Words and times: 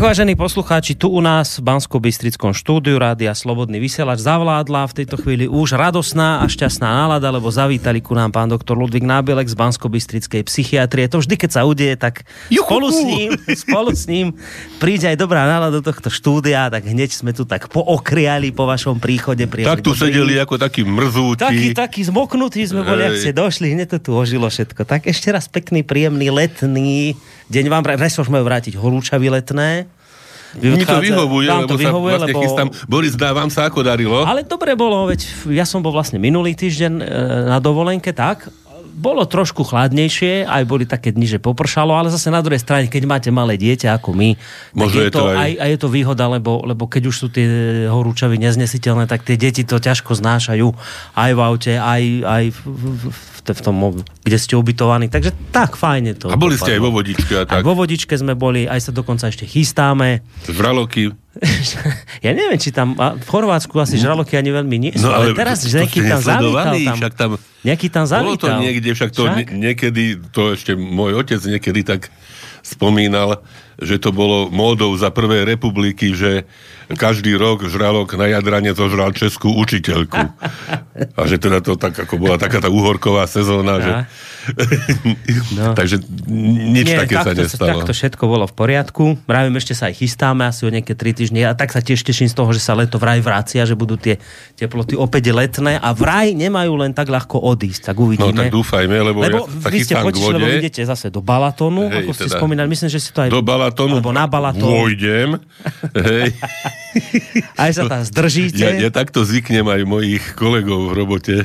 Tak 0.00 0.16
vážení 0.16 0.32
poslucháči, 0.32 0.96
tu 0.96 1.12
u 1.12 1.20
nás 1.20 1.60
v 1.60 1.68
bansko 1.68 2.00
bystrickom 2.00 2.56
štúdiu 2.56 2.96
Rádia 2.96 3.36
Slobodný 3.36 3.76
vysielač 3.76 4.24
zavládla 4.24 4.88
v 4.88 4.96
tejto 4.96 5.20
chvíli 5.20 5.44
už 5.44 5.76
radosná 5.76 6.40
a 6.40 6.48
šťastná 6.48 6.88
nálada, 6.88 7.28
lebo 7.28 7.52
zavítali 7.52 8.00
ku 8.00 8.16
nám 8.16 8.32
pán 8.32 8.48
doktor 8.48 8.80
Ludvík 8.80 9.04
Nábelek 9.04 9.52
z 9.52 9.60
bansko 9.60 9.92
bystrickej 9.92 10.40
psychiatrie. 10.48 11.04
To 11.04 11.20
vždy, 11.20 11.36
keď 11.36 11.50
sa 11.52 11.68
udeje, 11.68 12.00
tak 12.00 12.24
spolu 12.48 12.88
s 12.88 13.00
ním, 13.04 13.36
spolu 13.68 13.92
s 13.92 14.08
ním 14.08 14.32
príde 14.80 15.04
aj 15.04 15.20
dobrá 15.20 15.44
nálada 15.44 15.84
do 15.84 15.92
tohto 15.92 16.08
štúdia, 16.08 16.72
tak 16.72 16.88
hneď 16.88 17.12
sme 17.12 17.36
tu 17.36 17.44
tak 17.44 17.68
pookriali 17.68 18.56
po 18.56 18.64
vašom 18.64 19.04
príchode. 19.04 19.44
Tak 19.44 19.84
tu 19.84 19.92
sedeli 19.92 20.40
ako 20.40 20.56
takí 20.56 20.80
mrzúti. 20.80 21.44
Takí, 21.44 21.68
takí 21.76 22.00
zmoknutí 22.08 22.64
sme 22.64 22.88
boli, 22.88 23.04
ak 23.04 23.20
ste 23.20 23.36
došli, 23.36 23.76
hneď 23.76 24.00
to 24.00 24.08
tu 24.08 24.10
ožilo 24.16 24.48
všetko. 24.48 24.80
Tak 24.80 25.12
ešte 25.12 25.28
raz 25.28 25.44
pekný, 25.44 25.84
príjemný, 25.84 26.32
letný 26.32 27.20
deň 27.50 27.66
vám, 27.66 27.82
dnes 27.82 28.14
môžeme 28.14 28.38
vrátiť 28.38 28.78
horúčavy 28.78 29.26
letné. 29.26 29.89
Mi 30.58 30.82
to 30.82 30.98
vyhovuje, 30.98 31.46
vám 31.46 31.70
to 31.70 31.78
lebo 31.78 31.82
vyhovuje, 31.84 32.12
sa 32.12 32.18
vlastne 32.18 32.34
lebo... 32.34 32.42
chystám. 32.42 32.68
Boris, 32.90 33.14
dá 33.14 33.30
vám 33.30 33.50
sa 33.54 33.70
ako 33.70 33.86
darilo? 33.86 34.26
Ale 34.26 34.42
dobre 34.42 34.74
bolo, 34.74 35.06
veď 35.06 35.50
ja 35.54 35.62
som 35.62 35.78
bol 35.78 35.94
vlastne 35.94 36.18
minulý 36.18 36.58
týždeň 36.58 36.92
e, 36.98 37.04
na 37.54 37.62
dovolenke, 37.62 38.10
tak 38.10 38.50
bolo 39.00 39.24
trošku 39.24 39.64
chladnejšie, 39.64 40.44
aj 40.44 40.62
boli 40.68 40.84
také 40.84 41.14
dni, 41.14 41.24
že 41.24 41.38
popršalo, 41.40 41.96
ale 41.96 42.12
zase 42.12 42.28
na 42.28 42.44
druhej 42.44 42.60
strane, 42.60 42.90
keď 42.90 43.08
máte 43.08 43.30
malé 43.32 43.56
dieťa 43.56 43.96
ako 43.96 44.12
my, 44.12 44.36
Možno 44.76 45.00
je 45.06 45.10
to, 45.10 45.24
aj... 45.24 45.36
Aj, 45.40 45.52
aj 45.56 45.68
je 45.72 45.78
to 45.80 45.88
výhoda, 45.88 46.28
lebo, 46.28 46.60
lebo 46.68 46.84
keď 46.84 47.08
už 47.08 47.16
sú 47.16 47.26
tie 47.32 47.46
horúčavy 47.88 48.36
neznesiteľné, 48.36 49.08
tak 49.08 49.24
tie 49.24 49.40
deti 49.40 49.64
to 49.64 49.80
ťažko 49.80 50.12
znášajú 50.18 50.68
aj 51.16 51.30
v 51.32 51.40
aute, 51.40 51.74
aj, 51.80 52.02
aj 52.28 52.44
v, 52.52 52.58
v, 52.68 52.84
v, 53.08 53.39
v 53.52 53.62
tom, 53.62 53.74
kde 54.22 54.36
ste 54.38 54.54
ubytovaní. 54.56 55.10
Takže 55.10 55.34
tak, 55.50 55.76
fajne 55.76 56.16
to. 56.16 56.30
A 56.30 56.36
boli 56.38 56.56
ste 56.56 56.76
aj 56.76 56.80
vo 56.82 56.90
vodičke 56.94 57.32
a 57.36 57.44
tak? 57.44 57.60
A 57.60 57.66
vo 57.66 57.74
vodičke 57.74 58.14
sme 58.16 58.38
boli, 58.38 58.64
aj 58.66 58.88
sa 58.88 58.92
dokonca 58.94 59.28
ešte 59.28 59.44
chystáme. 59.46 60.24
Žraloky. 60.46 61.14
ja 62.26 62.30
neviem, 62.34 62.58
či 62.58 62.74
tam, 62.74 62.98
v 62.98 63.26
Chorvátsku 63.30 63.78
asi 63.78 64.02
žraloky 64.02 64.34
ani 64.34 64.50
veľmi 64.50 64.76
nie 64.82 64.92
sú, 64.98 65.06
no, 65.06 65.14
ale, 65.14 65.30
ale 65.30 65.38
teraz 65.38 65.62
to, 65.62 65.70
nejaký 65.70 66.02
tam 66.02 66.20
zavítal 66.20 66.74
tam, 66.74 66.96
však 66.98 67.14
tam, 67.14 67.30
nejaký 67.62 67.86
tam 67.86 68.04
zavítal. 68.10 68.26
Bolo 68.26 68.42
to 68.42 68.48
niekde, 68.66 68.88
však 68.90 69.10
to 69.14 69.22
však? 69.30 69.48
niekedy, 69.54 70.04
to 70.34 70.42
ešte 70.58 70.74
môj 70.74 71.22
otec 71.22 71.38
niekedy 71.38 71.86
tak 71.86 72.10
spomínal, 72.70 73.42
že 73.80 73.98
to 73.98 74.14
bolo 74.14 74.52
módou 74.52 74.94
za 74.94 75.10
prvej 75.10 75.42
republiky, 75.48 76.14
že 76.14 76.46
každý 76.94 77.34
rok 77.34 77.66
žralok 77.66 78.14
na 78.14 78.30
Jadrane 78.30 78.76
zožral 78.76 79.10
českú 79.16 79.50
učiteľku. 79.56 80.20
A 81.16 81.20
že 81.26 81.40
teda 81.40 81.58
to 81.64 81.74
tak, 81.74 81.96
ako 81.96 82.20
bola 82.20 82.36
taká 82.38 82.62
tá 82.62 82.70
uhorková 82.70 83.26
sezóna, 83.26 83.82
že... 83.82 83.92
No. 85.54 85.72
Takže 85.80 86.02
nič 86.30 86.86
Nie, 86.86 86.96
také 87.06 87.14
sa 87.20 87.32
nestalo. 87.32 87.82
Takto 87.82 87.92
všetko 87.94 88.24
bolo 88.26 88.44
v 88.46 88.54
poriadku. 88.54 89.04
Vravím, 89.26 89.58
ešte 89.58 89.74
sa 89.76 89.90
aj 89.90 89.94
chystáme 89.98 90.46
asi 90.46 90.66
o 90.66 90.70
nejaké 90.70 90.94
tri 90.94 91.14
týždne. 91.14 91.46
A 91.46 91.54
tak 91.54 91.70
sa 91.70 91.80
tiež 91.82 92.02
teším 92.02 92.28
z 92.30 92.34
toho, 92.34 92.50
že 92.50 92.60
sa 92.62 92.74
leto 92.74 92.98
vraj 92.98 93.22
vracia, 93.22 93.62
že 93.64 93.78
budú 93.78 93.96
tie 93.96 94.18
teploty 94.58 94.98
opäť 94.98 95.30
letné 95.30 95.78
a 95.78 95.90
vraj 95.94 96.34
nemajú 96.34 96.72
len 96.80 96.92
tak 96.94 97.08
ľahko 97.08 97.38
odísť. 97.40 97.92
Tak 97.92 97.96
uvidíme. 97.96 98.34
No 98.34 98.42
tak 98.46 98.52
dúfajme, 98.54 98.96
lebo, 99.00 99.18
lebo 99.22 99.38
ja 99.46 99.62
sa 99.62 99.68
vy 99.70 99.78
ste 99.82 99.94
potišli, 99.96 100.34
lebo 100.36 100.48
idete 100.48 100.82
zase 100.82 101.06
do 101.08 101.22
Balatonu, 101.22 101.90
Hej, 101.90 102.06
ako 102.06 102.10
ste 102.16 102.26
teda, 102.28 102.38
spomínali. 102.38 102.68
Myslím, 102.70 102.90
že 102.90 103.00
si 103.00 103.10
to 103.14 103.26
aj... 103.26 103.30
Do 103.30 103.42
Balatonu 103.44 103.98
alebo 103.98 104.12
na 104.14 104.24
Balatón. 104.26 104.70
Vôjdem. 104.70 105.38
Hej. 105.94 106.34
aj 107.62 107.70
sa 107.74 107.82
tam 107.86 108.02
zdržíte. 108.02 108.62
Ja, 108.62 108.70
ja 108.76 108.90
takto 108.90 109.22
zvyknem 109.22 109.66
aj 109.66 109.80
mojich 109.86 110.24
kolegov 110.34 110.90
v 110.90 110.94
robote 110.94 111.36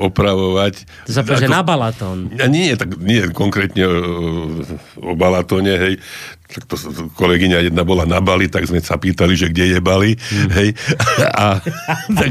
opravovať. 0.00 0.74
To 1.06 1.12
sa 1.12 1.22
že 1.22 1.50
na 1.50 1.62
Balatón. 1.62 2.32
Nie, 2.50 2.74
tak 2.74 2.98
nie 2.98 3.30
konkrétne 3.30 3.84
o, 3.86 3.94
o 5.00 5.12
Balatóne, 5.14 5.74
hej 5.78 5.94
tak 6.54 6.70
to 6.70 6.76
kolegyňa 7.18 7.66
jedna 7.66 7.82
bola 7.82 8.06
na 8.06 8.22
Bali, 8.22 8.46
tak 8.46 8.68
sme 8.70 8.78
sa 8.78 8.94
pýtali, 8.94 9.34
že 9.34 9.50
kde 9.50 9.74
je 9.74 9.78
Bali, 9.82 10.14
mm. 10.14 10.48
hej, 10.54 10.68
a, 11.42 11.58
tak, 12.14 12.30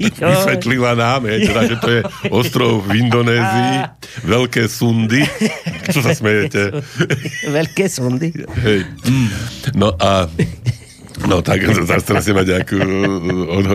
vysvetlila 0.00 0.96
nám, 0.96 1.28
hej, 1.28 1.52
teda, 1.52 1.60
že 1.68 1.76
to 1.76 1.88
je 1.92 2.00
ostrov 2.32 2.80
v 2.88 3.04
Indonézii, 3.04 3.74
veľké 4.32 4.64
sundy, 4.64 5.28
čo 5.92 6.00
sa 6.00 6.16
smejete? 6.16 6.72
veľké 7.52 7.84
sundy? 7.90 8.32
Hej. 8.64 8.88
Mm. 9.04 9.28
No 9.76 9.92
a 10.00 10.30
No 11.28 11.44
tak, 11.44 11.62
zase 11.90 12.04
teraz 12.06 12.24
ma 12.32 12.42
nejak 12.42 12.68
od, 13.48 13.66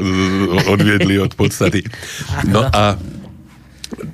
odviedli 0.68 1.22
od 1.22 1.34
podstaty. 1.38 1.86
No 2.50 2.66
a 2.66 2.98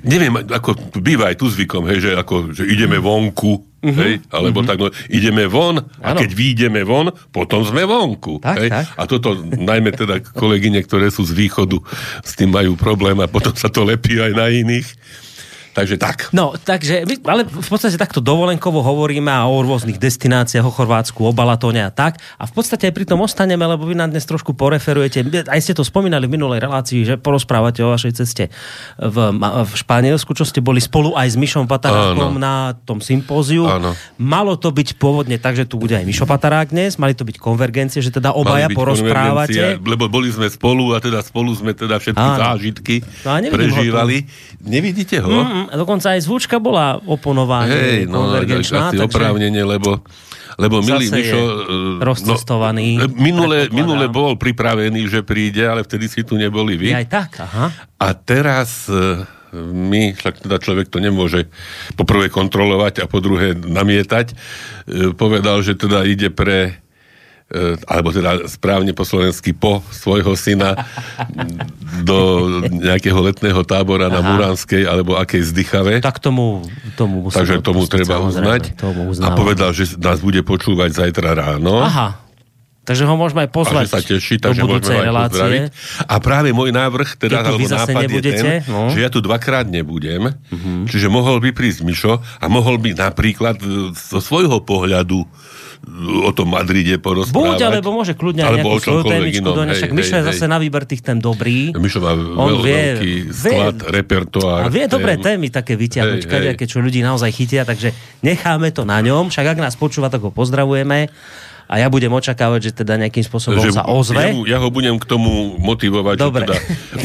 neviem, 0.04 0.32
ako 0.38 0.76
býva 1.00 1.32
aj 1.32 1.36
tu 1.40 1.46
zvykom, 1.50 1.88
hej, 1.90 1.98
že, 2.04 2.10
ako, 2.14 2.54
že 2.54 2.64
ideme 2.68 3.00
vonku, 3.02 3.52
uh-huh. 3.58 4.00
hej, 4.04 4.22
alebo 4.30 4.62
uh-huh. 4.62 4.68
tak, 4.68 4.78
no, 4.78 4.88
ideme 5.10 5.50
von 5.50 5.82
a 5.98 6.14
ano. 6.14 6.18
keď 6.22 6.30
výjdeme 6.30 6.80
von, 6.86 7.10
potom 7.34 7.66
sme 7.66 7.82
vonku. 7.82 8.38
Tak, 8.38 8.56
hej. 8.60 8.70
Tak. 8.70 8.84
A 8.94 9.02
toto 9.10 9.34
najmä 9.42 9.90
teda 9.92 10.22
kolegyne, 10.22 10.78
ktoré 10.84 11.10
sú 11.10 11.26
z 11.26 11.34
východu, 11.34 11.80
s 12.22 12.32
tým 12.38 12.54
majú 12.54 12.78
problém 12.78 13.18
a 13.18 13.26
potom 13.26 13.52
sa 13.56 13.66
to 13.66 13.82
lepí 13.82 14.20
aj 14.20 14.32
na 14.32 14.46
iných. 14.48 14.88
Takže 15.74 15.98
tak. 15.98 16.30
No, 16.30 16.54
takže, 16.54 17.02
ale 17.26 17.42
v 17.42 17.66
podstate 17.66 17.98
takto 17.98 18.22
dovolenkovo 18.22 18.78
hovoríme 18.78 19.26
a 19.26 19.50
o 19.50 19.58
rôznych 19.58 19.98
destináciách, 19.98 20.62
o 20.62 20.70
Chorvátsku, 20.70 21.18
o 21.26 21.34
Balatóne 21.34 21.82
a 21.82 21.90
tak. 21.90 22.22
A 22.38 22.46
v 22.46 22.52
podstate 22.54 22.86
aj 22.86 22.94
pri 22.94 23.02
tom 23.02 23.26
ostaneme, 23.26 23.66
lebo 23.66 23.82
vy 23.82 23.98
nám 23.98 24.14
dnes 24.14 24.22
trošku 24.22 24.54
poreferujete. 24.54 25.26
Aj 25.50 25.58
ste 25.58 25.74
to 25.74 25.82
spomínali 25.82 26.30
v 26.30 26.38
minulej 26.38 26.62
relácii, 26.62 27.02
že 27.02 27.18
porozprávate 27.18 27.82
o 27.82 27.90
vašej 27.90 28.12
ceste 28.14 28.54
v, 29.02 29.16
v 29.34 29.72
Španielsku, 29.74 30.30
čo 30.38 30.46
ste 30.46 30.62
boli 30.62 30.78
spolu 30.78 31.18
aj 31.18 31.34
s 31.34 31.36
Mišom 31.36 31.66
Patarákom 31.66 32.38
na 32.38 32.78
tom 32.86 33.02
sympóziu. 33.02 33.66
Áno. 33.66 33.98
Malo 34.14 34.54
to 34.54 34.70
byť 34.70 34.94
pôvodne 34.94 35.42
tak, 35.42 35.58
že 35.58 35.66
tu 35.66 35.82
bude 35.82 35.98
aj 35.98 36.06
Mišo 36.06 36.22
Patarák 36.22 36.70
dnes, 36.70 37.02
mali 37.02 37.18
to 37.18 37.26
byť 37.26 37.42
konvergencie, 37.42 37.98
že 37.98 38.14
teda 38.14 38.30
obaja 38.30 38.70
porozprávate. 38.70 39.82
Lebo 39.82 40.06
boli 40.06 40.30
sme 40.30 40.46
spolu 40.46 40.94
a 40.94 41.02
teda 41.02 41.18
spolu 41.26 41.50
sme 41.50 41.74
teda 41.74 41.98
všetky 41.98 42.22
Áno. 42.22 42.38
zážitky 42.38 43.02
no, 43.26 43.50
prežívali. 43.50 44.30
Nevidíte 44.62 45.18
ho? 45.18 45.34
Mm, 45.34 45.63
dokonca 45.72 46.16
aj 46.16 46.20
zvučka 46.24 46.56
bola 46.60 47.00
oponovaná. 47.04 47.72
Hej, 47.72 48.10
no, 48.10 48.28
asi 48.34 48.98
oprávnenie, 49.00 49.64
lebo 49.64 50.04
lebo 50.54 50.78
milý 50.86 51.10
Mišo... 51.10 51.34
E, 51.34 51.52
rozcestovaný. 51.98 53.02
No, 53.02 53.10
minule, 53.10 53.66
minule 53.74 54.06
bol 54.06 54.38
pripravený, 54.38 55.10
že 55.10 55.26
príde, 55.26 55.66
ale 55.66 55.82
vtedy 55.82 56.06
si 56.06 56.22
tu 56.22 56.38
neboli 56.38 56.78
vy. 56.78 56.94
aj 56.94 57.06
tak, 57.10 57.30
aha. 57.42 57.74
A 57.98 58.08
teraz 58.14 58.86
e, 58.86 59.26
my, 59.58 60.14
však 60.14 60.46
teda 60.46 60.62
človek 60.62 60.86
to 60.90 61.02
nemôže 61.02 61.50
poprvé 61.98 62.30
kontrolovať 62.30 63.02
a 63.02 63.10
po 63.10 63.18
druhé 63.18 63.54
namietať, 63.54 64.34
povedal, 65.18 65.62
že 65.62 65.74
teda 65.74 66.06
ide 66.06 66.30
pre 66.30 66.83
alebo 67.84 68.08
teda 68.08 68.48
správne 68.48 68.96
po 68.96 69.04
slovensky 69.04 69.52
po 69.52 69.84
svojho 69.92 70.32
syna 70.34 70.88
do 72.08 72.48
nejakého 72.72 73.20
letného 73.20 73.60
tábora 73.68 74.08
Aha. 74.08 74.14
na 74.16 74.20
Muránskej 74.24 74.88
alebo 74.88 75.20
akej 75.20 75.52
zdychave. 75.52 76.00
Tak 76.00 76.24
tomu, 76.24 76.64
tomu 76.96 77.28
Takže 77.28 77.60
tomu 77.60 77.84
treba 77.84 78.24
uznať. 78.24 78.74
Tomu 78.80 79.12
a 79.12 79.28
povedal, 79.36 79.76
že 79.76 79.94
nás 80.00 80.24
bude 80.24 80.40
počúvať 80.40 81.04
zajtra 81.04 81.36
ráno. 81.36 81.84
Aha. 81.84 82.23
Takže 82.84 83.08
ho 83.08 83.16
môžeme 83.16 83.48
aj 83.48 83.50
pozvať 83.50 83.86
sa 83.88 84.00
teší, 84.04 84.36
takže 84.44 84.60
do 84.60 84.68
budúcej 84.68 85.00
relácie. 85.00 85.72
A 86.04 86.20
práve 86.20 86.52
môj 86.52 86.68
návrh, 86.68 87.16
teda, 87.16 87.40
alebo 87.40 87.64
nápad 87.64 88.04
nebudete, 88.04 88.36
je 88.36 88.60
ten, 88.60 88.68
no. 88.68 88.92
že 88.92 88.98
ja 89.00 89.08
tu 89.08 89.24
dvakrát 89.24 89.64
nebudem, 89.64 90.36
uh-huh. 90.36 90.84
čiže 90.84 91.08
mohol 91.08 91.40
by 91.40 91.56
prísť 91.56 91.80
Mišo 91.80 92.20
a 92.20 92.46
mohol 92.52 92.76
by 92.76 92.92
napríklad 92.92 93.56
e, 93.64 93.96
zo 93.96 94.20
svojho 94.20 94.60
pohľadu 94.60 95.24
o 96.24 96.32
tom 96.32 96.52
Madride 96.52 96.96
porozprávať. 96.96 97.60
Buď, 97.60 97.60
alebo 97.68 97.92
môže 97.92 98.16
kľudne 98.16 98.44
aj 98.44 98.56
nejakú 98.60 98.80
svoju 98.80 99.04
témičku 99.04 99.48
do 99.48 99.62
však 99.68 99.92
Mišo 99.92 100.14
je 100.20 100.24
zase 100.32 100.44
na 100.48 100.56
výber 100.56 100.84
tých 100.88 101.04
tém 101.04 101.20
dobrý. 101.20 101.76
Mišo 101.76 102.00
má 102.00 102.16
On 102.16 102.60
vie, 102.60 102.72
veľký 102.72 103.12
sklad, 103.32 103.76
vie, 103.80 103.92
repertoár. 103.92 104.60
A 104.64 104.68
vie 104.72 104.84
dobré 104.88 105.20
témy 105.20 105.52
také 105.52 105.76
vyťahnuť, 105.76 106.24
keď 106.56 106.66
čo 106.68 106.80
ľudí 106.80 107.04
naozaj 107.04 107.30
chytia, 107.32 107.68
takže 107.68 107.92
necháme 108.24 108.72
to 108.72 108.88
na 108.88 109.00
ňom. 109.04 109.28
Však 109.28 109.56
ak 109.56 109.58
nás 109.60 109.76
počúva, 109.76 110.08
tak 110.08 110.24
ho 110.24 110.32
pozdravujeme 110.32 111.12
a 111.64 111.74
ja 111.80 111.88
budem 111.88 112.12
očakávať, 112.12 112.60
že 112.60 112.84
teda 112.84 113.00
nejakým 113.00 113.24
spôsobom 113.24 113.60
že 113.60 113.72
sa 113.72 113.88
ozve. 113.88 114.20
Ja, 114.44 114.56
ja 114.56 114.58
ho 114.60 114.68
budem 114.68 115.00
k 115.00 115.04
tomu 115.08 115.56
motivovať, 115.56 116.16
Dobre. 116.20 116.44
že 116.44 116.52
teda 116.52 116.56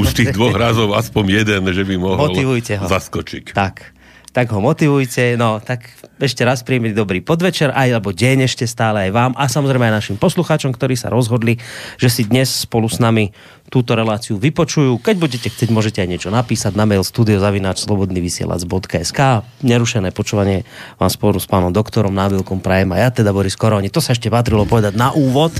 už 0.01 0.05
z 0.11 0.15
tých 0.15 0.29
dvoch 0.35 0.55
razov 0.55 0.91
aspoň 0.95 1.43
jeden, 1.43 1.61
že 1.71 1.83
by 1.87 1.95
mohol 1.95 2.31
Motivujte 2.31 2.75
ho. 2.79 2.85
zaskočiť. 2.85 3.55
Tak 3.55 3.99
tak 4.29 4.53
ho 4.53 4.61
motivujte. 4.61 5.35
No, 5.35 5.57
tak 5.57 5.89
ešte 6.21 6.45
raz 6.45 6.61
príjemný 6.61 6.93
dobrý 6.93 7.19
podvečer, 7.19 7.73
aj 7.73 7.97
alebo 7.97 8.13
deň 8.13 8.45
ešte 8.45 8.69
stále 8.69 9.09
aj 9.09 9.11
vám 9.11 9.31
a 9.33 9.49
samozrejme 9.49 9.89
aj 9.89 9.95
našim 9.99 10.17
poslucháčom, 10.21 10.69
ktorí 10.71 10.93
sa 10.93 11.09
rozhodli, 11.09 11.57
že 11.97 12.13
si 12.13 12.23
dnes 12.29 12.47
spolu 12.47 12.85
s 12.85 13.01
nami 13.01 13.33
túto 13.69 13.93
reláciu 13.93 14.41
vypočujú. 14.41 14.97
Keď 14.99 15.15
budete 15.15 15.47
chcieť, 15.53 15.69
môžete 15.69 16.01
aj 16.01 16.09
niečo 16.09 16.33
napísať 16.33 16.73
na 16.73 16.89
mail 16.89 17.05
studiozavináčslobodnyvysielac.sk 17.05 19.19
Nerušené 19.61 20.09
počúvanie 20.11 20.65
vám 20.97 21.13
spolu 21.13 21.37
s 21.37 21.45
pánom 21.45 21.69
doktorom 21.69 22.09
Návilkom 22.11 22.65
prajem 22.65 22.97
a 22.97 23.05
ja 23.05 23.13
teda 23.13 23.29
Boris 23.29 23.53
Koroni. 23.55 23.93
To 23.93 24.01
sa 24.01 24.17
ešte 24.17 24.33
patrilo 24.33 24.65
povedať 24.65 24.97
na 24.97 25.13
úvod. 25.13 25.53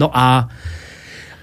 No 0.00 0.08
a 0.10 0.48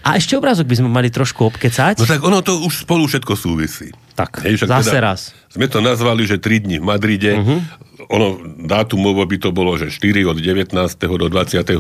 a 0.04 0.20
ešte 0.20 0.36
obrázok 0.36 0.68
by 0.68 0.84
sme 0.84 0.92
mali 0.92 1.08
trošku 1.08 1.48
obkecať. 1.48 1.96
No 1.96 2.04
tak 2.04 2.20
ono 2.20 2.44
to 2.44 2.60
už 2.60 2.84
spolu 2.84 3.08
všetko 3.08 3.40
súvisí. 3.40 3.88
Tak, 4.20 4.44
Hej, 4.44 4.68
zase 4.68 4.92
teda 4.92 5.00
raz. 5.00 5.32
Sme 5.48 5.72
to 5.72 5.80
nazvali, 5.80 6.28
že 6.28 6.44
3 6.44 6.68
dní 6.68 6.84
v 6.84 6.86
Madride. 6.86 7.40
Uh-huh. 7.40 7.64
Ono, 8.12 8.36
dátumovo 8.68 9.24
by 9.24 9.40
to 9.40 9.56
bolo, 9.56 9.80
že 9.80 9.88
4 9.88 10.28
od 10.28 10.44
19. 10.44 10.76
do 11.00 11.32
22. 11.32 11.80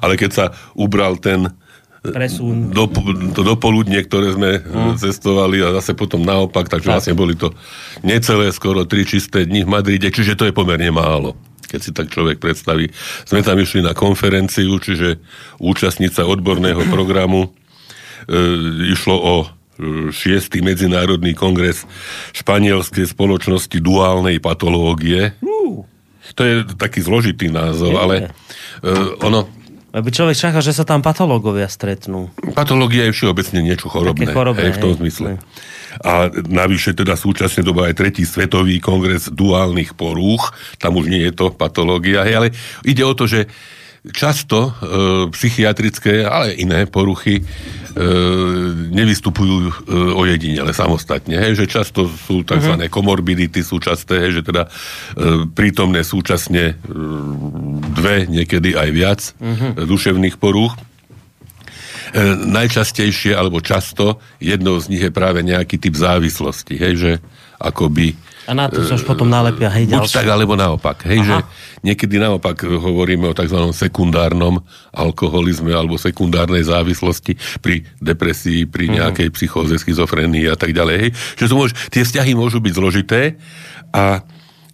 Ale 0.00 0.16
keď 0.16 0.30
sa 0.32 0.56
ubral 0.72 1.20
ten 1.20 1.52
Presun. 2.02 2.70
do, 2.70 2.86
to 3.32 3.42
dopoludne, 3.42 3.98
ktoré 4.04 4.34
sme 4.34 4.50
uh-huh. 4.60 4.94
cestovali 4.98 5.62
a 5.64 5.74
zase 5.80 5.96
potom 5.96 6.22
naopak, 6.22 6.68
takže 6.68 6.88
Tak. 6.88 6.94
vlastne 7.00 7.14
boli 7.16 7.34
to 7.34 7.52
necelé 8.06 8.52
skoro 8.52 8.84
3 8.84 9.06
čisté 9.06 9.48
dni 9.48 9.66
v 9.66 9.72
Madride, 9.72 10.08
čiže 10.12 10.38
to 10.38 10.46
je 10.46 10.54
pomerne 10.54 10.90
málo 10.92 11.34
keď 11.66 11.80
si 11.82 11.90
tak 11.90 12.14
človek 12.14 12.38
predstaví. 12.38 12.94
Sme 13.26 13.42
tam 13.42 13.58
išli 13.58 13.82
na 13.82 13.90
konferenciu, 13.90 14.78
čiže 14.78 15.18
účastnica 15.58 16.22
odborného 16.22 16.86
programu 16.94 17.50
e, 17.50 17.50
išlo 18.94 19.16
o 19.18 19.34
e, 19.42 19.46
šiestý 20.14 20.62
medzinárodný 20.62 21.34
kongres 21.34 21.82
španielskej 22.38 23.10
spoločnosti 23.10 23.82
duálnej 23.82 24.38
patológie. 24.38 25.34
To 26.38 26.42
je 26.42 26.66
taký 26.78 27.02
zložitý 27.02 27.50
názov, 27.50 27.94
Je. 27.94 27.98
ale 27.98 28.14
e, 28.82 28.90
ono, 29.22 29.50
Aby 29.96 30.12
človek 30.12 30.36
čakal, 30.36 30.60
že 30.60 30.76
sa 30.76 30.84
tam 30.84 31.00
patológovia 31.00 31.72
stretnú. 31.72 32.28
patológia 32.52 33.08
je 33.08 33.16
všeobecne 33.16 33.64
niečo 33.64 33.88
chorobné. 33.88 34.28
Také 34.28 34.36
chorobné, 34.36 34.68
hej, 34.68 34.76
v 34.76 34.82
tom 34.84 34.92
hej. 34.92 34.98
zmysle. 35.00 35.28
A 36.04 36.28
navyše 36.52 36.92
teda 36.92 37.16
súčasne 37.16 37.64
doba 37.64 37.88
aj 37.88 37.96
tretí 37.96 38.28
svetový 38.28 38.76
kongres 38.84 39.32
duálnych 39.32 39.96
porúch, 39.96 40.52
tam 40.76 41.00
už 41.00 41.08
nie 41.08 41.24
je 41.24 41.32
to 41.32 41.48
patológia, 41.48 42.28
hej, 42.28 42.34
ale 42.36 42.48
ide 42.84 43.00
o 43.08 43.16
to, 43.16 43.24
že 43.24 43.48
často 44.12 44.70
e, 44.70 44.70
psychiatrické, 45.34 46.22
ale 46.22 46.54
iné 46.54 46.86
poruchy 46.86 47.40
e, 47.40 47.42
nevystupujú 48.92 49.56
e, 49.66 49.72
ojedinele 50.14 50.70
samostatne. 50.70 51.38
Hej, 51.38 51.64
že 51.64 51.66
často 51.66 52.06
sú 52.06 52.46
tzv. 52.46 52.76
Uh-huh. 52.78 52.90
komorbidity, 52.92 53.66
sú 53.66 53.82
časté, 53.82 54.22
hej, 54.26 54.40
že 54.40 54.42
teda 54.46 54.66
e, 54.66 54.70
prítomné 55.50 56.06
súčasne 56.06 56.64
e, 56.72 56.94
dve, 57.94 58.30
niekedy 58.30 58.78
aj 58.78 58.88
viac 58.94 59.20
uh-huh. 59.38 59.86
duševných 59.86 60.38
porúch. 60.38 60.76
E, 60.76 62.22
najčastejšie 62.46 63.34
alebo 63.34 63.58
často 63.58 64.22
jednou 64.38 64.78
z 64.78 64.86
nich 64.92 65.02
je 65.02 65.10
práve 65.10 65.42
nejaký 65.42 65.82
typ 65.82 65.98
závislosti, 65.98 66.74
hej, 66.78 66.94
že 66.94 67.12
akoby 67.58 68.14
A 68.46 68.54
na 68.54 68.70
to 68.70 68.80
sa 68.80 68.94
už 68.94 69.02
potom 69.02 69.26
nálepia, 69.26 69.66
hej, 69.68 69.86
Buď 69.86 70.06
ďalšie. 70.06 70.16
tak, 70.16 70.26
alebo 70.26 70.54
naopak. 70.54 71.02
Hej, 71.02 71.18
Aha. 71.20 71.26
že 71.26 71.36
niekedy 71.82 72.16
naopak 72.16 72.62
hovoríme 72.62 73.26
o 73.26 73.34
tzv. 73.34 73.58
sekundárnom 73.70 74.62
alkoholizme 74.90 75.70
alebo 75.70 75.94
sekundárnej 75.94 76.62
závislosti 76.62 77.34
pri 77.58 77.82
depresii, 77.98 78.64
pri 78.64 78.86
Mhm. 78.86 78.94
nejakej 78.96 79.28
psychóze, 79.34 79.74
schizofrenii 79.76 80.46
a 80.46 80.54
tak 80.54 80.70
ďalej. 80.70 80.96
Hej. 80.96 81.10
Že 81.36 81.44
to 81.44 81.54
môž, 81.56 81.70
tie 81.90 82.02
vzťahy 82.02 82.32
môžu 82.32 82.58
byť 82.58 82.72
zložité 82.72 83.20
a 83.90 84.22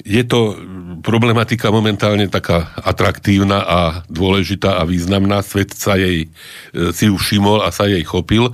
je 0.02 0.22
to 0.26 0.58
problematika 1.02 1.70
momentálne 1.70 2.26
taká 2.30 2.74
atraktívna 2.78 3.62
a 3.62 3.80
dôležitá 4.06 4.78
a 4.78 4.86
významná. 4.86 5.42
Svet 5.42 5.74
sa 5.74 5.98
jej 5.98 6.26
e, 6.26 6.90
si 6.94 7.10
ju 7.10 7.18
všimol 7.18 7.62
a 7.62 7.74
sa 7.74 7.90
jej 7.90 8.02
chopil 8.06 8.50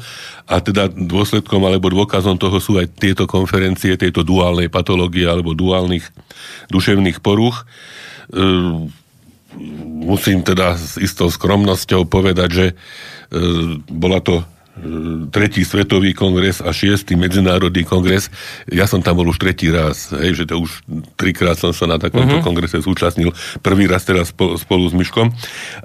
a 0.49 0.61
teda 0.61 0.89
dôsledkom 0.89 1.61
alebo 1.65 1.93
dôkazom 1.93 2.41
toho 2.41 2.57
sú 2.61 2.81
aj 2.81 2.89
tieto 2.97 3.25
konferencie, 3.29 4.01
tejto 4.01 4.25
duálnej 4.25 4.73
patológie 4.73 5.29
alebo 5.29 5.53
duálnych 5.53 6.09
duševných 6.73 7.21
poruch. 7.21 7.65
E, 7.65 7.65
musím 10.05 10.45
teda 10.45 10.77
s 10.77 11.01
istou 11.01 11.33
skromnosťou 11.33 12.09
povedať, 12.09 12.49
že 12.49 12.67
e, 12.73 12.75
bola 13.89 14.21
to 14.21 14.45
tretí 15.29 15.63
svetový 15.67 16.15
kongres 16.15 16.63
a 16.63 16.71
šiestý 16.71 17.19
medzinárodný 17.19 17.85
kongres. 17.85 18.31
Ja 18.71 18.87
som 18.87 19.03
tam 19.05 19.21
bol 19.21 19.31
už 19.31 19.39
tretí 19.39 19.69
raz, 19.69 20.11
hej, 20.15 20.45
že 20.45 20.45
to 20.49 20.63
už 20.63 20.83
trikrát 21.19 21.59
som 21.59 21.75
sa 21.75 21.87
na 21.91 21.99
takomto 21.99 22.39
uh-huh. 22.39 22.47
kongrese 22.47 22.81
zúčastnil. 22.81 23.35
Prvý 23.61 23.91
raz 23.91 24.07
teraz 24.07 24.31
spolu, 24.31 24.57
spolu 24.57 24.85
s 24.89 24.95
Myškom 24.95 25.29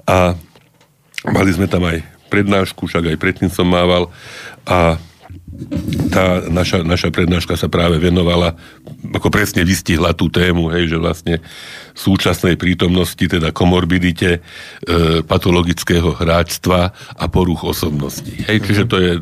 a 0.08 0.38
mali 1.28 1.50
sme 1.52 1.66
tam 1.66 1.84
aj 1.86 2.04
prednášku, 2.32 2.86
však 2.90 3.14
aj 3.14 3.20
predtým 3.20 3.50
som 3.50 3.68
mával 3.68 4.10
a 4.66 4.98
tá 6.10 6.42
naša, 6.50 6.82
naša 6.82 7.14
prednáška 7.14 7.54
sa 7.54 7.70
práve 7.70 8.02
venovala, 8.02 8.58
ako 9.14 9.30
presne 9.30 9.62
vystihla 9.62 10.12
tú 10.12 10.26
tému, 10.26 10.74
hej, 10.74 10.90
že 10.90 10.98
vlastne 10.98 11.34
v 11.94 11.98
súčasnej 11.98 12.58
prítomnosti, 12.58 13.22
teda 13.22 13.54
komorbidite, 13.54 14.38
e, 14.38 14.40
patologického 15.22 16.18
hráčstva 16.18 16.90
a 17.14 17.24
poruch 17.30 17.62
osobností. 17.62 18.44
Hej, 18.50 18.58
čiže 18.66 18.84
to 18.90 18.96
je 18.98 19.12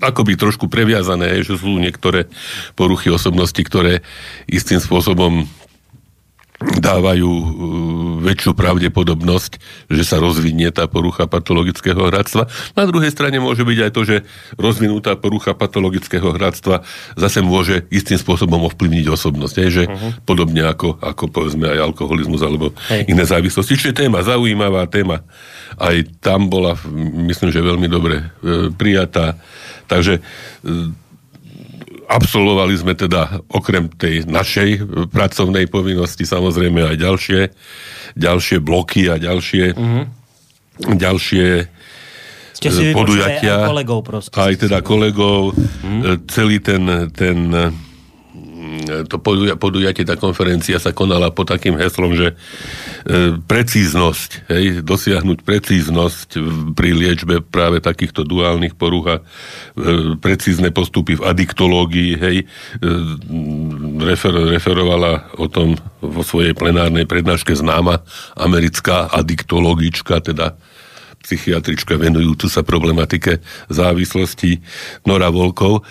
akoby 0.00 0.40
trošku 0.40 0.72
previazané, 0.72 1.36
hej, 1.36 1.52
že 1.52 1.60
sú 1.60 1.76
niektoré 1.76 2.32
poruchy 2.72 3.12
osobnosti, 3.12 3.60
ktoré 3.60 4.00
istým 4.48 4.80
spôsobom 4.80 5.44
dávajú 6.56 7.28
uh, 7.28 7.52
väčšiu 8.26 8.58
pravdepodobnosť, 8.58 9.62
že 9.86 10.02
sa 10.02 10.18
rozvinie 10.18 10.74
tá 10.74 10.90
porucha 10.90 11.30
patologického 11.30 12.10
hráctva. 12.10 12.50
Na 12.74 12.84
druhej 12.90 13.14
strane 13.14 13.38
môže 13.38 13.62
byť 13.62 13.78
aj 13.86 13.90
to, 13.94 14.02
že 14.02 14.16
rozvinutá 14.58 15.14
porucha 15.14 15.54
patologického 15.54 16.34
hráctva 16.34 16.82
zase 17.14 17.38
môže 17.46 17.86
istým 17.94 18.18
spôsobom 18.18 18.66
ovplyvniť 18.66 19.06
osobnosť. 19.06 19.54
Hej, 19.62 19.70
že 19.70 19.82
uh-huh. 19.86 20.26
podobne 20.26 20.66
ako, 20.66 20.98
ako 20.98 21.30
povedzme 21.30 21.70
aj 21.70 21.78
alkoholizmus 21.86 22.42
alebo 22.42 22.74
Hej. 22.90 23.06
iné 23.06 23.22
závislosti. 23.22 23.78
Čiže 23.78 23.94
téma 23.94 24.26
zaujímavá, 24.26 24.90
téma 24.90 25.22
aj 25.78 26.18
tam 26.18 26.50
bola, 26.50 26.74
myslím, 27.30 27.54
že 27.54 27.62
veľmi 27.62 27.86
dobre 27.86 28.16
e, 28.18 28.74
prijatá. 28.74 29.38
Takže 29.86 30.18
e, 30.18 30.20
absolvovali 32.06 32.74
sme 32.78 32.94
teda 32.94 33.42
okrem 33.50 33.90
tej 33.90 34.26
našej 34.26 34.70
e, 34.74 34.80
pracovnej 35.10 35.66
povinnosti 35.66 36.22
samozrejme 36.24 36.82
aj 36.82 36.96
ďalšie, 36.96 37.40
ďalšie 38.16 38.58
bloky 38.62 39.10
a 39.10 39.18
ďalšie, 39.18 39.74
mm-hmm. 39.74 40.04
ďalšie 40.96 41.48
Ste 42.56 42.68
si 42.72 42.84
e, 42.90 42.94
podujatia. 42.94 43.66
aj 43.66 43.70
kolegov 43.70 44.00
proste. 44.06 44.34
Aj 44.34 44.54
teda 44.56 44.80
kolegov, 44.80 45.52
mm. 45.84 46.30
celý 46.30 46.62
ten, 46.62 47.10
ten 47.12 47.52
to 49.06 49.16
poduja- 49.18 49.58
podujatie, 49.58 50.06
tá 50.06 50.16
konferencia 50.16 50.78
sa 50.78 50.94
konala 50.94 51.30
pod 51.30 51.50
takým 51.50 51.76
heslom, 51.78 52.14
že 52.14 52.32
e, 52.32 52.34
precíznosť, 53.40 54.30
hej, 54.50 54.64
dosiahnuť 54.82 55.38
precíznosť 55.42 56.28
pri 56.74 56.90
liečbe 56.94 57.42
práve 57.42 57.82
takýchto 57.82 58.22
duálnych 58.26 58.74
porúch 58.74 59.06
a 59.08 59.16
e, 59.20 59.22
precízne 60.18 60.70
postupy 60.70 61.18
v 61.18 61.26
adiktológii, 61.26 62.12
hej, 62.16 62.36
e, 62.42 62.46
refer- 64.02 64.52
referovala 64.56 65.32
o 65.36 65.46
tom 65.50 65.74
vo 66.00 66.22
svojej 66.22 66.54
plenárnej 66.54 67.04
prednáške 67.04 67.52
známa 67.54 68.02
americká 68.36 69.10
adiktologička, 69.10 70.22
teda 70.22 70.56
psychiatrička 71.22 71.98
venujúcu 71.98 72.46
sa 72.46 72.62
problematike 72.62 73.42
závislosti 73.70 74.62
Nora 75.08 75.32
Volkov. 75.32 75.82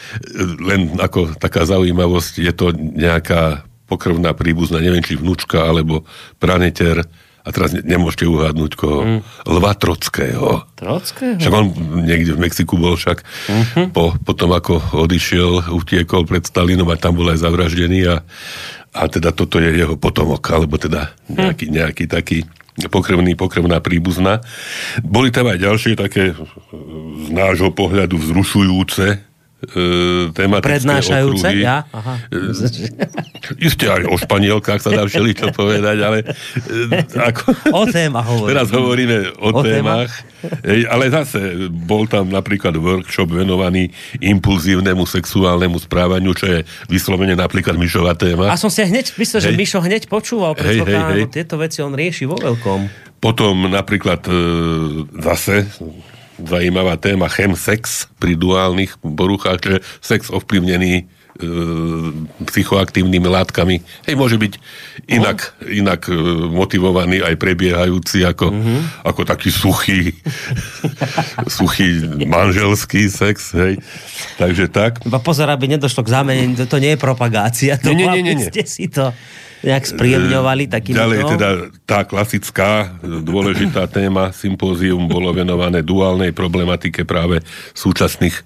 Len 0.64 0.96
ako 1.00 1.36
taká 1.36 1.68
zaujímavosť, 1.68 2.34
je 2.40 2.54
to 2.56 2.72
nejaká 2.76 3.68
pokrvná 3.86 4.34
príbuzná, 4.34 4.82
neviem, 4.82 5.06
či 5.06 5.20
vnúčka, 5.20 5.66
alebo 5.66 6.08
praneter, 6.42 7.06
a 7.46 7.54
teraz 7.54 7.78
ne- 7.78 7.86
nemôžete 7.86 8.26
uhádnuť 8.26 8.72
koho, 8.74 9.02
mm. 9.06 9.22
Lva 9.46 9.78
Trockého. 9.78 10.66
Trockého? 10.74 11.38
Však 11.38 11.54
on 11.54 11.66
niekde 12.02 12.34
v 12.34 12.42
Mexiku 12.42 12.82
bol 12.82 12.98
však 12.98 13.22
uh-huh. 13.22 13.94
po, 13.94 14.18
potom 14.26 14.50
ako 14.58 14.82
odišiel, 15.06 15.70
utiekol 15.70 16.26
pred 16.26 16.42
Stalinom 16.42 16.90
a 16.90 16.98
tam 16.98 17.14
bol 17.14 17.30
aj 17.30 17.46
zavraždený 17.46 18.10
a, 18.10 18.26
a 18.98 19.02
teda 19.06 19.30
toto 19.30 19.62
je 19.62 19.70
jeho 19.70 19.94
potomok, 19.94 20.42
alebo 20.50 20.82
teda 20.82 21.14
nejaký, 21.30 21.70
nejaký 21.70 22.10
taký 22.10 22.50
pokrevný, 22.92 23.36
pokrevná 23.40 23.80
príbuzná. 23.80 24.44
Boli 25.04 25.32
tam 25.32 25.48
aj 25.48 25.60
ďalšie 25.64 25.94
také 25.96 26.36
z 26.36 27.28
nášho 27.32 27.72
pohľadu 27.72 28.20
vzrušujúce 28.20 29.35
tematické 30.36 30.78
Prednášajúce? 30.78 31.48
okruhy. 31.48 31.66
Ja? 31.66 31.88
Aha. 31.90 32.22
Isté 33.58 33.90
aj 33.90 34.06
o 34.06 34.16
Španielkách 34.20 34.78
sa 34.78 34.94
dá 34.94 35.08
všeličo 35.08 35.50
povedať, 35.56 35.98
ale 36.06 36.18
e, 36.22 37.02
ako... 37.18 37.44
O 37.74 37.84
téma 37.90 38.22
hovorím. 38.22 38.52
Teraz 38.52 38.68
hovoríme 38.70 39.18
o, 39.42 39.50
O 39.56 39.62
témach, 39.66 40.12
Ej, 40.62 40.86
ale 40.86 41.10
zase 41.10 41.72
bol 41.72 42.06
tam 42.06 42.30
napríklad 42.30 42.78
workshop 42.78 43.34
venovaný 43.34 43.90
impulzívnemu 44.22 45.02
sexuálnemu 45.08 45.82
správaniu, 45.82 46.38
čo 46.38 46.46
je 46.46 46.60
vyslovene 46.86 47.34
napríklad 47.34 47.74
Myšová 47.80 48.14
téma. 48.14 48.54
A 48.54 48.60
som 48.60 48.70
si 48.70 48.86
hneď 48.86 49.18
myslel, 49.18 49.40
že 49.42 49.52
Hej. 49.54 49.58
Mišo 49.58 49.80
hneď 49.82 50.06
počúval, 50.06 50.54
Hej, 50.54 50.62
hej, 50.62 50.66
predpokladám, 50.86 51.10
hej. 51.10 51.18
lebo 51.26 51.34
tieto 51.34 51.56
veci 51.58 51.80
on 51.82 51.94
rieši 51.98 52.24
vo 52.30 52.38
veľkom. 52.38 52.80
Potom 53.18 53.66
napríklad 53.66 54.22
e, 54.30 54.34
zase 55.18 55.66
zajímavá 56.40 57.00
téma 57.00 57.32
chemsex 57.32 58.12
pri 58.20 58.36
duálnych 58.36 59.00
poruchách, 59.02 59.60
čiže 59.62 59.80
sex 60.04 60.28
ovplyvnený 60.34 61.08
psychoaktívnymi 62.48 63.28
látkami. 63.28 63.84
Hej, 64.08 64.16
môže 64.16 64.40
byť 64.40 64.54
inak, 65.12 65.52
no. 65.60 65.68
inak 65.68 66.08
e, 66.08 66.16
motivovaný 66.48 67.20
aj 67.28 67.36
prebiehajúci 67.36 68.24
ako, 68.24 68.56
mm-hmm. 68.56 68.80
ako 69.04 69.22
taký 69.28 69.52
suchý 69.52 70.16
suchý 71.60 72.08
manželský 72.24 73.12
sex, 73.12 73.52
hej. 73.52 73.84
Takže 74.40 74.72
tak. 74.72 75.04
Iba 75.04 75.20
pozor, 75.20 75.52
aby 75.52 75.68
nedošlo 75.76 76.08
k 76.08 76.14
zámene, 76.16 76.56
to, 76.56 76.72
to 76.72 76.80
nie 76.80 76.96
je 76.96 77.00
propagácia. 77.04 77.76
To 77.84 77.92
nie, 77.92 78.08
nie, 78.08 78.24
nie, 78.24 78.36
nie. 78.40 78.64
si 78.64 78.88
to 78.88 79.12
nejak 79.66 79.86
spríjemňovali 79.90 80.70
takým 80.70 80.94
Ďalej 80.94 81.22
teda 81.36 81.50
tá 81.90 82.06
klasická 82.06 82.94
dôležitá 83.02 83.90
téma 83.90 84.30
sympózium 84.30 85.10
bolo 85.10 85.34
venované 85.34 85.82
duálnej 85.82 86.30
problematike 86.30 87.02
práve 87.02 87.42
súčasných, 87.74 88.38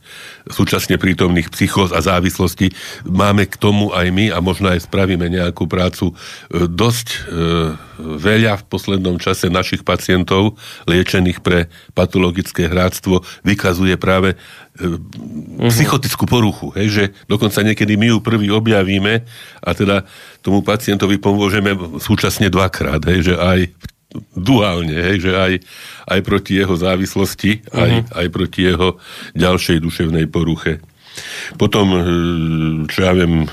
súčasne 0.47 0.95
prítomných 0.95 1.51
psychóz 1.51 1.91
a 1.91 1.99
závislostí. 1.99 2.71
Máme 3.03 3.51
k 3.51 3.59
tomu 3.59 3.91
aj 3.91 4.07
my 4.15 4.31
a 4.31 4.39
možno 4.39 4.71
aj 4.71 4.87
spravíme 4.87 5.27
nejakú 5.27 5.67
prácu. 5.67 6.15
E, 6.15 6.65
dosť 6.71 7.07
e, 7.11 7.17
veľa 7.99 8.63
v 8.63 8.67
poslednom 8.71 9.19
čase 9.19 9.51
našich 9.51 9.83
pacientov 9.83 10.55
liečených 10.87 11.43
pre 11.43 11.67
patologické 11.91 12.71
hráctvo 12.71 13.27
vykazuje 13.43 13.99
práve 13.99 14.39
uh-huh. 14.79 15.69
psychotickú 15.69 16.23
poruchu, 16.25 16.71
hej, 16.79 16.87
že 16.89 17.03
dokonca 17.27 17.59
niekedy 17.61 17.99
my 17.99 18.15
ju 18.15 18.17
prvý 18.23 18.47
objavíme 18.49 19.27
a 19.59 19.69
teda 19.75 20.07
tomu 20.39 20.63
pacientovi 20.63 21.19
pomôžeme 21.19 21.99
súčasne 21.99 22.47
dvakrát, 22.47 23.03
hej, 23.11 23.33
že 23.33 23.35
aj 23.35 23.59
duálne, 24.33 24.95
hej, 24.95 25.29
že 25.29 25.31
aj, 25.35 25.53
aj 26.09 26.19
proti 26.25 26.57
jeho 26.57 26.73
závislosti, 26.73 27.67
uh-huh. 27.67 27.77
aj, 27.77 27.91
aj 28.15 28.27
proti 28.31 28.61
jeho 28.65 28.97
ďalšej 29.37 29.77
duševnej 29.83 30.25
poruche. 30.31 30.81
Potom, 31.59 31.87
e, 31.91 32.01
čo 32.87 32.99
ja 33.03 33.11
viem, 33.13 33.43
e, 33.43 33.47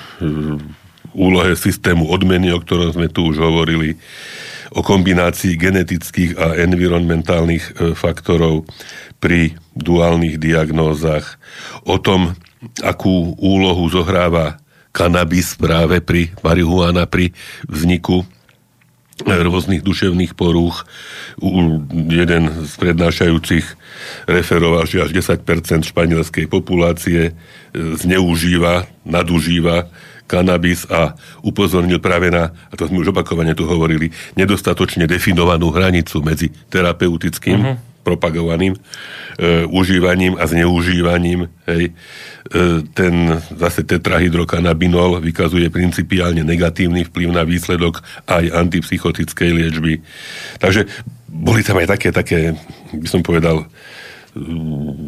úlohe 1.17 1.57
systému 1.57 2.13
odmeny, 2.13 2.53
o 2.53 2.61
ktorom 2.61 2.93
sme 2.93 3.09
tu 3.09 3.33
už 3.33 3.41
hovorili, 3.41 3.97
o 4.77 4.85
kombinácii 4.85 5.57
genetických 5.57 6.37
a 6.37 6.47
environmentálnych 6.61 7.65
e, 7.65 7.73
faktorov 7.97 8.69
pri 9.21 9.57
duálnych 9.77 10.37
diagnózach, 10.41 11.41
o 11.85 11.97
tom, 11.97 12.37
akú 12.83 13.37
úlohu 13.39 13.87
zohráva 13.89 14.61
kanabis 14.97 15.57
práve 15.61 16.01
pri 16.01 16.33
marihuana, 16.41 17.05
pri 17.05 17.37
vzniku 17.69 18.25
rôznych 19.25 19.81
duševných 19.81 20.37
porúch. 20.37 20.85
Jeden 22.13 22.69
z 22.69 22.73
prednášajúcich 22.77 23.65
referoval, 24.29 24.85
že 24.85 25.09
až 25.09 25.11
10% 25.17 25.89
španielskej 25.89 26.45
populácie 26.53 27.33
e, 27.33 27.33
zneužíva, 27.73 28.85
nadužíva 29.09 29.89
kanabis 30.29 30.85
a 30.93 31.17
upozornil 31.41 31.97
práve 32.03 32.29
na, 32.29 32.53
a 32.69 32.75
to 32.77 32.91
sme 32.91 33.01
už 33.01 33.17
opakovane 33.17 33.57
tu 33.57 33.65
hovorili, 33.65 34.13
nedostatočne 34.37 35.09
definovanú 35.09 35.73
hranicu 35.73 36.21
medzi 36.21 36.53
terapeutickým 36.69 37.61
uh-huh 37.63 37.96
propagovaným 38.07 38.79
e, 38.79 38.81
užívaním 39.67 40.39
a 40.39 40.47
zneužívaním. 40.47 41.51
Hej. 41.67 41.91
E, 41.91 41.93
ten 42.95 43.43
zase 43.51 43.83
tetrahydrokanabinol 43.83 45.19
vykazuje 45.19 45.67
principiálne 45.75 46.47
negatívny 46.47 47.03
vplyv 47.11 47.35
na 47.35 47.43
výsledok 47.43 48.07
aj 48.31 48.55
antipsychotickej 48.55 49.51
liečby. 49.51 50.07
Takže 50.63 50.87
boli 51.27 51.67
tam 51.67 51.83
aj 51.83 51.91
také, 51.91 52.09
také 52.15 52.39
by 52.95 53.09
som 53.11 53.27
povedal, 53.27 53.67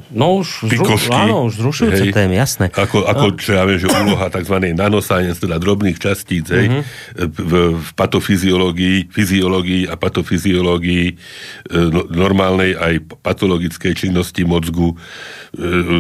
No 0.09 0.41
už, 0.41 0.73
zru, 0.73 0.89
áno, 1.13 1.53
už 1.53 1.61
zrušujúce 1.61 2.05
hej, 2.09 2.17
témy, 2.17 2.41
jasné. 2.41 2.73
Ako, 2.73 3.05
ako 3.05 3.37
čo 3.37 3.61
ja 3.61 3.69
viem, 3.69 3.77
že 3.77 3.93
úloha 3.93 4.33
tzv. 4.35 4.57
nanoscience, 4.73 5.37
teda 5.37 5.61
drobných 5.61 6.01
častíc, 6.01 6.49
hej, 6.49 6.73
uh-huh. 6.73 6.83
v, 7.29 7.53
v 7.77 7.89
patofyziológii, 7.93 9.13
fyziológii 9.13 9.85
a 9.93 10.01
patofyziológii 10.01 11.07
e, 11.13 11.15
no, 11.93 12.09
normálnej 12.09 12.73
aj 12.73 13.21
patologickej 13.21 13.93
činnosti 13.93 14.49
mozgu, 14.49 14.97
e, 14.97 14.97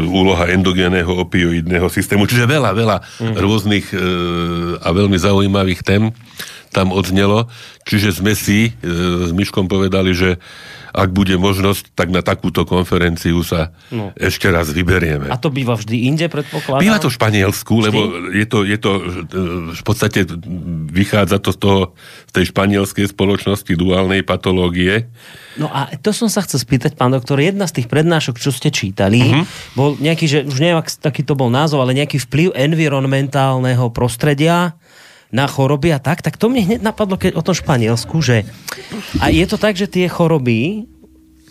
úloha 0.08 0.48
endogénneho 0.48 1.12
opioidného 1.20 1.92
systému, 1.92 2.24
čiže 2.24 2.48
veľa, 2.48 2.72
veľa 2.72 2.96
uh-huh. 2.96 3.36
rôznych 3.44 3.92
e, 3.92 3.96
a 4.80 4.88
veľmi 4.88 5.20
zaujímavých 5.20 5.84
tém 5.84 6.16
tam 6.72 6.96
odznelo. 6.96 7.48
Čiže 7.88 8.20
sme 8.20 8.36
si 8.36 8.76
s 8.84 9.32
Myškom 9.32 9.72
povedali, 9.72 10.12
že 10.12 10.36
ak 10.92 11.10
bude 11.12 11.36
možnosť, 11.36 11.92
tak 11.92 12.08
na 12.08 12.24
takúto 12.24 12.64
konferenciu 12.64 13.40
sa 13.44 13.74
no. 13.92 14.14
ešte 14.16 14.48
raz 14.48 14.70
vyberieme. 14.72 15.28
A 15.28 15.36
to 15.36 15.52
býva 15.52 15.76
vždy 15.76 16.08
inde, 16.08 16.26
predpokladám? 16.30 16.82
Býva 16.82 16.98
to 17.02 17.12
v 17.12 17.16
Španielsku, 17.18 17.74
vždy? 17.78 17.84
lebo 17.88 17.98
je 18.32 18.46
to, 18.46 18.58
je 18.64 18.78
to 18.78 18.90
v 19.74 19.82
podstate 19.84 20.24
vychádza 20.88 21.38
to 21.42 21.50
z, 21.52 21.58
toho, 21.58 21.80
z 22.28 22.32
tej 22.32 22.44
španielskej 22.54 23.06
spoločnosti 23.12 23.72
duálnej 23.74 24.24
patológie. 24.24 25.10
No 25.58 25.66
a 25.68 25.90
to 25.98 26.14
som 26.14 26.30
sa 26.30 26.40
chcel 26.46 26.62
spýtať, 26.62 26.94
pán 26.94 27.10
doktor, 27.10 27.42
jedna 27.42 27.66
z 27.66 27.82
tých 27.82 27.90
prednášok, 27.90 28.38
čo 28.38 28.54
ste 28.54 28.70
čítali, 28.70 29.20
uh-huh. 29.26 29.44
bol 29.74 29.98
nejaký, 29.98 30.26
že 30.30 30.38
už 30.46 30.62
neviem, 30.62 30.78
taký 31.02 31.26
to 31.26 31.34
bol 31.34 31.50
názov, 31.50 31.82
ale 31.82 31.98
nejaký 31.98 32.22
vplyv 32.22 32.54
environmentálneho 32.54 33.90
prostredia 33.90 34.77
na 35.28 35.44
choroby 35.44 35.92
a 35.92 36.00
tak, 36.00 36.24
tak 36.24 36.40
to 36.40 36.48
mne 36.48 36.64
hneď 36.64 36.80
napadlo 36.80 37.20
keď 37.20 37.36
o 37.36 37.44
tom 37.44 37.56
Španielsku, 37.56 38.16
že 38.24 38.48
a 39.20 39.28
je 39.28 39.44
to 39.44 39.60
tak, 39.60 39.76
že 39.76 39.88
tie 39.88 40.08
choroby 40.08 40.88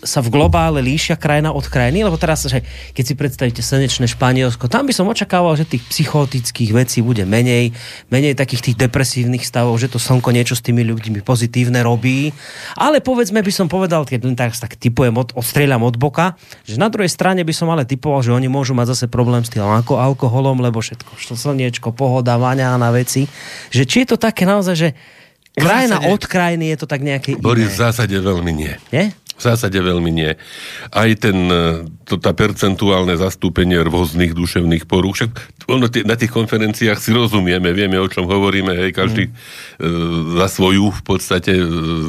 sa 0.06 0.22
v 0.22 0.30
globále 0.30 0.84
líšia 0.84 1.18
krajina 1.18 1.50
od 1.54 1.66
krajiny, 1.66 2.06
lebo 2.06 2.18
teraz, 2.20 2.46
že 2.46 2.62
keď 2.94 3.04
si 3.04 3.14
predstavíte 3.18 3.62
slnečné 3.66 4.06
Španielsko, 4.06 4.70
tam 4.70 4.86
by 4.86 4.94
som 4.94 5.10
očakával, 5.10 5.58
že 5.58 5.66
tých 5.66 5.84
psychotických 5.90 6.72
vecí 6.74 7.00
bude 7.02 7.26
menej, 7.26 7.74
menej 8.14 8.38
takých 8.38 8.72
tých 8.72 8.78
depresívnych 8.78 9.42
stavov, 9.42 9.78
že 9.82 9.90
to 9.90 9.98
slnko 9.98 10.30
niečo 10.30 10.54
s 10.54 10.62
tými 10.62 10.86
ľuďmi 10.86 11.26
pozitívne 11.26 11.82
robí. 11.82 12.30
Ale 12.78 13.02
povedzme 13.02 13.42
by 13.42 13.52
som 13.54 13.68
povedal, 13.70 14.06
keď 14.06 14.20
len 14.26 14.36
tak, 14.38 14.54
tak 14.54 14.78
typujem, 14.78 15.14
od, 15.18 15.34
odstrieľam 15.34 15.86
od 15.86 15.98
boka, 15.98 16.38
že 16.68 16.78
na 16.78 16.90
druhej 16.94 17.10
strane 17.10 17.42
by 17.42 17.54
som 17.54 17.70
ale 17.74 17.88
typoval, 17.88 18.22
že 18.22 18.34
oni 18.34 18.50
môžu 18.52 18.78
mať 18.78 18.94
zase 18.94 19.06
problém 19.10 19.42
s 19.42 19.50
tým 19.50 19.66
alkoholom, 19.66 20.62
lebo 20.62 20.82
všetko, 20.84 21.18
čo 21.18 21.34
slniečko, 21.34 21.94
pohoda, 21.94 22.38
vaňa 22.38 22.78
na 22.78 22.94
veci. 22.94 23.26
Že 23.74 23.84
či 23.86 23.98
je 24.06 24.08
to 24.14 24.18
také 24.18 24.46
naozaj, 24.46 24.76
že 24.78 24.90
krajina 25.58 25.98
od 26.06 26.22
krajiny 26.22 26.70
je 26.74 26.78
to 26.78 26.88
tak 26.88 27.02
nejaké 27.02 27.34
Boris, 27.42 27.74
v 27.74 27.90
zásade 27.90 28.14
veľmi 28.14 28.52
nie. 28.54 28.74
Nie? 28.94 29.12
V 29.38 29.42
zásade 29.46 29.78
veľmi 29.78 30.10
nie. 30.10 30.34
Aj 30.90 31.10
ten, 31.14 31.38
e, 31.46 31.86
to, 32.10 32.18
tá 32.18 32.34
percentuálne 32.34 33.14
zastúpenie 33.14 33.78
rôznych 33.86 34.34
duševných 34.34 34.90
porúch, 34.90 35.22
však 35.22 35.32
ono, 35.70 35.86
na 35.86 36.16
tých 36.18 36.34
konferenciách 36.34 36.98
si 36.98 37.14
rozumieme, 37.14 37.70
vieme, 37.70 38.02
o 38.02 38.10
čom 38.10 38.26
hovoríme, 38.26 38.74
hej, 38.74 38.98
každý 38.98 39.30
mm. 39.30 40.42
za 40.42 40.48
svoju 40.50 40.90
v 40.90 41.02
podstate 41.06 41.54
e, 41.54 41.66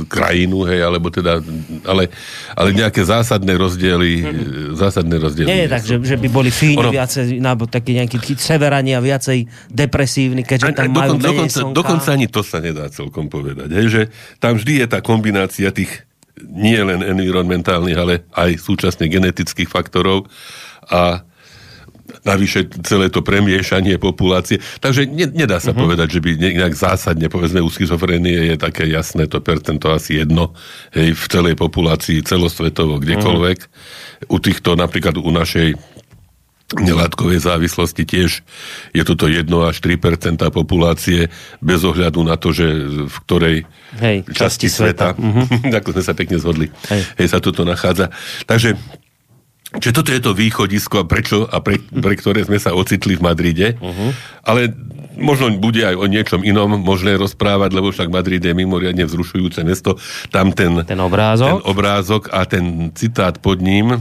krajinu, 0.09 0.65
hej, 0.65 0.81
alebo 0.89 1.13
teda, 1.13 1.45
ale, 1.85 2.09
ale 2.57 2.69
nejaké 2.73 3.05
zásadné 3.05 3.61
rozdiely, 3.61 4.13
mm. 4.25 4.33
zásadné 4.81 5.21
rozdiely. 5.21 5.49
Nie 5.53 5.61
je 5.67 5.69
tak, 5.69 5.85
že, 5.85 5.97
že 6.01 6.17
by 6.17 6.29
boli 6.33 6.49
fíni 6.49 6.81
ono, 6.81 6.97
viacej, 6.97 7.45
alebo 7.45 7.69
takí 7.69 7.93
nejakí 7.93 8.17
severani 8.41 8.97
a 8.97 9.05
viacej 9.05 9.69
depresívni, 9.69 10.49
keďže 10.49 10.73
tam 10.73 10.97
majú 10.97 11.21
dokonca, 11.21 11.61
dokonca, 11.61 11.77
dokonca 11.77 12.09
ani 12.17 12.27
to 12.33 12.41
sa 12.41 12.65
nedá 12.65 12.89
celkom 12.89 13.29
povedať, 13.29 13.69
hej, 13.77 13.87
že 13.93 14.03
tam 14.41 14.57
vždy 14.57 14.81
je 14.81 14.87
tá 14.89 15.05
kombinácia 15.05 15.69
tých 15.69 16.08
nie 16.47 16.79
len 16.79 17.03
environmentálnych, 17.03 17.99
ale 17.99 18.15
aj 18.35 18.59
súčasne 18.61 19.11
genetických 19.11 19.69
faktorov 19.69 20.31
a 20.89 21.23
navyše 22.25 22.69
celé 22.85 23.13
to 23.13 23.21
premiešanie 23.21 24.01
populácie. 24.01 24.59
Takže 24.81 25.05
ne, 25.09 25.29
nedá 25.29 25.61
sa 25.61 25.73
uh-huh. 25.73 25.85
povedať, 25.85 26.19
že 26.19 26.21
by 26.25 26.31
nejak 26.41 26.75
zásadne, 26.75 27.29
povedzme 27.29 27.61
u 27.61 27.71
schizofrenie 27.71 28.55
je 28.55 28.57
také 28.57 28.89
jasné 28.89 29.29
to 29.29 29.41
percento 29.45 29.93
asi 29.93 30.21
jedno 30.21 30.57
hej, 30.97 31.13
v 31.13 31.25
celej 31.29 31.55
populácii 31.57 32.25
celosvetovo 32.25 33.01
kdekoľvek. 33.01 33.59
Uh-huh. 33.61 34.35
U 34.35 34.37
týchto, 34.41 34.75
napríklad 34.75 35.21
u 35.21 35.31
našej 35.31 35.77
nelátkovej 36.77 37.41
závislosti 37.41 38.05
tiež 38.05 38.45
je 38.93 39.03
toto 39.05 39.25
1 39.25 39.49
až 39.65 39.77
3 39.81 39.97
populácie 40.53 41.33
bez 41.65 41.81
ohľadu 41.81 42.21
na 42.21 42.37
to, 42.37 42.53
že 42.53 42.67
v 43.09 43.17
ktorej 43.25 43.57
Hej, 43.97 44.29
časti, 44.29 44.69
časti 44.69 44.69
sveta, 44.69 45.17
sveta. 45.17 45.17
Uh-huh. 45.17 45.77
ako 45.81 45.89
sme 45.97 46.03
sa 46.05 46.13
pekne 46.13 46.37
zhodli, 46.37 46.69
Hej. 46.93 47.03
Hej, 47.17 47.29
sa 47.33 47.41
toto 47.41 47.65
nachádza. 47.65 48.13
Takže 48.45 48.77
Čiže 49.69 50.01
toto 50.01 50.11
je 50.17 50.25
to 50.25 50.33
východisko 50.33 51.05
a 51.05 51.09
prečo 51.09 51.45
a 51.45 51.61
pre, 51.61 51.77
pre 51.77 52.17
ktoré 52.17 52.41
sme 52.41 52.57
sa 52.57 52.73
ocitli 52.73 53.21
v 53.21 53.25
Madride. 53.29 53.77
Uh-huh. 53.77 54.17
Ale 54.41 54.73
možno 55.21 55.53
bude 55.61 55.85
aj 55.85 55.93
o 55.93 56.09
niečom 56.09 56.41
inom 56.41 56.81
možné 56.81 57.21
rozprávať, 57.21 57.77
lebo 57.77 57.93
však 57.93 58.09
Madrid 58.09 58.41
je 58.41 58.57
mimoriadne 58.57 59.05
vzrušujúce 59.05 59.61
mesto. 59.69 60.01
Tam 60.33 60.57
ten, 60.57 60.89
ten 60.89 60.97
obrázok. 60.97 61.61
ten 61.61 61.61
obrázok 61.69 62.23
a 62.33 62.49
ten 62.49 62.95
citát 62.97 63.37
pod 63.43 63.61
ním 63.61 64.01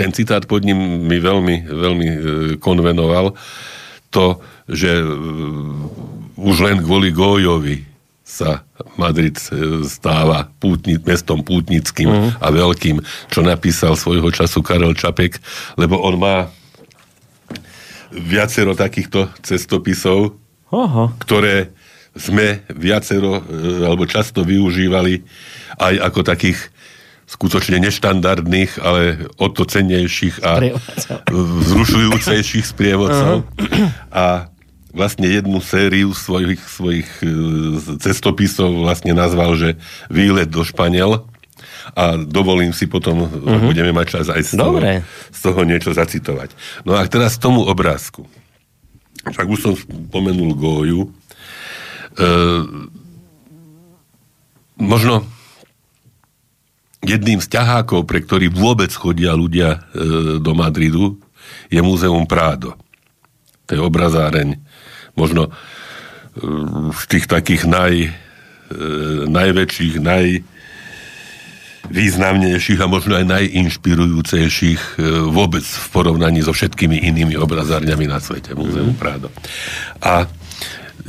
ten 0.00 0.16
citát 0.16 0.48
pod 0.48 0.64
ním 0.64 1.04
mi 1.04 1.20
veľmi, 1.20 1.68
veľmi 1.68 2.08
e, 2.08 2.18
konvenoval. 2.56 3.36
To, 4.16 4.40
že 4.64 4.96
e, 4.96 5.04
už 6.40 6.56
len 6.64 6.80
kvôli 6.80 7.12
Gojovi 7.12 7.84
sa 8.24 8.64
Madrid 8.96 9.36
e, 9.36 9.84
stáva 9.84 10.48
pútni, 10.56 10.96
mestom 11.04 11.44
pútnickým 11.44 12.08
mm. 12.08 12.30
a 12.40 12.48
veľkým, 12.48 12.96
čo 13.28 13.44
napísal 13.44 13.92
svojho 13.92 14.32
času 14.32 14.64
Karel 14.64 14.96
Čapek, 14.96 15.36
lebo 15.76 16.00
on 16.00 16.16
má 16.16 16.48
viacero 18.08 18.72
takýchto 18.72 19.28
cestopisov, 19.44 20.32
Oho. 20.72 21.12
ktoré 21.20 21.76
sme 22.16 22.66
viacero 22.74 23.38
alebo 23.86 24.02
často 24.02 24.42
využívali 24.42 25.22
aj 25.78 25.94
ako 26.10 26.20
takých 26.26 26.58
skutočne 27.30 27.78
neštandardných, 27.78 28.82
ale 28.82 29.30
o 29.38 29.46
to 29.46 29.62
cennejších 29.62 30.42
a 30.42 30.58
vzrušujúcejších 31.30 32.66
sprievodcov. 32.66 33.46
A 34.10 34.50
vlastne 34.90 35.30
jednu 35.30 35.62
sériu 35.62 36.10
svojich, 36.10 36.58
svojich 36.58 37.06
e, 37.22 37.26
cestopisov 38.02 38.82
vlastne 38.82 39.14
nazval, 39.14 39.54
že 39.54 39.78
Výlet 40.10 40.50
do 40.50 40.66
Španiel 40.66 41.30
a 41.94 42.18
dovolím 42.18 42.74
si 42.74 42.90
potom, 42.90 43.26
uh-huh. 43.26 43.70
budeme 43.70 43.94
mať 43.94 44.06
čas 44.18 44.26
aj 44.26 44.42
z 44.42 44.52
toho, 44.58 44.82
Dobre. 44.82 45.06
z 45.30 45.38
toho 45.38 45.60
niečo 45.62 45.90
zacitovať. 45.94 46.50
No 46.82 46.98
a 46.98 47.06
teraz 47.06 47.38
k 47.38 47.46
tomu 47.46 47.62
obrázku. 47.62 48.26
Však 49.22 49.46
už 49.46 49.60
som 49.62 49.72
spomenul 49.78 50.58
Goju. 50.58 51.06
E, 51.06 51.10
možno 54.80 55.22
jedným 57.00 57.40
z 57.40 57.48
ťahákov, 57.48 58.04
pre 58.04 58.20
ktorý 58.20 58.52
vôbec 58.52 58.92
chodia 58.92 59.32
ľudia 59.32 59.76
e, 59.76 59.78
do 60.40 60.52
Madridu, 60.52 61.16
je 61.72 61.80
Múzeum 61.80 62.28
Prádo. 62.28 62.76
To 63.66 63.70
je 63.72 63.80
obrazáreň. 63.80 64.60
Možno 65.16 65.48
e, 65.48 65.50
z 66.92 67.04
tých 67.08 67.26
takých 67.26 67.64
naj, 67.64 67.94
e, 68.04 68.10
najväčších, 69.28 69.94
naj, 70.02 70.44
významnejších 71.90 72.80
a 72.84 72.86
možno 72.86 73.16
aj 73.16 73.26
najinšpirujúcejších 73.26 74.80
e, 74.80 75.02
vôbec 75.32 75.64
v 75.64 75.86
porovnaní 75.90 76.44
so 76.44 76.52
všetkými 76.52 77.02
inými 77.08 77.34
obrazárňami 77.40 78.06
na 78.06 78.20
svete, 78.20 78.52
Múzeum 78.52 78.92
Prádo. 78.94 79.32
A 80.04 80.28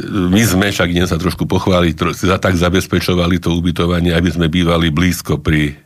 my 0.10 0.42
sme, 0.44 0.68
však 0.74 0.90
idem 0.92 1.08
sa 1.08 1.20
trošku 1.20 1.46
pochváliť, 1.46 1.94
tro, 1.94 2.10
za 2.16 2.38
tak 2.42 2.58
zabezpečovali 2.58 3.38
to 3.38 3.54
ubytovanie, 3.54 4.16
aby 4.16 4.30
sme 4.34 4.48
bývali 4.50 4.90
blízko 4.90 5.38
pri, 5.38 5.78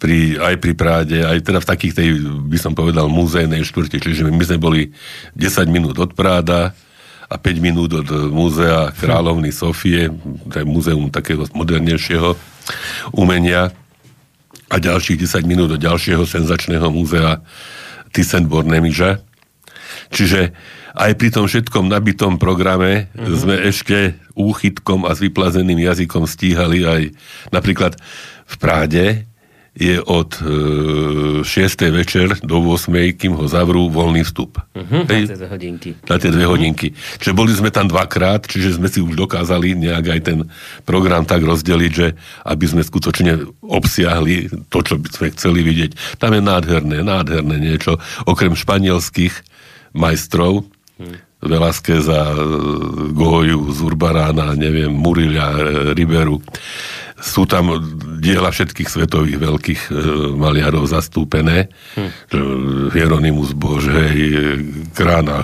pri, 0.00 0.40
aj 0.40 0.54
pri 0.56 0.72
Práde, 0.72 1.18
aj 1.24 1.44
teda 1.44 1.58
v 1.60 1.70
takých 1.70 1.94
tej, 1.96 2.08
by 2.48 2.58
som 2.58 2.72
povedal, 2.72 3.12
múzejnej 3.12 3.66
štvrti. 3.66 4.00
Čiže 4.00 4.28
my 4.28 4.44
sme 4.44 4.58
boli 4.58 4.82
10 5.36 5.68
minút 5.68 5.96
od 6.00 6.16
Práda 6.16 6.72
a 7.30 7.34
5 7.38 7.60
minút 7.62 7.90
od 7.94 8.08
múzea 8.32 8.90
Kráľovny 8.96 9.52
Sofie, 9.54 10.10
to 10.50 10.54
je 10.60 10.64
múzeum 10.66 11.12
takého 11.12 11.46
modernejšieho 11.54 12.34
umenia 13.14 13.70
a 14.70 14.76
ďalších 14.78 15.26
10 15.26 15.46
minút 15.46 15.68
od 15.74 15.80
ďalšieho 15.82 16.22
senzačného 16.26 16.90
múzea 16.90 17.42
Thyssen-Bornemische. 18.10 19.22
Čiže 20.10 20.54
aj 21.00 21.12
pri 21.16 21.28
tom 21.32 21.48
všetkom 21.48 21.88
nabitom 21.88 22.36
programe 22.36 23.08
mm-hmm. 23.16 23.36
sme 23.36 23.56
ešte 23.64 24.20
úchytkom 24.36 25.08
a 25.08 25.16
s 25.16 25.24
vyplazeným 25.24 25.80
jazykom 25.80 26.28
stíhali 26.28 26.84
aj 26.84 27.02
napríklad 27.48 27.96
v 28.44 28.54
Práde 28.60 29.30
je 29.70 30.02
od 30.02 30.34
e, 30.42 31.46
6. 31.46 31.94
večer 31.94 32.26
do 32.42 32.58
8. 32.58 32.90
kým 33.14 33.38
ho 33.38 33.46
zavrú 33.46 33.86
voľný 33.86 34.26
vstup. 34.26 34.58
Mhm, 34.74 34.98
Hej, 35.06 35.22
na 35.24 35.30
tie 35.30 35.38
dve 35.38 35.48
hodinky. 35.48 35.90
na 35.94 36.16
tie 36.18 36.30
dve 36.34 36.44
hodinky. 36.50 36.88
Čiže 37.22 37.32
boli 37.32 37.54
sme 37.54 37.70
tam 37.70 37.86
dvakrát, 37.86 38.50
čiže 38.50 38.82
sme 38.82 38.90
si 38.90 38.98
už 38.98 39.14
dokázali 39.14 39.78
nejak 39.78 40.04
aj 40.10 40.20
ten 40.26 40.38
program 40.82 41.22
tak 41.22 41.46
rozdeliť, 41.46 41.92
že 41.94 42.18
aby 42.50 42.64
sme 42.66 42.82
skutočne 42.82 43.46
obsiahli 43.62 44.50
to, 44.68 44.78
čo 44.82 44.98
by 44.98 45.08
sme 45.08 45.26
chceli 45.38 45.62
vidieť. 45.62 46.18
Tam 46.18 46.34
je 46.34 46.42
nádherné, 46.42 47.06
nádherné 47.06 47.56
niečo. 47.62 48.02
Okrem 48.26 48.58
španielských 48.58 49.32
majstrov, 49.94 50.66
Velázqueza, 51.40 52.36
Goju, 53.12 53.72
Zurbarána, 53.72 54.52
neviem, 54.54 54.92
Murilia, 54.92 55.48
Riberu, 55.96 56.42
sú 57.20 57.44
tam 57.44 57.76
diela 58.16 58.48
všetkých 58.48 58.88
svetových 58.88 59.38
veľkých 59.38 59.82
e, 59.88 59.90
maliarov 60.34 60.88
zastúpené. 60.88 61.68
Hm. 61.96 62.10
Hieronymus 62.96 63.52
Bož, 63.52 63.92
hej, 63.92 64.56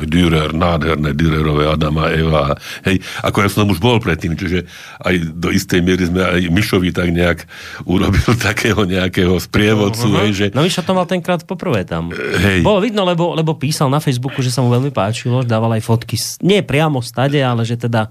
Dürer, 0.08 0.56
nádherné 0.56 1.12
Dürerové 1.12 1.68
Adama, 1.68 2.08
Eva. 2.12 2.56
Hej, 2.84 3.04
ako 3.20 3.36
ja 3.44 3.48
som 3.52 3.68
už 3.68 3.80
bol 3.80 4.00
predtým, 4.00 4.36
čiže 4.36 4.64
aj 5.04 5.14
do 5.36 5.52
istej 5.52 5.80
miery 5.84 6.08
sme 6.08 6.24
aj 6.24 6.40
Mišovi 6.48 6.90
tak 6.96 7.12
nejak 7.12 7.44
urobil 7.84 8.32
takého 8.48 8.82
nejakého 8.88 9.36
sprievodcu, 9.36 10.06
Uh-huh. 10.06 10.22
hej, 10.22 10.32
že 10.32 10.46
No 10.54 10.62
Mišo 10.62 10.86
to 10.86 10.94
mal 10.94 11.04
tenkrát 11.08 11.42
poprvé 11.42 11.82
tam. 11.82 12.12
Hej. 12.14 12.62
Bolo 12.62 12.78
vidno, 12.80 13.02
lebo, 13.02 13.34
lebo 13.34 13.58
písal 13.58 13.90
na 13.90 13.98
Facebooku, 13.98 14.38
že 14.40 14.54
sa 14.54 14.62
mu 14.62 14.70
veľmi 14.70 14.94
páčilo, 14.94 15.42
dával 15.42 15.76
aj 15.76 15.82
fotky, 15.82 16.16
nie 16.46 16.62
priamo 16.62 17.02
stade, 17.02 17.42
ale 17.42 17.66
že 17.66 17.76
teda 17.76 18.08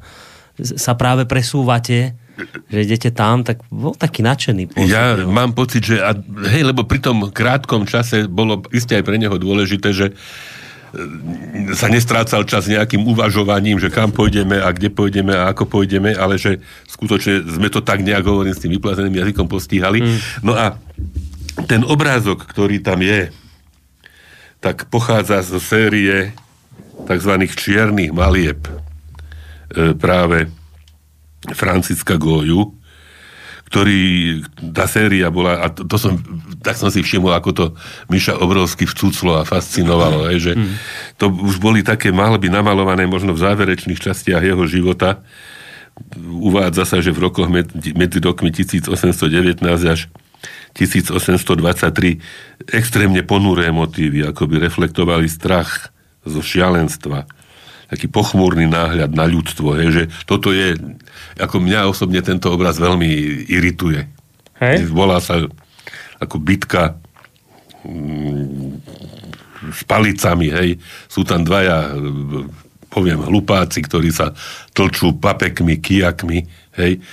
sa 0.59 0.93
práve 0.95 1.23
presúvate, 1.23 2.15
že 2.67 2.79
idete 2.83 3.09
tam, 3.11 3.41
tak 3.41 3.63
bol 3.71 3.95
taký 3.95 4.21
nadšený. 4.21 4.75
Ja 4.87 5.15
pôsobil. 5.15 5.31
mám 5.31 5.51
pocit, 5.55 5.83
že 5.83 5.97
a, 6.03 6.11
hej, 6.51 6.67
lebo 6.67 6.83
pri 6.83 6.99
tom 6.99 7.31
krátkom 7.31 7.87
čase 7.87 8.27
bolo 8.27 8.63
isté 8.75 8.99
aj 8.99 9.05
pre 9.07 9.15
neho 9.15 9.35
dôležité, 9.39 9.95
že 9.95 10.11
e, 10.11 10.13
sa 11.73 11.87
nestrácal 11.87 12.43
čas 12.43 12.67
nejakým 12.67 13.07
uvažovaním, 13.07 13.79
že 13.79 13.87
kam 13.87 14.11
pôjdeme 14.11 14.59
a 14.59 14.69
kde 14.75 14.91
pôjdeme 14.91 15.31
a 15.31 15.55
ako 15.55 15.67
pôjdeme, 15.67 16.11
ale 16.15 16.35
že 16.35 16.59
skutočne 16.91 17.47
sme 17.47 17.71
to 17.71 17.79
tak 17.79 18.03
nejak 18.03 18.27
hovorím 18.27 18.55
s 18.55 18.61
tým 18.63 18.75
vyplazeným 18.75 19.15
jazykom 19.15 19.47
postíhali. 19.47 20.03
Mm. 20.03 20.17
No 20.43 20.53
a 20.55 20.75
ten 21.63 21.87
obrázok, 21.87 22.43
ktorý 22.43 22.83
tam 22.83 22.99
je, 22.99 23.31
tak 24.59 24.89
pochádza 24.91 25.45
zo 25.45 25.61
série 25.61 26.35
tzv. 27.05 27.33
čiernych 27.53 28.11
malieb 28.11 28.65
e, 28.65 29.93
práve 29.95 30.51
Franciska 31.53 32.17
Goju, 32.17 32.73
ktorý, 33.65 34.39
tá 34.71 34.85
séria 34.85 35.33
bola, 35.33 35.57
a 35.57 35.67
to, 35.73 35.89
to 35.89 35.97
som, 35.97 36.21
tak 36.61 36.77
som 36.77 36.93
si 36.93 37.01
všimol, 37.01 37.33
ako 37.33 37.49
to 37.51 37.65
Miša 38.13 38.37
obrovsky 38.37 38.85
vcúclo 38.85 39.41
a 39.41 39.47
fascinovalo, 39.47 40.29
mm. 40.29 40.37
že 40.37 40.53
to 41.17 41.33
už 41.33 41.57
boli 41.57 41.81
také 41.81 42.13
malby 42.13 42.47
namalované 42.47 43.09
možno 43.09 43.33
v 43.33 43.41
záverečných 43.41 43.97
častiach 43.97 44.45
jeho 44.45 44.63
života. 44.69 45.25
Uvádza 46.21 46.85
sa, 46.85 46.97
že 47.01 47.09
v 47.09 47.25
rokoch 47.25 47.49
medzi, 47.49 47.97
medzi 47.97 48.21
rokmi 48.21 48.53
1819 48.53 49.65
až 49.89 50.13
1823 50.77 52.69
extrémne 52.69 53.21
ponuré 53.25 53.73
motívy, 53.73 54.29
ako 54.29 54.45
by 54.45 54.55
reflektovali 54.61 55.25
strach 55.25 55.89
zo 56.21 56.43
šialenstva, 56.43 57.25
taký 57.89 58.09
pochmúrny 58.09 58.65
náhľad 58.65 59.13
na 59.13 59.25
ľudstvo, 59.29 59.77
hej, 59.77 59.89
že 59.93 60.03
toto 60.25 60.49
je, 60.49 60.73
ako 61.37 61.61
mňa 61.61 61.89
osobne 61.89 62.21
tento 62.25 62.49
obraz 62.49 62.81
veľmi 62.81 63.09
irituje. 63.49 64.09
Hej? 64.57 64.89
Volá 64.89 65.21
sa 65.21 65.43
ako 66.17 66.37
bitka 66.41 66.97
mm, 67.83 68.81
s 69.71 69.81
palicami, 69.85 70.47
hej. 70.49 70.69
Sú 71.11 71.27
tam 71.27 71.43
dvaja, 71.43 71.91
e, 71.91 72.47
poviem, 72.89 73.19
hlupáci, 73.21 73.83
ktorí 73.83 74.09
sa 74.09 74.31
tlčú 74.71 75.17
papekmi, 75.19 75.77
kijakmi, 75.81 76.47
hej, 76.79 77.03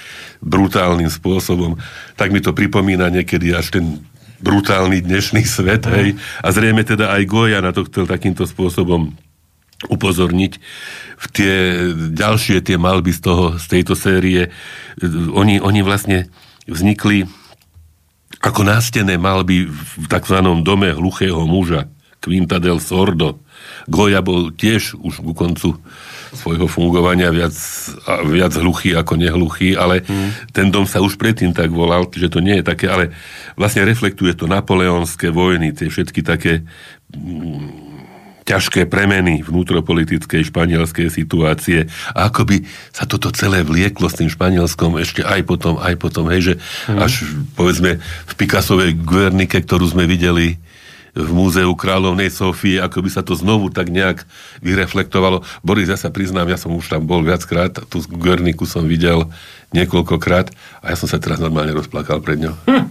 brutálnym 0.41 1.11
spôsobom. 1.11 1.77
Tak 2.15 2.31
mi 2.31 2.41
to 2.41 2.55
pripomína 2.55 3.11
niekedy 3.11 3.53
až 3.53 3.75
ten 3.75 4.07
brutálny 4.43 5.03
dnešný 5.03 5.43
svet, 5.47 5.87
hej. 5.87 6.19
A 6.43 6.49
zrejme 6.51 6.83
teda 6.83 7.15
aj 7.15 7.23
Goja 7.31 7.59
na 7.63 7.71
to 7.71 7.87
chcel 7.87 8.07
takýmto 8.07 8.47
spôsobom 8.47 9.15
upozorniť. 9.91 10.53
V 11.19 11.27
tie 11.31 11.55
ďalšie 12.15 12.63
tie 12.63 12.77
malby 12.79 13.11
z, 13.15 13.21
toho, 13.23 13.45
z 13.59 13.67
tejto 13.67 13.95
série, 13.95 14.51
oni, 15.35 15.59
oni 15.63 15.81
vlastne 15.83 16.31
vznikli 16.67 17.27
ako 18.43 18.67
nástené 18.67 19.19
malby 19.19 19.71
v 19.71 20.07
tzv. 20.11 20.39
dome 20.67 20.91
hluchého 20.91 21.47
muža, 21.47 21.87
Quinta 22.23 22.59
del 22.59 22.83
Sordo. 22.83 23.43
Goja 23.87 24.23
bol 24.23 24.55
tiež 24.55 24.99
už 24.99 25.23
ku 25.23 25.33
koncu 25.35 25.79
svojho 26.33 26.65
fungovania 26.65 27.29
viac, 27.29 27.53
viac 28.25 28.53
hluchý 28.57 28.97
ako 28.97 29.21
nehluchý, 29.21 29.77
ale 29.77 30.01
mm. 30.01 30.55
ten 30.55 30.73
dom 30.73 30.89
sa 30.89 31.05
už 31.05 31.21
predtým 31.21 31.53
tak 31.53 31.69
volal, 31.69 32.09
že 32.09 32.33
to 32.33 32.41
nie 32.41 32.63
je 32.63 32.65
také, 32.65 32.89
ale 32.89 33.13
vlastne 33.55 33.85
reflektuje 33.85 34.33
to 34.33 34.49
napoleonské 34.49 35.29
vojny, 35.29 35.77
tie 35.77 35.93
všetky 35.93 36.25
také 36.25 36.65
mm, 37.13 37.82
ťažké 38.43 38.91
premeny 38.91 39.43
vnútropolitickej 39.47 40.51
španielskej 40.51 41.09
situácie 41.09 41.87
a 42.15 42.29
ako 42.31 42.43
by 42.49 42.57
sa 42.91 43.07
toto 43.07 43.31
celé 43.31 43.63
vlieklo 43.63 44.11
s 44.11 44.19
tým 44.19 44.31
Španielskom 44.31 44.99
ešte 44.99 45.23
aj 45.23 45.41
potom, 45.47 45.79
aj 45.79 45.95
potom, 45.99 46.27
hej, 46.31 46.41
že 46.43 46.55
mm. 46.91 46.99
až 46.99 47.13
povedzme 47.55 48.03
v 48.03 48.33
Picassovej 48.35 48.99
Guernike, 48.99 49.63
ktorú 49.63 49.87
sme 49.87 50.11
videli 50.11 50.59
v 51.13 51.29
Múzeu 51.29 51.69
Kráľovnej 51.77 52.33
Sofie, 52.33 52.81
ako 52.81 53.05
by 53.05 53.11
sa 53.13 53.21
to 53.21 53.37
znovu 53.37 53.69
tak 53.69 53.93
nejak 53.93 54.25
vyreflektovalo. 54.65 55.45
Boris, 55.61 55.93
ja 55.93 56.01
sa 56.01 56.09
priznám, 56.09 56.49
ja 56.49 56.57
som 56.57 56.73
už 56.73 56.89
tam 56.89 57.05
bol 57.05 57.21
viackrát, 57.21 57.85
tú 57.93 58.01
Guerniku 58.09 58.65
som 58.65 58.89
videl 58.89 59.29
niekoľkokrát 59.77 60.49
a 60.81 60.93
ja 60.93 60.97
som 60.97 61.09
sa 61.09 61.21
teraz 61.21 61.37
normálne 61.37 61.77
rozplakal 61.77 62.25
pred 62.25 62.41
ňou. 62.41 62.57
Hm. 62.65 62.89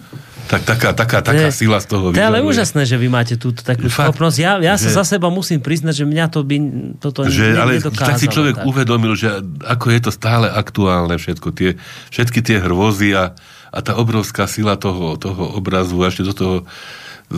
Tak 0.51 0.67
taká, 0.67 0.91
taká, 0.91 1.23
taká 1.23 1.47
To 1.47 1.55
sila 1.55 1.79
z 1.79 1.87
toho 1.87 2.11
To 2.11 2.19
je 2.19 2.27
ale 2.27 2.43
úžasné, 2.43 2.83
že 2.83 2.99
vy 2.99 3.07
máte 3.07 3.39
túto 3.39 3.63
takú 3.63 3.87
Fakt, 3.87 4.11
schopnosť. 4.11 4.35
Ja, 4.35 4.59
ja 4.59 4.75
sa 4.75 4.91
že- 4.91 4.99
za 4.99 5.07
seba 5.07 5.31
musím 5.31 5.63
priznať, 5.63 6.03
že 6.03 6.05
mňa 6.05 6.25
to 6.27 6.43
by 6.43 6.55
toto 6.99 7.23
že, 7.31 7.55
ne, 7.55 7.63
ale 7.63 7.71
nedokázalo. 7.79 8.09
tak 8.11 8.19
si 8.19 8.27
človek 8.27 8.59
tak. 8.59 8.67
uvedomil, 8.67 9.15
že 9.15 9.39
ako 9.63 9.85
je 9.95 9.99
to 10.03 10.11
stále 10.11 10.51
aktuálne 10.51 11.15
všetko, 11.15 11.55
tie, 11.55 11.79
všetky 12.11 12.43
tie 12.43 12.59
hrôzy 12.59 13.15
a, 13.15 13.31
a 13.71 13.79
tá 13.79 13.95
obrovská 13.95 14.43
sila 14.43 14.75
toho, 14.75 15.15
toho 15.15 15.55
obrazu 15.55 15.95
a 16.03 16.11
ešte 16.11 16.27
do 16.27 16.35
toho 16.35 16.55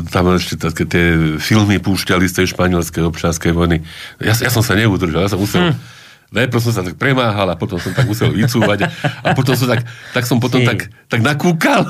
tam 0.09 0.33
ešte 0.33 0.57
také 0.57 0.89
tie 0.89 1.37
filmy 1.37 1.77
púšťali 1.77 2.25
z 2.25 2.41
tej 2.41 2.57
španielskej 2.57 3.05
občianskej 3.05 3.53
vojny. 3.53 3.85
Ja, 4.17 4.33
ja 4.33 4.49
som 4.49 4.65
sa 4.65 4.73
neudržal, 4.73 5.21
ja 5.21 5.29
som 5.29 5.37
musel... 5.37 5.69
Hm. 5.69 6.01
Najprv 6.33 6.61
som 6.65 6.73
sa 6.73 6.81
tak 6.81 6.97
premáhal 6.97 7.45
a 7.45 7.55
potom 7.55 7.77
som 7.77 7.93
tak 7.93 8.09
musel 8.09 8.33
vycúvať 8.33 8.85
a, 8.85 8.87
a 9.21 9.27
potom 9.37 9.53
som 9.53 9.69
tak, 9.69 9.85
tak 10.17 10.25
som 10.25 10.41
potom 10.41 10.65
Ty. 10.65 10.73
tak, 10.73 10.79
tak 11.05 11.21
nakúkal, 11.21 11.85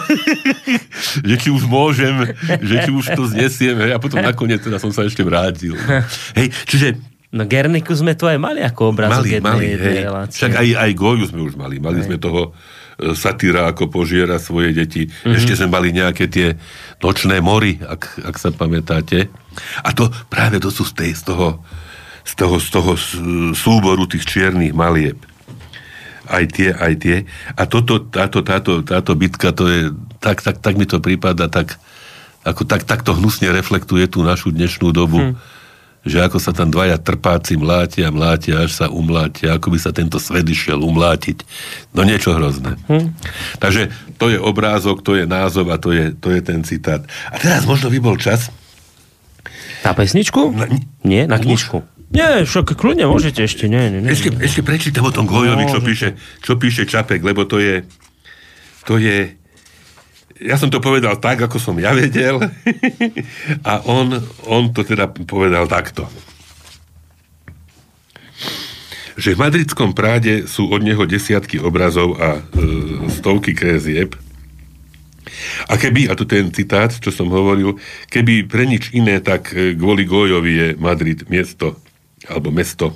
že 1.27 1.35
či 1.39 1.47
už 1.47 1.63
môžem, 1.63 2.35
že 2.59 2.75
či 2.83 2.91
už 2.91 3.15
to 3.15 3.23
znesiem, 3.31 3.79
hej, 3.79 3.91
a 3.95 3.99
potom 4.03 4.19
nakoniec 4.19 4.59
teda 4.59 4.83
som 4.83 4.91
sa 4.91 5.07
ešte 5.07 5.23
vrátil. 5.23 5.79
Hej, 6.35 6.51
čiže 6.67 6.87
No 7.33 7.49
Gerniku 7.49 7.97
sme 7.97 8.13
tu 8.13 8.29
aj 8.29 8.37
mali 8.37 8.61
ako 8.61 8.93
obrazok 8.93 9.25
Mali, 9.25 9.41
jednej, 9.41 9.49
mali, 9.57 9.65
jednej 9.73 9.89
hej. 9.97 10.05
relácie. 10.05 10.37
Však 10.37 10.53
aj, 10.53 10.67
aj 10.85 10.91
Goju 10.93 11.25
sme 11.25 11.41
už 11.41 11.57
mali. 11.57 11.81
Mali 11.81 12.05
sme 12.05 12.21
toho 12.21 12.53
e, 13.01 13.17
satíra, 13.17 13.73
ako 13.73 13.89
požiera 13.89 14.37
svoje 14.37 14.69
deti. 14.77 15.09
Mhm. 15.09 15.13
Mm-hmm. 15.17 15.37
Ešte 15.41 15.53
sme 15.57 15.67
mali 15.73 15.89
nejaké 15.89 16.29
tie 16.29 16.53
nočné 17.01 17.41
mory, 17.41 17.81
ak, 17.81 18.21
ak 18.21 18.35
sa 18.37 18.53
pamätáte. 18.53 19.33
A 19.81 19.89
to 19.97 20.13
práve 20.29 20.61
to 20.61 20.69
sú 20.69 20.85
z, 20.85 20.93
tej, 20.93 21.11
z 21.17 21.33
toho, 21.33 21.65
z 22.23 22.33
toho, 22.39 22.55
z 22.59 22.69
toho 22.71 22.91
súboru 23.53 24.07
tých 24.07 24.23
čiernych 24.27 24.71
malieb. 24.71 25.19
Aj 26.23 26.47
tie, 26.47 26.71
aj 26.71 26.93
tie. 27.03 27.17
A 27.59 27.67
toto, 27.67 27.99
táto, 27.99 28.39
táto, 28.41 28.79
táto 28.79 29.11
bitka, 29.13 29.51
to 29.51 29.67
je, 29.67 29.81
tak, 30.23 30.39
tak, 30.39 30.63
tak 30.63 30.79
mi 30.79 30.87
to 30.87 31.03
prípada, 31.03 31.51
tak, 31.51 31.75
ako, 32.47 32.63
tak, 32.63 32.87
tak 32.87 33.03
to 33.03 33.11
hnusne 33.11 33.51
reflektuje 33.51 34.07
tú 34.07 34.23
našu 34.23 34.55
dnešnú 34.55 34.95
dobu. 34.95 35.19
Hm 35.19 35.35
že 36.03 36.19
ako 36.19 36.35
sa 36.35 36.51
tam 36.51 36.67
dvaja 36.67 36.99
trpáci 36.99 37.55
mlátia, 37.55 38.11
mlátia, 38.11 38.67
až 38.67 38.75
sa 38.75 38.91
umlátia, 38.91 39.55
ako 39.55 39.71
by 39.71 39.79
sa 39.79 39.95
tento 39.95 40.19
svet 40.19 40.43
išiel 40.43 40.83
umlátiť. 40.83 41.47
No 41.95 42.03
niečo 42.03 42.35
hrozné. 42.35 42.75
Hm. 42.91 43.15
Takže 43.63 43.87
to 44.19 44.27
je 44.27 44.35
obrázok, 44.35 44.99
to 44.99 45.15
je 45.15 45.23
názov 45.23 45.71
a 45.71 45.79
to 45.79 45.95
je, 45.95 46.11
to 46.11 46.35
je 46.35 46.43
ten 46.43 46.59
citát. 46.67 47.07
A 47.31 47.39
teraz 47.39 47.63
možno 47.63 47.87
by 47.87 48.03
bol 48.03 48.19
čas. 48.19 48.51
Na 49.87 49.95
pesničku? 49.95 50.51
Na- 50.51 50.67
Nie, 51.07 51.23
na 51.23 51.39
knižku. 51.39 51.83
Nie, 52.13 52.45
však 52.45 52.77
kľudne 52.77 53.09
môžete 53.09 53.41
ešte. 53.41 53.65
Nie, 53.65 53.89
nie, 53.89 54.05
nie. 54.05 54.13
Ešte, 54.13 54.29
ešte 54.37 54.61
prečítam 54.61 55.09
o 55.09 55.15
tom 55.15 55.25
Gojovi, 55.25 55.65
čo 55.65 55.81
píše, 55.81 56.13
čo 56.45 56.61
píše 56.61 56.85
Čapek, 56.85 57.25
lebo 57.25 57.49
to 57.49 57.57
je, 57.57 57.81
to 58.85 59.01
je, 59.01 59.33
ja 60.37 60.61
som 60.61 60.69
to 60.69 60.77
povedal 60.77 61.17
tak, 61.17 61.41
ako 61.41 61.57
som 61.57 61.73
ja 61.81 61.89
vedel 61.97 62.37
a 63.69 63.81
on, 63.89 64.13
on 64.45 64.69
to 64.69 64.85
teda 64.85 65.09
povedal 65.09 65.65
takto. 65.65 66.05
Že 69.17 69.33
v 69.33 69.41
madridskom 69.41 69.97
práde 69.97 70.45
sú 70.45 70.69
od 70.69 70.85
neho 70.85 71.05
desiatky 71.09 71.57
obrazov 71.57 72.17
a 72.21 72.37
e, 72.37 72.41
stovky 73.09 73.57
krézieb. 73.57 74.17
A 75.69 75.77
keby, 75.77 76.09
a 76.09 76.17
je 76.17 76.25
ten 76.25 76.49
citát, 76.53 76.93
čo 76.93 77.09
som 77.09 77.29
hovoril, 77.29 77.77
keby 78.09 78.45
pre 78.45 78.65
nič 78.65 78.93
iné, 78.93 79.21
tak 79.21 79.53
e, 79.53 79.73
kvôli 79.77 80.05
Gojovi 80.05 80.53
je 80.53 80.67
Madrid 80.81 81.25
miesto, 81.29 81.77
alebo 82.29 82.51
mesto 82.53 82.95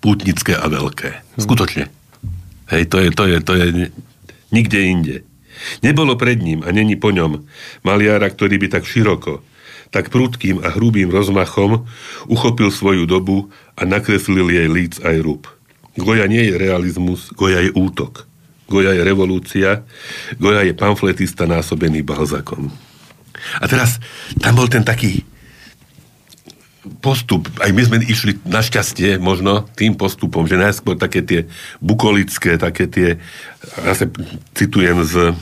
pútnické 0.00 0.56
a 0.56 0.66
veľké. 0.66 1.36
Skutočne. 1.36 1.92
Hej, 2.72 2.90
to 2.90 2.96
je, 2.98 3.08
to 3.12 3.24
je, 3.28 3.36
to 3.44 3.52
je 3.54 3.66
ni- 3.70 3.92
nikde 4.50 4.80
inde. 4.80 5.16
Nebolo 5.80 6.16
pred 6.18 6.40
ním 6.40 6.60
a 6.64 6.72
není 6.72 6.96
po 6.96 7.12
ňom 7.12 7.46
maliara, 7.84 8.28
ktorý 8.28 8.60
by 8.60 8.68
tak 8.72 8.84
široko, 8.84 9.40
tak 9.94 10.10
prudkým 10.12 10.60
a 10.60 10.74
hrubým 10.74 11.08
rozmachom 11.08 11.86
uchopil 12.26 12.68
svoju 12.68 13.06
dobu 13.08 13.48
a 13.78 13.86
nakreslil 13.86 14.50
jej 14.50 14.68
líc 14.68 14.98
aj 15.00 15.16
rúb. 15.22 15.48
Goja 15.96 16.28
nie 16.28 16.52
je 16.52 16.60
realizmus, 16.60 17.32
Goja 17.32 17.64
je 17.64 17.72
útok. 17.72 18.28
Goja 18.66 18.92
je 18.92 19.02
revolúcia, 19.06 19.86
Goja 20.36 20.66
je 20.66 20.74
pamfletista 20.74 21.46
násobený 21.46 22.02
Balzakom. 22.02 22.68
A 23.62 23.64
teraz 23.70 24.02
tam 24.42 24.58
bol 24.58 24.66
ten 24.66 24.82
taký 24.82 25.22
postup, 27.02 27.50
aj 27.60 27.70
my 27.74 27.82
sme 27.82 27.96
išli 28.02 28.38
našťastie 28.46 29.18
možno 29.18 29.66
tým 29.74 29.94
postupom, 29.94 30.46
že 30.46 30.58
najskôr 30.58 30.96
také 30.98 31.22
tie 31.22 31.40
bukolické, 31.82 32.56
také 32.56 32.86
tie, 32.86 33.08
ja 33.82 33.94
sa 33.94 34.06
citujem 34.54 35.02
z 35.04 35.34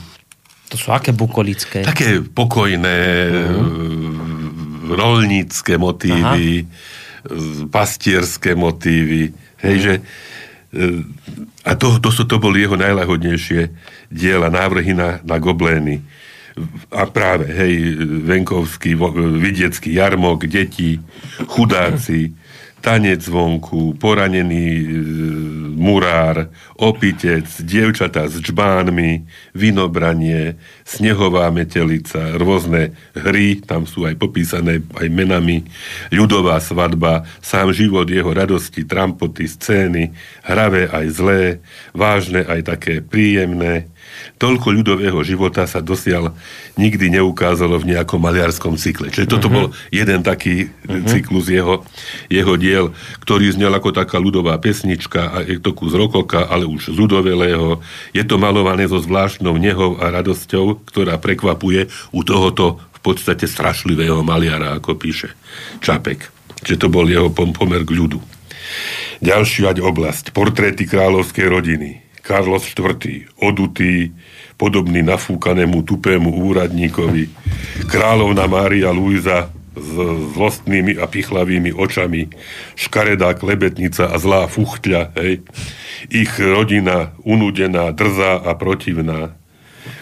To 0.73 0.77
sú 0.77 0.91
aké 0.91 1.13
bukolické? 1.13 1.85
také 1.85 2.21
pokojné 2.21 2.99
uh-huh. 3.29 4.97
rolnícke 4.97 5.77
motívy, 5.77 6.65
Aha. 6.65 7.69
pastierské 7.69 8.57
motívy. 8.57 9.33
Hej, 9.61 9.75
že, 9.81 9.93
e, 10.73 11.01
a 11.65 11.73
to, 11.73 11.97
to, 11.97 12.09
to, 12.13 12.23
to 12.25 12.37
boli 12.37 12.65
jeho 12.65 12.77
najlahodnejšie 12.77 13.73
diela, 14.13 14.53
návrhy 14.53 14.93
na, 14.93 15.21
na 15.25 15.37
goblény. 15.41 16.05
A 16.95 17.03
práve, 17.11 17.51
hej, 17.51 17.99
venkovský, 18.23 18.95
vidiecký 19.43 19.99
jarmok, 19.99 20.47
deti, 20.47 21.03
chudáci, 21.51 22.31
tanec 22.85 23.25
vonku, 23.25 23.97
poranený 23.97 24.67
e, 24.69 24.85
murár, 25.73 26.53
opitec, 26.77 27.49
dievčatá 27.65 28.29
s 28.29 28.37
džbánmi, 28.37 29.25
vinobranie, 29.57 30.53
snehová 30.85 31.49
metelica, 31.49 32.37
rôzne 32.37 32.93
hry, 33.17 33.57
tam 33.65 33.89
sú 33.89 34.05
aj 34.05 34.21
popísané 34.21 34.85
aj 35.01 35.07
menami, 35.09 35.65
ľudová 36.13 36.61
svadba, 36.61 37.25
sám 37.41 37.73
život 37.73 38.05
jeho 38.05 38.29
radosti, 38.29 38.85
trampoty, 38.85 39.49
scény, 39.49 40.13
hravé 40.45 40.85
aj 40.85 41.05
zlé, 41.09 41.43
vážne 41.89 42.45
aj 42.45 42.69
také 42.69 43.01
príjemné. 43.01 43.89
Toľko 44.35 44.67
ľudového 44.71 45.19
života 45.23 45.63
sa 45.63 45.79
dosiaľ 45.79 46.35
nikdy 46.75 47.07
neukázalo 47.19 47.79
v 47.79 47.95
nejakom 47.95 48.19
maliarskom 48.19 48.75
cykle. 48.75 49.07
Čiže 49.09 49.31
toto 49.31 49.47
bol 49.47 49.71
jeden 49.89 50.21
taký 50.21 50.69
cyklus 51.07 51.47
jeho, 51.47 51.87
jeho 52.27 52.53
diel, 52.59 52.91
ktorý 53.23 53.55
znel 53.55 53.71
ako 53.71 53.95
taká 53.95 54.19
ľudová 54.19 54.59
pesnička 54.59 55.31
a 55.31 55.37
je 55.43 55.59
to 55.59 55.71
kus 55.71 55.95
rokoka, 55.95 56.45
ale 56.45 56.67
už 56.67 56.91
z 56.91 56.97
ľudovelého. 56.99 57.79
Je 58.11 58.23
to 58.27 58.35
malované 58.35 58.85
so 58.91 58.99
zvláštnou 58.99 59.55
nehou 59.55 59.97
a 59.99 60.11
radosťou, 60.11 60.83
ktorá 60.87 61.15
prekvapuje 61.17 61.87
u 62.11 62.21
tohoto 62.21 62.83
v 62.95 62.99
podstate 62.99 63.47
strašlivého 63.47 64.19
maliara, 64.21 64.75
ako 64.77 64.99
píše 64.99 65.31
Čapek. 65.79 66.27
Čiže 66.65 66.81
to 66.81 66.87
bol 66.89 67.05
jeho 67.05 67.29
pom- 67.29 67.53
pomer 67.53 67.85
k 67.85 67.93
ľudu. 67.93 68.19
Ďalšia 69.23 69.77
oblasť. 69.79 70.35
Portréty 70.35 70.89
kráľovskej 70.89 71.47
rodiny. 71.47 72.04
Carlos 72.25 72.65
IV. 72.65 73.29
Odutý, 73.37 74.09
podobný 74.57 75.05
nafúkanému 75.05 75.85
tupému 75.85 76.41
úradníkovi. 76.49 77.29
Kráľovna 77.85 78.49
Mária 78.49 78.89
Luisa 78.89 79.53
s 79.77 79.93
zlostnými 80.33 80.97
a 80.97 81.05
pichlavými 81.05 81.75
očami. 81.75 82.33
Škaredá 82.73 83.37
klebetnica 83.37 84.09
a 84.09 84.17
zlá 84.17 84.49
fuchtľa, 84.49 85.13
hej. 85.21 85.45
Ich 86.09 86.33
rodina 86.41 87.13
unudená, 87.21 87.93
drzá 87.93 88.41
a 88.41 88.57
protivná. 88.57 89.37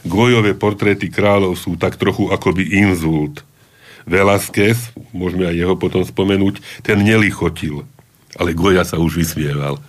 Gojové 0.07 0.55
portréty 0.55 1.12
kráľov 1.12 1.59
sú 1.59 1.75
tak 1.75 1.99
trochu 1.99 2.31
akoby 2.31 2.63
inzult. 2.79 3.43
Velázquez, 4.03 4.95
môžeme 5.15 5.47
aj 5.47 5.55
jeho 5.55 5.75
potom 5.79 6.03
spomenúť, 6.03 6.59
ten 6.83 6.99
nelichotil, 6.99 7.88
ale 8.36 8.51
Goja 8.51 8.83
sa 8.83 8.99
už 8.99 9.15
vysmieval. 9.15 9.79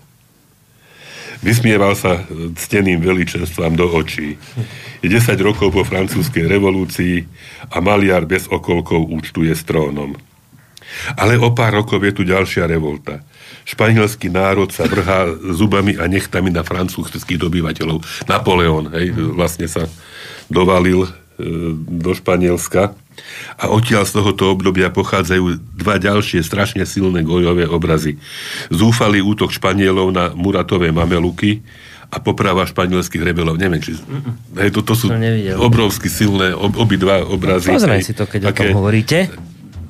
Vysmieval 1.44 1.92
sa 1.92 2.24
cteným 2.56 3.04
veličenstvám 3.04 3.76
do 3.76 3.84
očí. 3.92 4.40
Je 5.04 5.12
10 5.12 5.36
rokov 5.44 5.76
po 5.76 5.84
francúzskej 5.84 6.48
revolúcii 6.48 7.28
a 7.68 7.84
maliar 7.84 8.24
bez 8.24 8.48
okolkov 8.48 9.12
účtuje 9.12 9.52
s 9.52 9.60
trónom. 9.68 10.16
Ale 11.20 11.36
o 11.36 11.52
pár 11.52 11.84
rokov 11.84 12.00
je 12.00 12.12
tu 12.16 12.22
ďalšia 12.24 12.64
revolta. 12.64 13.20
Španielský 13.68 14.32
národ 14.32 14.72
sa 14.72 14.88
vrhá 14.88 15.28
zubami 15.52 16.00
a 16.00 16.08
nechtami 16.08 16.48
na 16.48 16.64
francúzských 16.64 17.36
dobyvateľov. 17.36 18.24
Napoleon, 18.24 18.88
hej, 18.96 19.12
vlastne 19.36 19.68
sa 19.68 19.84
dovalil 20.48 21.04
e, 21.04 21.08
do 21.76 22.12
Španielska 22.16 22.96
a 23.56 23.70
odtiaľ 23.70 24.04
z 24.04 24.12
tohoto 24.14 24.50
obdobia 24.50 24.90
pochádzajú 24.90 25.44
dva 25.74 25.96
ďalšie 25.96 26.42
strašne 26.42 26.82
silné 26.84 27.22
gojové 27.22 27.64
obrazy. 27.64 28.18
Zúfalý 28.68 29.22
útok 29.22 29.50
Španielov 29.50 30.10
na 30.10 30.32
Muratové 30.32 30.90
mameluky 30.90 31.62
a 32.10 32.22
poprava 32.22 32.62
španielských 32.62 33.22
rebelov. 33.22 33.58
Neviem, 33.58 33.82
či... 33.82 33.98
Hej, 34.54 34.70
toto 34.74 34.94
sú 34.94 35.10
To 35.10 35.18
nevidel. 35.18 35.58
obrovsky 35.58 36.06
silné, 36.06 36.54
ob, 36.54 36.78
obidva 36.78 37.26
obrazy. 37.26 37.74
Pozriem 37.74 37.98
hej, 37.98 38.06
si 38.06 38.14
to, 38.14 38.26
keď 38.26 38.40
o 38.42 38.46
také- 38.52 38.70
tom 38.70 38.78
hovoríte. 38.78 39.18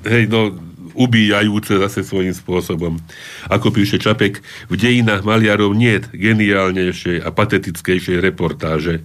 hej, 0.08 0.24
no, 0.28 0.56
ubíjajúce 0.94 1.74
zase 1.74 2.06
svojím 2.06 2.30
spôsobom. 2.30 2.96
Ako 3.50 3.74
píše 3.74 3.98
Čapek, 3.98 4.40
v 4.70 4.74
dejinách 4.78 5.26
maliarov 5.26 5.74
nie 5.74 5.98
geniálnejšej 5.98 7.18
a 7.18 7.28
patetickejšej 7.28 8.22
reportáže. 8.22 9.02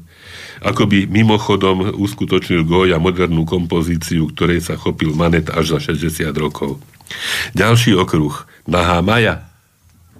Ako 0.59 0.87
by 0.87 1.07
mimochodom 1.07 1.95
uskutočnil 1.95 2.67
Goja 2.67 2.99
modernú 2.99 3.47
kompozíciu, 3.47 4.27
ktorej 4.35 4.63
sa 4.63 4.75
chopil 4.75 5.15
Manet 5.15 5.47
až 5.47 5.79
za 5.79 5.95
60 5.95 6.29
rokov. 6.35 6.83
Ďalší 7.55 7.95
okruh. 7.95 8.45
Nahá 8.69 8.99
Maja. 9.01 9.49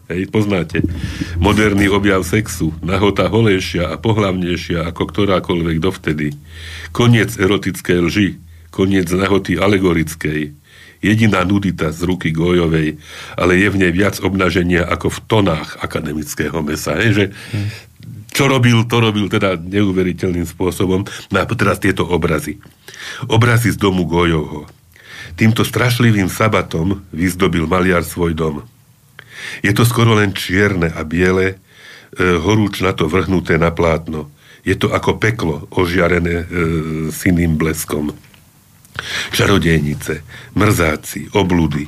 Hej, 0.10 0.26
poznáte. 0.34 0.82
Moderný 1.38 1.86
objav 1.86 2.26
sexu, 2.26 2.74
nahota 2.82 3.30
holejšia 3.30 3.94
a 3.94 4.02
pohlavnejšia 4.02 4.90
ako 4.90 5.06
ktorákoľvek 5.06 5.78
dovtedy. 5.78 6.34
Koniec 6.90 7.38
erotickej 7.38 8.00
lži, 8.10 8.30
koniec 8.74 9.06
nahoty 9.14 9.62
alegorickej. 9.62 10.58
Jediná 11.00 11.46
nudita 11.46 11.94
z 11.94 12.10
ruky 12.10 12.34
Gojovej, 12.34 12.98
ale 13.38 13.54
je 13.56 13.70
v 13.70 13.80
nej 13.86 13.94
viac 13.94 14.18
obnaženia 14.20 14.84
ako 14.84 15.14
v 15.14 15.20
tonách 15.30 15.78
akademického 15.78 16.58
mesa. 16.66 16.98
Hej, 16.98 17.12
že 17.14 17.26
čo 18.30 18.46
robil, 18.46 18.86
to 18.86 18.98
robil 19.02 19.26
teda 19.28 19.58
neuveriteľným 19.58 20.46
spôsobom. 20.46 21.04
No 21.34 21.38
a 21.38 21.46
teraz 21.50 21.82
tieto 21.82 22.06
obrazy. 22.06 22.62
Obrazy 23.28 23.74
z 23.74 23.78
domu 23.82 24.06
Gojovho. 24.06 24.70
Týmto 25.36 25.66
strašlivým 25.66 26.28
sabatom 26.28 27.06
vyzdobil 27.14 27.66
maliar 27.66 28.06
svoj 28.06 28.34
dom. 28.36 28.56
Je 29.64 29.72
to 29.72 29.88
skoro 29.88 30.20
len 30.20 30.36
čierne 30.36 30.92
a 30.92 31.02
biele, 31.08 31.56
e, 31.56 31.56
horúčnato 32.20 33.08
vrhnuté 33.08 33.56
na 33.56 33.72
plátno. 33.72 34.28
Je 34.68 34.76
to 34.76 34.92
ako 34.92 35.16
peklo 35.16 35.66
ožiarené 35.72 36.44
e, 36.44 36.46
siným 37.10 37.56
bleskom. 37.56 38.12
Čarodejnice, 39.32 40.28
mrzáci, 40.60 41.32
obludy, 41.32 41.88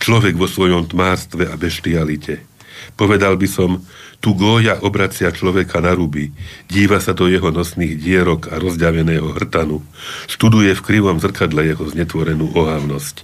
človek 0.00 0.32
vo 0.40 0.48
svojom 0.48 0.88
tmárstve 0.88 1.44
a 1.44 1.54
beštialite. 1.60 2.47
Povedal 2.94 3.36
by 3.36 3.48
som, 3.50 3.82
tu 4.18 4.34
Gója 4.34 4.80
obracia 4.82 5.30
človeka 5.30 5.78
na 5.78 5.94
ruby, 5.94 6.34
díva 6.66 6.98
sa 6.98 7.14
do 7.14 7.30
jeho 7.30 7.52
nosných 7.54 7.98
dierok 7.98 8.50
a 8.50 8.58
rozďaveného 8.58 9.30
hrtanu, 9.36 9.84
študuje 10.26 10.74
v 10.74 10.84
krivom 10.84 11.22
zrkadle 11.22 11.62
jeho 11.68 11.84
znetvorenú 11.86 12.50
ohavnosť. 12.54 13.22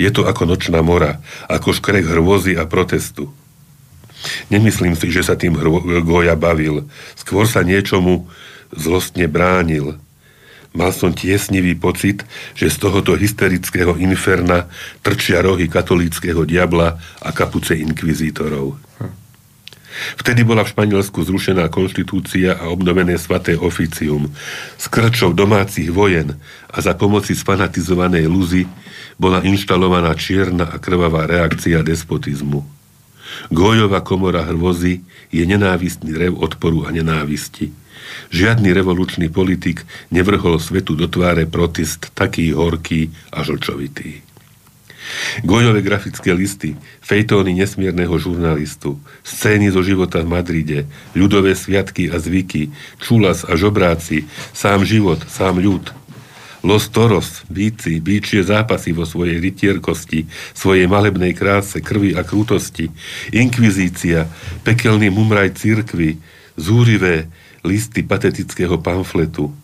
Je 0.00 0.08
to 0.08 0.24
ako 0.24 0.48
nočná 0.48 0.80
mora, 0.80 1.20
ako 1.52 1.76
škrek 1.76 2.08
hrôzy 2.08 2.56
a 2.56 2.64
protestu. 2.64 3.28
Nemyslím 4.48 4.94
si, 4.94 5.10
že 5.10 5.26
sa 5.26 5.34
tým 5.34 5.58
Gója 6.06 6.38
bavil, 6.38 6.86
skôr 7.18 7.44
sa 7.44 7.60
niečomu 7.66 8.30
zlostne 8.72 9.28
bránil. 9.28 9.98
Mal 10.72 10.90
som 10.96 11.12
tiesnivý 11.12 11.76
pocit, 11.76 12.24
že 12.56 12.72
z 12.72 12.76
tohoto 12.80 13.12
hysterického 13.12 13.92
inferna 14.00 14.72
trčia 15.04 15.44
rohy 15.44 15.68
katolíckého 15.68 16.48
diabla 16.48 16.96
a 17.20 17.28
kapuce 17.36 17.76
inkvizítorov. 17.76 18.80
Vtedy 20.16 20.40
bola 20.40 20.64
v 20.64 20.72
Španielsku 20.72 21.20
zrušená 21.20 21.68
konštitúcia 21.68 22.56
a 22.56 22.72
obnovené 22.72 23.20
svaté 23.20 23.52
oficium. 23.60 24.32
S 24.80 24.88
krčou 24.88 25.36
domácich 25.36 25.92
vojen 25.92 26.40
a 26.72 26.80
za 26.80 26.96
pomoci 26.96 27.36
sfanatizovanej 27.36 28.24
luzy 28.24 28.64
bola 29.20 29.44
inštalovaná 29.44 30.16
čierna 30.16 30.64
a 30.64 30.80
krvavá 30.80 31.28
reakcia 31.28 31.84
despotizmu. 31.84 32.64
Gojová 33.52 34.00
komora 34.00 34.44
hrvozy 34.48 35.04
je 35.28 35.42
nenávistný 35.44 36.16
rev 36.16 36.36
odporu 36.40 36.88
a 36.88 36.92
nenávisti. 36.92 37.72
Žiadny 38.30 38.72
revolučný 38.72 39.28
politik 39.28 39.84
nevrhol 40.08 40.56
svetu 40.58 40.96
do 40.96 41.06
tváre 41.06 41.44
protest 41.44 42.10
taký 42.14 42.52
horký 42.52 43.12
a 43.32 43.44
žlčovitý. 43.44 44.32
Gojové 45.42 45.82
grafické 45.82 46.32
listy, 46.32 46.78
fejtóny 47.02 47.52
nesmierneho 47.58 48.14
žurnalistu, 48.16 49.02
scény 49.26 49.74
zo 49.74 49.82
života 49.82 50.22
v 50.22 50.30
Madride, 50.30 50.78
ľudové 51.12 51.58
sviatky 51.58 52.08
a 52.08 52.22
zvyky, 52.22 52.70
čulas 53.02 53.42
a 53.44 53.58
žobráci, 53.58 54.24
sám 54.54 54.86
život, 54.86 55.20
sám 55.26 55.58
ľud. 55.58 55.90
Los 56.62 56.86
Toros, 56.94 57.42
bíci, 57.50 57.98
bíčie 57.98 58.46
zápasy 58.46 58.94
vo 58.94 59.02
svojej 59.02 59.42
rytierkosti, 59.42 60.30
svojej 60.54 60.86
malebnej 60.86 61.34
kráse, 61.34 61.82
krvi 61.82 62.14
a 62.14 62.22
krútosti, 62.22 62.86
inkvizícia, 63.34 64.30
pekelný 64.62 65.10
mumraj 65.10 65.58
cirkvy, 65.58 66.22
zúrivé 66.54 67.26
listy 67.62 68.02
patetického 68.02 68.78
pamfletu, 68.78 69.54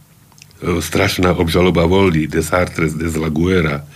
E, 0.58 0.82
strašná 0.82 1.30
obžaloba 1.38 1.86
Voldy, 1.86 2.26
Desartres 2.26 2.98
des 2.98 3.14
la 3.14 3.30
Guerra, 3.30 3.86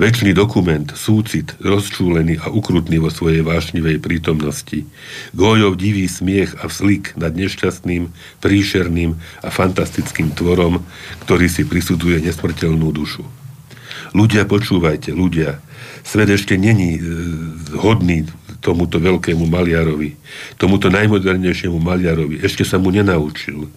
väčší 0.00 0.32
dokument, 0.32 0.88
súcit, 0.96 1.52
rozčúlený 1.60 2.40
a 2.40 2.48
ukrutný 2.48 2.96
vo 2.96 3.12
svojej 3.12 3.44
vášnivej 3.44 4.00
prítomnosti, 4.00 4.88
Gojov 5.36 5.76
divý 5.76 6.08
smiech 6.08 6.56
a 6.64 6.72
vslik 6.72 7.12
nad 7.20 7.36
nešťastným, 7.36 8.08
príšerným 8.40 9.12
a 9.44 9.48
fantastickým 9.52 10.32
tvorom, 10.32 10.80
ktorý 11.28 11.52
si 11.52 11.68
prisuduje 11.68 12.24
nesmrteľnú 12.24 12.96
dušu. 12.96 13.28
Ľudia, 14.16 14.48
počúvajte, 14.48 15.12
ľudia, 15.12 15.60
svet 16.00 16.32
ešte 16.32 16.56
není 16.56 16.96
e, 16.96 17.00
hodný 17.76 18.24
tomuto 18.60 19.00
veľkému 19.00 19.44
maliarovi, 19.46 20.16
tomuto 20.56 20.88
najmodernejšiemu 20.92 21.78
maliarovi, 21.78 22.42
ešte 22.42 22.64
sa 22.64 22.76
mu 22.80 22.90
nenaučil. 22.90 23.68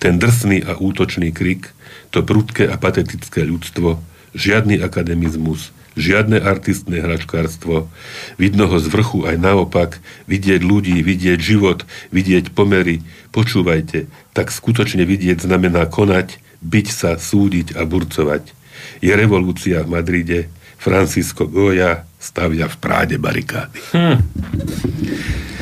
Ten 0.00 0.16
drsný 0.20 0.64
a 0.64 0.76
útočný 0.76 1.32
krik, 1.32 1.72
to 2.10 2.24
prudké 2.24 2.68
a 2.68 2.76
patetické 2.80 3.44
ľudstvo, 3.44 4.00
žiadny 4.36 4.80
akademizmus, 4.80 5.72
žiadne 5.96 6.36
artistné 6.38 7.00
hračkárstvo. 7.00 7.88
Vidno 8.36 8.68
ho 8.68 8.76
z 8.76 8.86
vrchu 8.92 9.24
aj 9.24 9.36
naopak, 9.40 9.98
vidieť 10.28 10.60
ľudí, 10.60 11.00
vidieť 11.00 11.40
život, 11.40 11.88
vidieť 12.12 12.52
pomery. 12.52 13.00
Počúvajte, 13.32 14.06
tak 14.36 14.52
skutočne 14.52 15.08
vidieť 15.08 15.40
znamená 15.40 15.88
konať, 15.88 16.36
byť 16.60 16.86
sa, 16.92 17.10
súdiť 17.16 17.76
a 17.80 17.88
burcovať. 17.88 18.52
Je 19.00 19.12
revolúcia 19.16 19.80
v 19.82 19.96
Madride, 19.96 20.40
Francisco 20.76 21.48
Goya 21.48 22.04
stavia 22.18 22.66
v 22.66 22.76
Práde 22.80 23.16
barikády. 23.20 23.80
Hmm. 23.92 24.18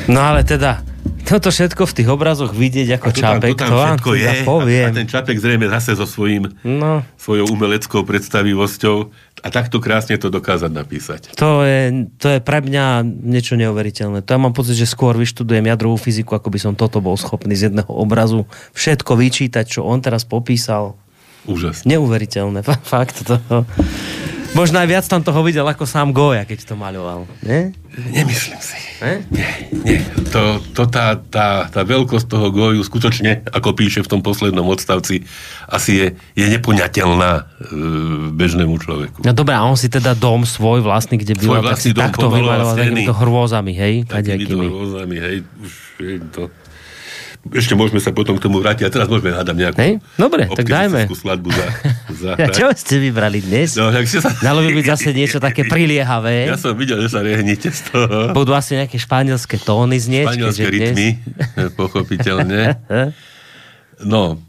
No 0.05 0.21
ale 0.21 0.45
teda, 0.45 0.85
toto 1.25 1.49
všetko 1.49 1.89
v 1.89 1.93
tých 1.97 2.09
obrazoch 2.09 2.53
vidieť 2.53 3.01
ako 3.01 3.09
to 3.09 3.17
Čapek, 3.17 3.57
tam, 3.57 3.69
to, 3.73 3.77
tam 3.81 3.97
to 3.97 4.13
je. 4.13 4.29
Ja 4.29 4.33
poviem. 4.45 4.85
A, 4.85 4.93
a 4.93 4.97
ten 5.01 5.09
Čapek 5.09 5.41
zrejme 5.41 5.65
zase 5.65 5.97
so 5.97 6.05
svojím, 6.05 6.53
no. 6.61 7.01
svojou 7.17 7.49
umeleckou 7.49 8.05
predstavivosťou 8.05 8.97
a 9.41 9.47
takto 9.49 9.81
krásne 9.81 10.21
to 10.21 10.29
dokázať 10.29 10.69
napísať. 10.69 11.21
To 11.41 11.65
je, 11.65 12.05
to 12.21 12.37
je 12.37 12.39
pre 12.45 12.61
mňa 12.61 13.01
niečo 13.05 13.57
neuveriteľné. 13.57 14.21
To 14.21 14.29
ja 14.37 14.39
mám 14.39 14.53
pocit, 14.53 14.77
že 14.77 14.85
skôr 14.85 15.17
vyštudujem 15.17 15.65
jadrovú 15.65 15.97
fyziku, 15.97 16.37
ako 16.37 16.53
by 16.53 16.59
som 16.61 16.73
toto 16.77 17.01
bol 17.01 17.17
schopný 17.17 17.57
z 17.57 17.73
jedného 17.73 17.89
obrazu 17.89 18.45
všetko 18.77 19.17
vyčítať, 19.17 19.65
čo 19.65 19.81
on 19.81 20.05
teraz 20.05 20.29
popísal. 20.29 20.93
Úžasné. 21.49 21.89
Neuveriteľné. 21.89 22.61
Fakt. 22.93 23.25
To... 23.25 23.65
Možno 24.55 24.79
aj 24.79 24.87
viac 24.87 25.05
tam 25.05 25.19
toho 25.19 25.43
videl 25.43 25.67
ako 25.67 25.83
sám 25.83 26.15
Goja, 26.15 26.47
keď 26.47 26.63
to 26.63 26.79
maľoval. 26.79 27.27
Nie? 27.43 27.75
Nemyslím 27.91 28.55
si. 28.63 28.79
Nie? 29.03 29.15
Nie, 29.27 29.51
nie. 29.83 29.99
To, 30.31 30.63
to 30.71 30.87
tá, 30.87 31.19
tá, 31.19 31.67
tá 31.67 31.81
veľkosť 31.83 32.23
toho 32.23 32.47
Goju 32.55 32.79
skutočne, 32.79 33.43
ako 33.51 33.75
píše 33.75 33.99
v 33.99 34.09
tom 34.15 34.23
poslednom 34.23 34.63
odstavci, 34.71 35.27
asi 35.67 35.91
je, 35.99 36.07
je 36.39 36.45
nepoňateľná 36.55 37.31
e, 37.35 37.43
bežnému 38.31 38.79
človeku. 38.79 39.27
No 39.27 39.35
dobré, 39.35 39.59
a 39.59 39.67
on 39.67 39.75
si 39.75 39.91
teda 39.91 40.15
dom 40.15 40.47
svoj 40.47 40.79
vlastný, 40.79 41.19
kde 41.19 41.35
byl, 41.35 41.59
tak 41.59 41.79
si 41.83 41.91
takto 41.91 42.31
vymaloval 42.31 42.79
takýmito 42.79 43.11
hrôzami, 43.11 43.71
hej? 43.75 43.93
Takýmito 44.07 44.55
hrôzami, 44.55 45.15
hej. 45.19 45.35
Už 45.59 45.71
je 45.99 46.15
to 46.31 46.47
ešte 47.53 47.77
môžeme 47.77 48.01
sa 48.01 48.09
potom 48.09 48.33
k 48.37 48.41
tomu 48.41 48.57
vrátiť 48.57 48.89
a 48.89 48.91
teraz 48.91 49.05
môžeme 49.05 49.29
hádať 49.29 49.53
nejakú 49.53 49.77
Hej? 49.77 49.93
Dobre, 50.17 50.49
tak 50.49 50.65
dajme. 50.65 51.05
skladbu 51.05 51.49
za, 51.53 51.65
za 52.09 52.31
ja, 52.41 52.49
Čo 52.49 52.73
ste 52.73 52.97
vybrali 52.97 53.45
dnes? 53.45 53.77
No, 53.77 53.93
tak 53.93 54.09
sa... 54.09 54.25
Dalo 54.41 54.65
by 54.65 54.71
byť 54.73 54.85
zase 54.89 55.09
niečo 55.13 55.37
také 55.37 55.61
priliehavé. 55.73 56.49
Ja 56.49 56.57
som 56.57 56.73
videl, 56.73 56.97
že 57.05 57.13
sa 57.13 57.21
rehnite 57.21 57.69
z 57.69 57.81
toho. 57.93 58.33
Budú 58.33 58.57
asi 58.57 58.81
nejaké 58.81 58.97
španielské 58.97 59.61
tóny 59.61 60.01
znieť. 60.01 60.33
Španielské 60.33 60.67
rytmy, 60.73 61.07
dnes... 61.21 61.69
pochopiteľne. 61.79 62.81
No, 64.01 64.41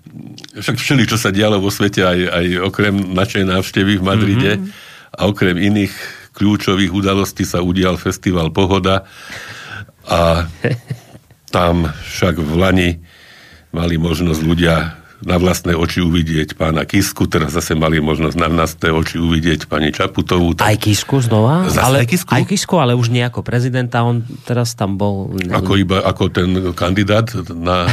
však 0.56 0.80
všeli, 0.80 1.04
čo 1.04 1.20
sa 1.20 1.28
dialo 1.28 1.60
vo 1.60 1.68
svete, 1.68 2.00
aj, 2.00 2.20
aj 2.32 2.46
okrem 2.64 2.94
našej 3.12 3.44
návštevy 3.44 4.00
v 4.00 4.02
Madride 4.02 4.52
mm-hmm. 4.56 5.20
a 5.20 5.20
okrem 5.28 5.56
iných 5.60 5.92
kľúčových 6.32 6.92
udalostí 6.92 7.44
sa 7.44 7.60
udial 7.60 8.00
festival 8.00 8.52
Pohoda 8.52 9.04
a 10.08 10.48
tam 11.50 11.88
však 11.88 12.42
v 12.42 12.52
Lani 12.58 12.90
mali 13.70 13.96
možnosť 14.00 14.40
ľudia 14.42 15.05
na 15.26 15.42
vlastné 15.42 15.74
oči 15.74 16.06
uvidieť 16.06 16.54
pána 16.54 16.86
Kisku, 16.86 17.26
teraz 17.26 17.50
zase 17.50 17.74
mali 17.74 17.98
možnosť 17.98 18.36
na 18.38 18.46
vlastné 18.46 18.94
oči 18.94 19.18
uvidieť 19.18 19.66
pani 19.66 19.90
Čaputovú. 19.90 20.54
Tak... 20.54 20.70
Aj 20.70 20.76
Kisku 20.78 21.18
znova? 21.18 21.66
Zase 21.66 21.82
ale, 21.82 21.96
aj 22.06 22.08
Kisku? 22.14 22.30
Aj 22.30 22.44
Kisku, 22.46 22.74
ale 22.78 22.94
už 22.94 23.10
nie 23.10 23.26
ako 23.26 23.42
prezidenta, 23.42 24.06
on 24.06 24.22
teraz 24.46 24.78
tam 24.78 24.94
bol... 24.94 25.34
Ako 25.50 25.82
iba 25.82 25.98
ako 26.06 26.30
ten 26.30 26.70
kandidát 26.78 27.26
na 27.50 27.90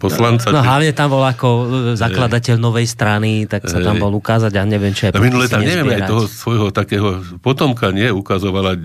poslanca? 0.00 0.48
No, 0.48 0.64
či... 0.64 0.72
hlavne 0.72 0.92
tam 0.96 1.12
bol 1.12 1.20
ako 1.20 1.48
e, 1.52 1.64
zakladateľ 2.00 2.56
novej 2.56 2.88
strany, 2.88 3.44
tak 3.44 3.68
sa 3.68 3.84
tam 3.84 4.00
bol 4.00 4.16
ukázať 4.16 4.56
a 4.56 4.64
neviem, 4.64 4.96
čo 4.96 5.12
je... 5.12 5.20
Minule 5.20 5.52
tam 5.52 5.60
neviem, 5.60 5.92
aj 5.92 6.08
toho 6.08 6.24
svojho 6.24 6.72
takého 6.72 7.20
potomka 7.44 7.92
nie 7.92 8.08
ukazovala 8.08 8.80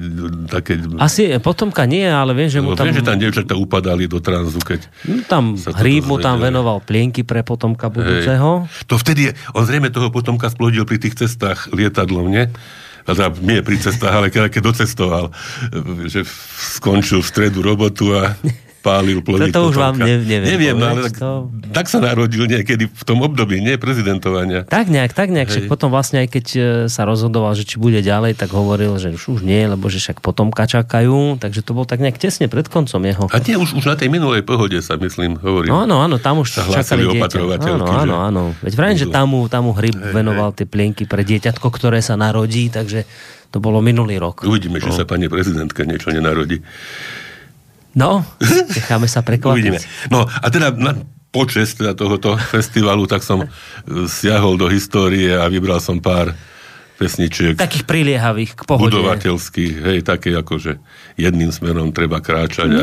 také... 0.52 0.76
Asi 1.00 1.39
potomka 1.39 1.88
nie, 1.88 2.04
ale 2.04 2.36
viem, 2.36 2.52
že 2.52 2.60
mu 2.60 2.76
tam... 2.76 2.91
Viem, 2.91 3.00
že 3.00 3.08
tam 3.08 3.15
dievčatá 3.15 3.56
upadali 3.56 4.12
do 4.12 4.19
tranzu, 4.19 4.60
keď... 4.60 4.91
No, 5.08 5.23
tam 5.23 5.56
hríb 5.56 6.04
mu 6.04 6.19
tam 6.19 6.43
venoval 6.43 6.84
plienky 6.84 7.23
pre 7.23 7.47
potom 7.47 7.76
potomka 7.77 7.93
budúceho. 7.93 8.49
Hej. 8.65 8.89
To 8.89 8.95
vtedy, 8.97 9.21
on 9.53 9.63
zrejme 9.69 9.93
toho 9.93 10.09
potomka 10.09 10.49
splodil 10.49 10.89
pri 10.89 10.97
tých 10.97 11.13
cestách 11.13 11.69
lietadlom, 11.69 12.25
nie? 12.25 12.49
Teda 13.05 13.31
nie 13.39 13.63
pri 13.63 13.77
cestách, 13.79 14.11
ale 14.11 14.27
keď, 14.33 14.51
keď 14.51 14.61
docestoval, 14.73 15.25
že 16.09 16.27
skončil 16.75 17.23
v 17.23 17.29
stredu 17.29 17.61
robotu 17.61 18.17
a 18.17 18.33
pálil 18.79 19.19
plodiť 19.19 19.53
To 19.53 19.69
už 19.69 19.75
vám 19.75 19.95
ne, 19.99 20.21
neviem, 20.21 20.47
neviem 20.47 20.75
povedať, 20.77 20.91
ale 20.93 21.01
tak, 21.09 21.15
to... 21.19 21.29
tak 21.73 21.85
sa 21.91 21.99
narodil 21.99 22.43
niekedy 22.47 22.87
v 22.87 23.03
tom 23.03 23.19
období, 23.25 23.59
nie 23.59 23.75
prezidentovania. 23.75 24.63
Tak 24.63 24.87
nejak, 24.87 25.11
tak 25.11 25.33
nejak. 25.33 25.49
Však 25.51 25.65
Hej. 25.67 25.71
potom 25.71 25.89
vlastne 25.91 26.23
aj 26.23 26.29
keď 26.31 26.45
e, 26.55 26.59
sa 26.87 27.03
rozhodoval, 27.03 27.53
že 27.57 27.67
či 27.67 27.75
bude 27.81 27.99
ďalej, 27.99 28.39
tak 28.39 28.53
hovoril, 28.53 28.95
že 29.01 29.13
už, 29.13 29.39
už 29.39 29.41
nie, 29.43 29.67
lebo 29.67 29.91
že 29.91 29.99
však 29.99 30.23
potomka 30.23 30.63
čakajú. 30.69 31.41
Takže 31.41 31.61
to 31.65 31.71
bol 31.75 31.83
tak 31.83 31.99
nejak 31.99 32.17
tesne 32.17 32.47
pred 32.47 32.67
koncom 32.71 33.01
jeho. 33.03 33.25
A 33.29 33.37
nie, 33.43 33.55
už, 33.59 33.77
už 33.77 33.85
na 33.85 33.95
tej 33.99 34.07
minulej 34.07 34.45
pohode 34.47 34.77
sa 34.79 34.95
myslím, 34.95 35.37
hovorím. 35.41 35.73
No, 35.73 35.83
áno, 35.83 35.95
áno, 36.01 36.15
tam 36.21 36.41
už 36.41 36.57
Sa 36.57 36.63
čakali 36.69 37.05
opatrovateľky, 37.05 37.83
Áno, 37.83 37.85
že 37.85 37.97
áno, 38.07 38.15
áno. 38.23 38.43
Veď 38.63 38.73
vrajím, 38.77 38.97
že 39.03 39.07
tam 39.11 39.33
mu, 39.33 39.45
tam 39.51 39.67
mu 39.67 39.73
hryb 39.75 39.97
venoval 40.13 40.55
tie 40.55 40.63
plienky 40.63 41.03
pre 41.03 41.25
dieťatko, 41.27 41.67
ktoré 41.67 41.99
sa 41.99 42.15
narodí, 42.15 42.69
takže 42.71 43.03
to 43.51 43.63
bolo 43.63 43.79
minulý 43.79 44.19
rok. 44.19 44.43
Uvidíme, 44.43 44.83
či 44.83 44.91
sa 44.91 45.07
pani 45.07 45.31
prezidentka 45.31 45.87
niečo 45.87 46.11
nenarodí. 46.11 46.59
No, 47.97 48.21
necháme 48.69 49.10
sa 49.10 49.19
Uvidíme. 49.19 49.81
prekvapiť. 49.81 50.13
No 50.13 50.23
a 50.23 50.47
teda 50.47 50.69
na 50.71 50.93
počest 51.27 51.77
teda 51.77 51.91
tohoto 51.91 52.38
festivalu, 52.38 53.03
tak 53.03 53.21
som 53.21 53.41
e, 53.41 53.47
siahol 54.05 54.55
do 54.55 54.69
histórie 54.69 55.33
a 55.33 55.49
vybral 55.49 55.81
som 55.81 55.97
pár 55.97 56.31
pesničiek 56.95 57.53
Takých 57.53 57.86
priliehavých 57.86 58.57
k 58.57 58.62
pohode. 58.63 58.89
budovateľských, 58.89 59.73
hej, 59.83 59.97
také 60.01 60.33
ako, 60.33 60.57
že 60.57 60.71
jedným 61.13 61.49
smerom 61.49 61.89
treba 61.89 62.17
kráčať 62.17 62.69
a 62.73 62.81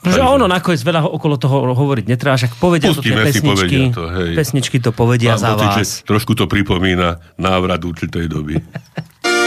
No, 0.00 0.16
že 0.16 0.24
ono 0.24 0.48
nakoniec 0.48 0.80
veľa 0.80 1.04
okolo 1.04 1.36
toho 1.36 1.76
hovoriť 1.76 2.08
netreba, 2.08 2.32
však 2.32 2.56
povedia 2.56 2.88
to 2.88 3.04
tie 3.04 3.12
Pustíme 3.12 3.20
pesničky. 3.20 3.44
povedia 3.44 3.80
to, 3.92 4.04
hej. 4.08 4.32
pesničky 4.32 4.76
to 4.80 4.90
povedia 4.96 5.36
mám 5.36 5.44
za 5.44 5.50
pocit, 5.52 5.84
vás. 5.84 5.90
trošku 6.08 6.32
to 6.32 6.48
pripomína 6.48 7.20
návrat 7.36 7.84
určitej 7.84 8.24
doby. 8.24 8.56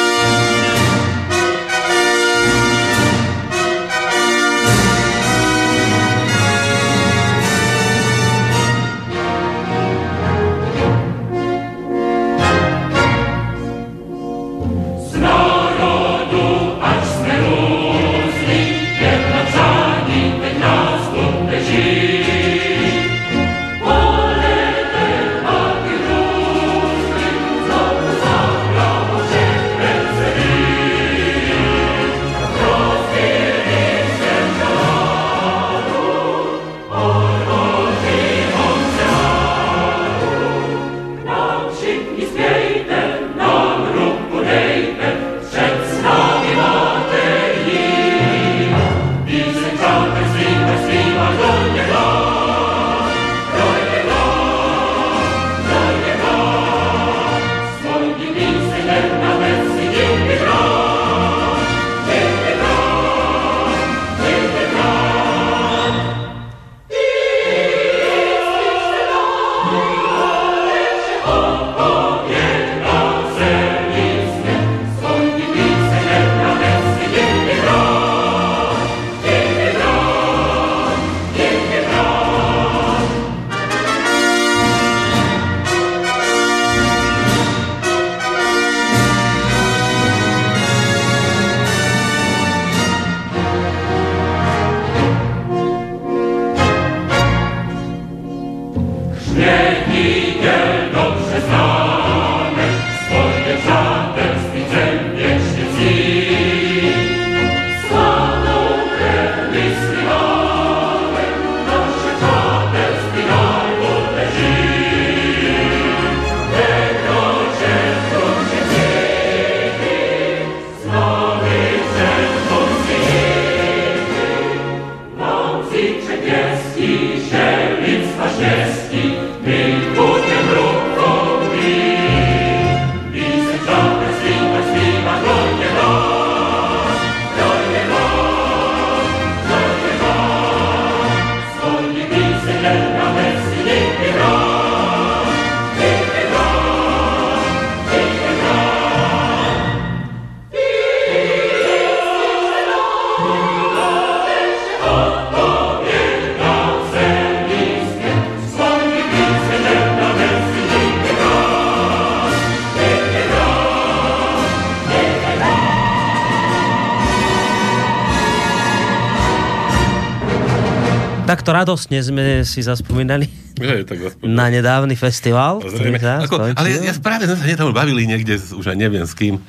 Takto 171.64 171.80
radostne 171.80 171.98
sme 171.98 172.24
si 172.44 172.60
zaspomínali 172.60 173.24
Hej, 173.56 173.88
tak 173.88 173.98
aspoň. 174.04 174.28
na 174.28 174.52
nedávny 174.52 174.94
festival. 174.94 175.64
Ktorý 175.64 175.96
sa 175.96 176.20
Ako, 176.20 176.36
skončil. 176.44 176.60
ale 176.60 176.68
ja 176.76 176.92
práve 176.96 177.24
sme 177.24 177.36
sa 177.36 177.46
nedávno 177.46 177.72
bavili 177.72 178.04
niekde, 178.04 178.36
už 178.36 178.66
aj 178.66 178.76
neviem 178.76 179.02
s 179.02 179.16
kým. 179.16 179.40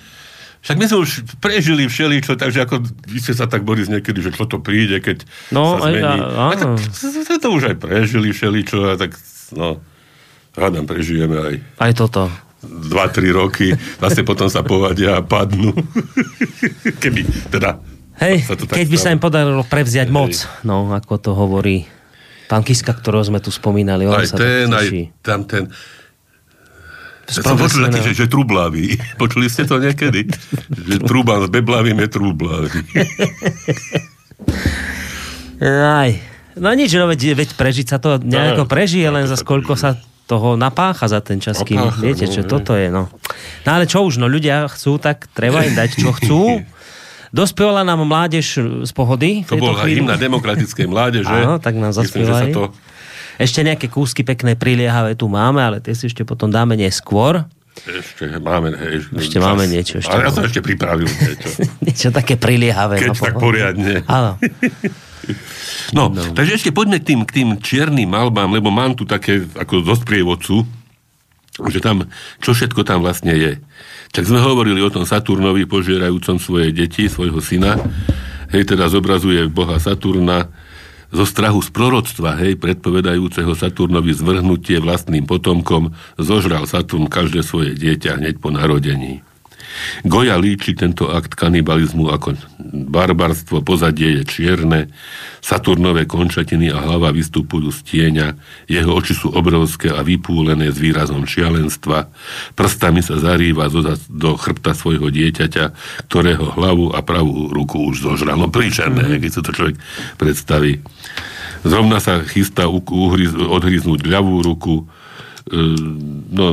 Však 0.62 0.76
my 0.76 0.84
sme 0.86 0.98
už 1.00 1.10
prežili 1.42 1.84
všeličo, 1.84 2.38
takže 2.38 2.62
ako 2.62 2.80
vy 3.04 3.18
ste 3.18 3.34
sa 3.34 3.44
tak 3.44 3.66
Boris 3.66 3.90
niekedy, 3.90 4.16
že 4.16 4.30
čo 4.30 4.46
to 4.46 4.56
príde, 4.56 4.96
keď 4.96 5.26
No, 5.50 5.74
sa 5.74 5.90
aj- 5.90 5.92
zmení. 5.92 6.06
a- 6.14 6.30
A 6.30 6.42
áno. 6.48 6.78
tak 6.78 6.86
sme 6.86 7.36
to 7.36 7.48
už 7.50 7.62
aj 7.66 7.76
prežili 7.76 8.30
všeličo, 8.30 8.78
a 8.80 8.94
tak 8.94 9.18
no, 9.50 9.82
hádam, 10.54 10.86
prežijeme 10.86 11.34
aj 11.36 11.54
Aj 11.76 11.92
toto. 11.92 12.30
2-3 12.62 12.94
roky, 13.28 13.68
vlastne 13.98 14.22
potom 14.22 14.46
sa 14.46 14.62
povadia 14.62 15.18
a 15.18 15.26
padnú. 15.26 15.74
Keby, 17.02 17.20
teda, 17.50 17.82
Hej, 18.16 18.46
sa 18.46 18.54
to 18.54 18.64
tak 18.64 18.78
keď 18.78 18.86
by 18.86 18.96
sa 18.96 19.10
im 19.10 19.18
podarilo 19.18 19.66
prevziať 19.66 20.06
Hej. 20.06 20.14
moc, 20.14 20.32
no, 20.62 20.86
ako 20.88 21.14
to 21.18 21.30
hovorí 21.34 21.82
pán 22.48 22.62
Kiska, 22.62 22.92
ktorého 22.92 23.24
sme 23.24 23.40
tu 23.40 23.48
spomínali, 23.48 24.04
on 24.08 24.16
Aj 24.16 24.28
sa 24.28 24.36
ten, 24.36 24.68
tak 24.68 24.80
aj 24.80 24.86
teší. 24.88 25.02
tam 25.24 25.40
ten... 25.44 25.62
Ja 27.24 27.40
som 27.40 27.56
počul 27.56 27.88
taký, 27.88 28.04
progresívneho. 28.04 28.04
že, 28.04 28.20
že 28.20 28.26
trublavý. 28.28 28.84
Počuli 29.22 29.46
ste 29.48 29.64
to 29.64 29.80
niekedy? 29.80 30.28
že 30.92 30.96
truban 31.00 31.40
s 31.40 31.48
beblavým 31.48 31.96
je 32.04 32.08
trublavý. 32.12 32.80
Aj. 35.64 36.10
No 36.54 36.68
nič, 36.76 36.92
no 36.94 37.08
veď, 37.08 37.34
veď 37.34 37.50
prežiť 37.56 37.86
sa 37.88 37.98
to 37.98 38.20
nejako 38.20 38.68
prežije, 38.68 39.08
len 39.08 39.24
za 39.24 39.40
koľko 39.40 39.74
sa 39.74 39.96
toho 40.24 40.56
napácha 40.56 41.04
za 41.04 41.20
ten 41.20 41.36
čas, 41.36 41.60
kým 41.60 41.80
viete, 42.00 42.24
no, 42.24 42.32
čo 42.32 42.40
toto 42.48 42.72
je, 42.72 42.88
no. 42.88 43.12
No 43.64 43.68
ale 43.68 43.84
čo 43.84 44.04
už, 44.06 44.16
no 44.16 44.30
ľudia 44.30 44.64
chcú, 44.72 44.96
tak 44.96 45.28
treba 45.36 45.64
im 45.66 45.76
dať, 45.76 45.90
čo 46.00 46.16
chcú. 46.16 46.64
Dospievala 47.34 47.82
nám 47.82 48.06
mládež 48.06 48.62
z 48.86 48.92
pohody. 48.94 49.42
To 49.50 49.58
bola 49.58 49.82
hymna 49.82 50.14
demokratickej 50.14 50.86
mládeže. 50.86 51.34
Áno, 51.42 51.58
tak 51.58 51.74
nám 51.74 51.90
Myslím, 51.90 52.22
zaspievali. 52.22 52.54
to 52.54 52.70
Ešte 53.42 53.66
nejaké 53.66 53.90
kúsky 53.90 54.22
pekné 54.22 54.54
priliehavé 54.54 55.18
tu 55.18 55.26
máme, 55.26 55.58
ale 55.58 55.82
tie 55.82 55.98
si 55.98 56.06
ešte 56.06 56.22
potom 56.22 56.46
dáme 56.46 56.78
neskôr. 56.78 57.42
Ešte 57.74 58.38
máme, 58.38 58.70
hej, 58.70 59.10
Ešte 59.18 59.42
máme 59.42 59.66
niečo, 59.66 59.98
ešte 59.98 60.14
Ale 60.14 60.30
ja 60.30 60.32
som 60.32 60.46
ešte 60.46 60.62
pripravil 60.62 61.10
niečo. 61.10 61.48
Niečo 61.90 62.08
také 62.14 62.38
priliehavé. 62.38 63.02
Keď 63.02 63.10
no, 63.10 63.18
tak 63.18 63.34
po- 63.34 63.50
poriadne. 63.50 64.06
Áno. 64.06 64.38
No, 65.90 66.06
no, 66.06 66.22
takže 66.38 66.62
ešte 66.62 66.70
poďme 66.70 67.02
k 67.02 67.10
tým, 67.10 67.20
k 67.26 67.34
tým 67.34 67.48
čiernym 67.58 68.06
malbám, 68.06 68.46
lebo 68.54 68.70
mám 68.70 68.94
tu 68.94 69.02
také 69.02 69.42
ako 69.58 69.82
zo 69.82 69.98
sprievodcu, 69.98 70.62
že 71.66 71.78
tam, 71.82 72.06
čo 72.38 72.54
všetko 72.54 72.86
tam 72.86 73.02
vlastne 73.02 73.34
je. 73.34 73.52
Tak 74.14 74.30
sme 74.30 74.38
hovorili 74.38 74.78
o 74.78 74.94
tom 74.94 75.02
Saturnovi 75.02 75.66
požierajúcom 75.66 76.38
svoje 76.38 76.70
deti, 76.70 77.10
svojho 77.10 77.42
syna. 77.42 77.82
Hej, 78.54 78.70
teda 78.70 78.86
zobrazuje 78.86 79.50
boha 79.50 79.82
Saturna 79.82 80.54
zo 81.10 81.26
strahu 81.26 81.58
z 81.58 81.74
proroctva, 81.74 82.38
hej, 82.38 82.54
predpovedajúceho 82.54 83.58
Saturnovi 83.58 84.14
zvrhnutie 84.14 84.78
vlastným 84.78 85.26
potomkom, 85.26 85.98
zožral 86.14 86.70
Saturn 86.70 87.10
každé 87.10 87.42
svoje 87.42 87.74
dieťa 87.74 88.22
hneď 88.22 88.38
po 88.38 88.54
narodení. 88.54 89.26
Goja 90.04 90.36
líči 90.38 90.76
tento 90.76 91.10
akt 91.10 91.34
kanibalizmu 91.34 92.10
ako 92.10 92.38
barbarstvo, 92.72 93.62
pozadie 93.62 94.20
je 94.20 94.22
čierne, 94.26 94.80
Saturnové 95.44 96.08
končatiny 96.08 96.72
a 96.72 96.80
hlava 96.80 97.12
vystupujú 97.12 97.68
z 97.68 97.80
tieňa, 97.84 98.26
jeho 98.64 98.96
oči 98.96 99.12
sú 99.12 99.28
obrovské 99.28 99.92
a 99.92 100.00
vypúlené 100.00 100.72
s 100.72 100.80
výrazom 100.80 101.28
šialenstva, 101.28 102.08
prstami 102.56 103.04
sa 103.04 103.20
zarýva 103.20 103.68
do, 103.68 103.84
do 104.08 104.40
chrbta 104.40 104.72
svojho 104.72 105.12
dieťaťa, 105.12 105.64
ktorého 106.08 106.56
hlavu 106.56 106.96
a 106.96 107.04
pravú 107.04 107.52
ruku 107.52 107.76
už 107.92 108.08
zožral. 108.08 108.40
No 108.40 108.48
príčerné, 108.48 109.04
mm-hmm. 109.04 109.20
keď 109.20 109.30
si 109.36 109.40
to 109.44 109.52
človek 109.52 109.76
predstaví. 110.16 110.80
Zrovna 111.64 112.00
sa 112.00 112.24
chystá 112.24 112.64
uhryz, 112.68 113.36
odhryznúť 113.36 114.00
ľavú 114.08 114.40
ruku, 114.40 114.88
no, 115.52 116.46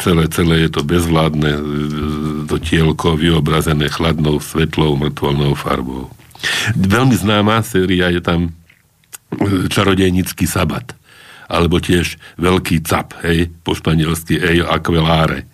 celé, 0.00 0.24
celé 0.32 0.64
je 0.64 0.70
to 0.72 0.80
bezvládne, 0.80 1.52
e, 1.52 1.62
to 2.48 2.56
tielko 2.56 3.20
vyobrazené 3.20 3.92
chladnou, 3.92 4.40
svetlou, 4.40 4.96
mŕtvolnou 4.96 5.52
farbou. 5.52 6.08
Veľmi 6.72 7.12
známa 7.12 7.60
séria 7.60 8.08
je 8.08 8.24
tam 8.24 8.48
e, 8.48 8.50
čarodejnický 9.68 10.48
sabat, 10.48 10.96
alebo 11.52 11.84
tiež 11.84 12.16
veľký 12.40 12.80
cap, 12.80 13.12
hej, 13.20 13.52
po 13.60 13.76
španielsky 13.76 14.40
Ejo 14.40 14.72
Aquelare. 14.72 15.44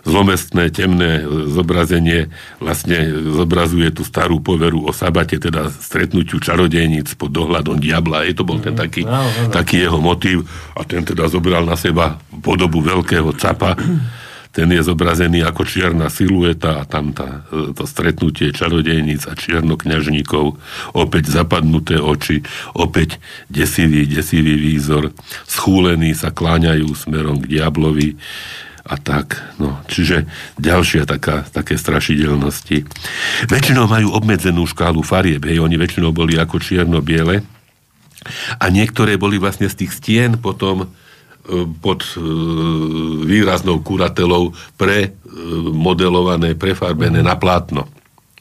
Zlomestné, 0.00 0.72
temné 0.72 1.20
e, 1.20 1.24
zobrazenie 1.52 2.32
vlastne 2.56 3.12
zobrazuje 3.36 3.92
tú 3.92 4.02
starú 4.02 4.40
poveru 4.40 4.88
o 4.88 4.92
sabate, 4.96 5.36
teda 5.36 5.68
stretnutiu 5.68 6.40
čarodejníc 6.40 7.12
pod 7.20 7.30
dohľadom 7.36 7.76
diabla. 7.76 8.24
Je 8.24 8.34
to 8.36 8.48
bol 8.48 8.56
ten 8.60 8.72
taký, 8.72 9.04
Áno, 9.04 9.28
áno. 9.28 9.52
taký 9.52 9.84
jeho 9.84 10.00
motív 10.00 10.48
a 10.72 10.84
ten 10.88 11.04
teda 11.04 11.28
zobral 11.28 11.68
na 11.68 11.76
seba 11.76 12.16
podobu 12.40 12.80
veľkého 12.80 13.36
capa. 13.36 13.76
Ten 14.50 14.66
je 14.74 14.82
zobrazený 14.82 15.46
ako 15.46 15.62
čierna 15.62 16.10
silueta 16.10 16.82
a 16.82 16.88
tam 16.88 17.14
tá, 17.14 17.46
e, 17.54 17.70
to 17.70 17.86
stretnutie 17.86 18.50
čarodejníc 18.50 19.30
a 19.30 19.38
čiernokňažníkov, 19.38 20.58
opäť 20.90 21.30
zapadnuté 21.30 22.02
oči, 22.02 22.42
opäť 22.74 23.22
desivý, 23.46 24.10
desivý 24.10 24.58
výzor, 24.58 25.14
schúlení 25.46 26.18
sa 26.18 26.34
kláňajú 26.34 26.88
smerom 26.98 27.38
k 27.38 27.46
diablovi 27.46 28.18
a 28.90 28.98
tak. 28.98 29.38
No, 29.62 29.78
čiže 29.86 30.26
ďalšia 30.58 31.06
taká, 31.06 31.46
také 31.46 31.78
strašidelnosti. 31.78 32.82
Väčšinou 33.46 33.86
majú 33.86 34.10
obmedzenú 34.10 34.66
škálu 34.66 35.06
farieb, 35.06 35.46
hej, 35.46 35.62
oni 35.62 35.78
väčšinou 35.78 36.10
boli 36.10 36.34
ako 36.34 36.58
čierno-biele 36.58 37.46
a 38.58 38.64
niektoré 38.68 39.14
boli 39.14 39.38
vlastne 39.38 39.70
z 39.70 39.86
tých 39.86 39.92
stien 39.94 40.36
potom 40.42 40.84
e, 40.84 40.86
pod 41.78 42.02
e, 42.02 42.20
výraznou 43.24 43.78
kuratelou 43.80 44.52
pre 44.74 45.14
e, 45.14 46.54
prefarbené 46.58 47.22
na 47.22 47.38
plátno. 47.38 47.86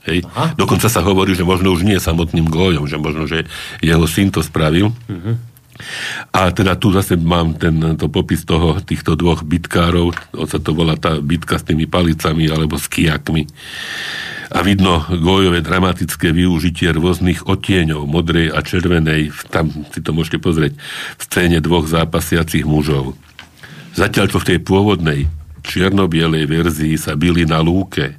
Hej. 0.10 0.26
Dokonca 0.58 0.90
sa 0.90 1.06
hovorí, 1.06 1.38
že 1.38 1.46
možno 1.46 1.70
už 1.76 1.86
nie 1.86 2.00
samotným 2.02 2.50
Gojom, 2.50 2.90
že 2.90 2.98
možno, 2.98 3.30
že 3.30 3.46
jeho 3.84 4.08
syn 4.10 4.34
to 4.34 4.42
spravil. 4.42 4.90
A 6.36 6.52
teda 6.52 6.76
tu 6.76 6.92
zase 6.92 7.16
mám 7.16 7.56
ten, 7.56 7.80
to 7.96 8.12
popis 8.12 8.44
toho, 8.44 8.78
týchto 8.84 9.16
dvoch 9.16 9.48
bitkárov, 9.48 10.12
sa 10.46 10.60
to 10.60 10.76
volá 10.76 11.00
tá 11.00 11.18
bitka 11.24 11.56
s 11.56 11.64
tými 11.64 11.88
palicami 11.88 12.52
alebo 12.52 12.76
s 12.76 12.92
kijakmi. 12.92 13.48
A 14.50 14.60
vidno 14.66 15.06
Gojové 15.08 15.64
dramatické 15.64 16.36
využitie 16.36 16.92
rôznych 16.92 17.48
odtieňov, 17.48 18.10
modrej 18.10 18.52
a 18.52 18.60
červenej, 18.60 19.32
tam 19.48 19.72
si 19.94 20.04
to 20.04 20.12
môžete 20.12 20.44
pozrieť, 20.44 20.76
v 21.16 21.22
scéne 21.24 21.58
dvoch 21.64 21.88
zápasiacich 21.88 22.68
mužov. 22.68 23.16
Zatiaľ, 23.96 24.28
čo 24.28 24.44
v 24.44 24.48
tej 24.54 24.60
pôvodnej 24.60 25.20
čierno-bielej 25.64 26.50
verzii 26.50 27.00
sa 27.00 27.16
byli 27.16 27.48
na 27.48 27.64
lúke, 27.64 28.19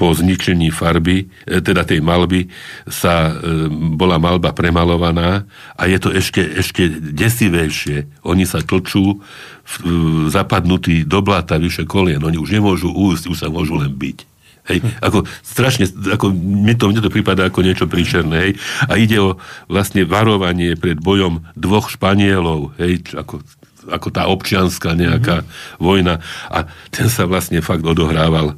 po 0.00 0.16
zničení 0.16 0.72
farby, 0.72 1.28
e, 1.44 1.60
teda 1.60 1.84
tej 1.84 2.00
malby, 2.00 2.48
sa 2.88 3.36
e, 3.36 3.68
bola 3.68 4.16
malba 4.16 4.56
premalovaná 4.56 5.44
a 5.76 5.84
je 5.84 6.00
to 6.00 6.08
ešte, 6.08 6.40
ešte 6.40 6.88
desivejšie. 6.88 8.24
Oni 8.24 8.48
sa 8.48 8.64
tlčú 8.64 9.20
v, 9.20 9.74
v, 9.84 10.32
zapadnutí 10.32 11.04
do 11.04 11.20
bláta 11.20 11.60
vyše 11.60 11.84
kolien. 11.84 12.24
Oni 12.24 12.40
už 12.40 12.56
nemôžu 12.56 12.88
újsť, 12.88 13.24
už 13.28 13.36
sa 13.44 13.52
môžu 13.52 13.76
len 13.76 13.92
byť. 13.92 14.30
Hej, 14.70 14.86
ako 15.02 15.24
strašne, 15.42 15.88
ako 15.88 16.30
mne 16.32 16.74
to, 16.76 16.88
mne 16.88 17.00
to 17.02 17.12
prípada 17.12 17.48
ako 17.48 17.64
niečo 17.64 17.90
príšerné, 17.90 18.36
hej. 18.38 18.52
A 18.86 18.96
ide 19.00 19.18
o 19.18 19.36
vlastne 19.66 20.06
varovanie 20.06 20.78
pred 20.80 21.00
bojom 21.00 21.44
dvoch 21.58 21.90
Španielov, 21.90 22.76
hej, 22.78 23.02
ako, 23.16 23.42
ako 23.88 24.08
tá 24.12 24.28
občianská 24.28 24.94
nejaká 24.94 25.42
mm-hmm. 25.42 25.80
vojna. 25.80 26.14
A 26.52 26.68
ten 26.92 27.08
sa 27.08 27.24
vlastne 27.24 27.64
fakt 27.64 27.82
odohrával 27.82 28.54
e, 28.54 28.56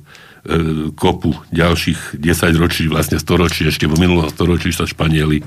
kopu 0.98 1.38
ďalších 1.54 2.18
10 2.18 2.58
ročí, 2.58 2.90
vlastne 2.90 3.22
storočí, 3.22 3.62
ešte 3.62 3.86
vo 3.86 3.94
minulom 3.94 4.26
storočí 4.26 4.74
sa 4.74 4.90
Španieli, 4.90 5.38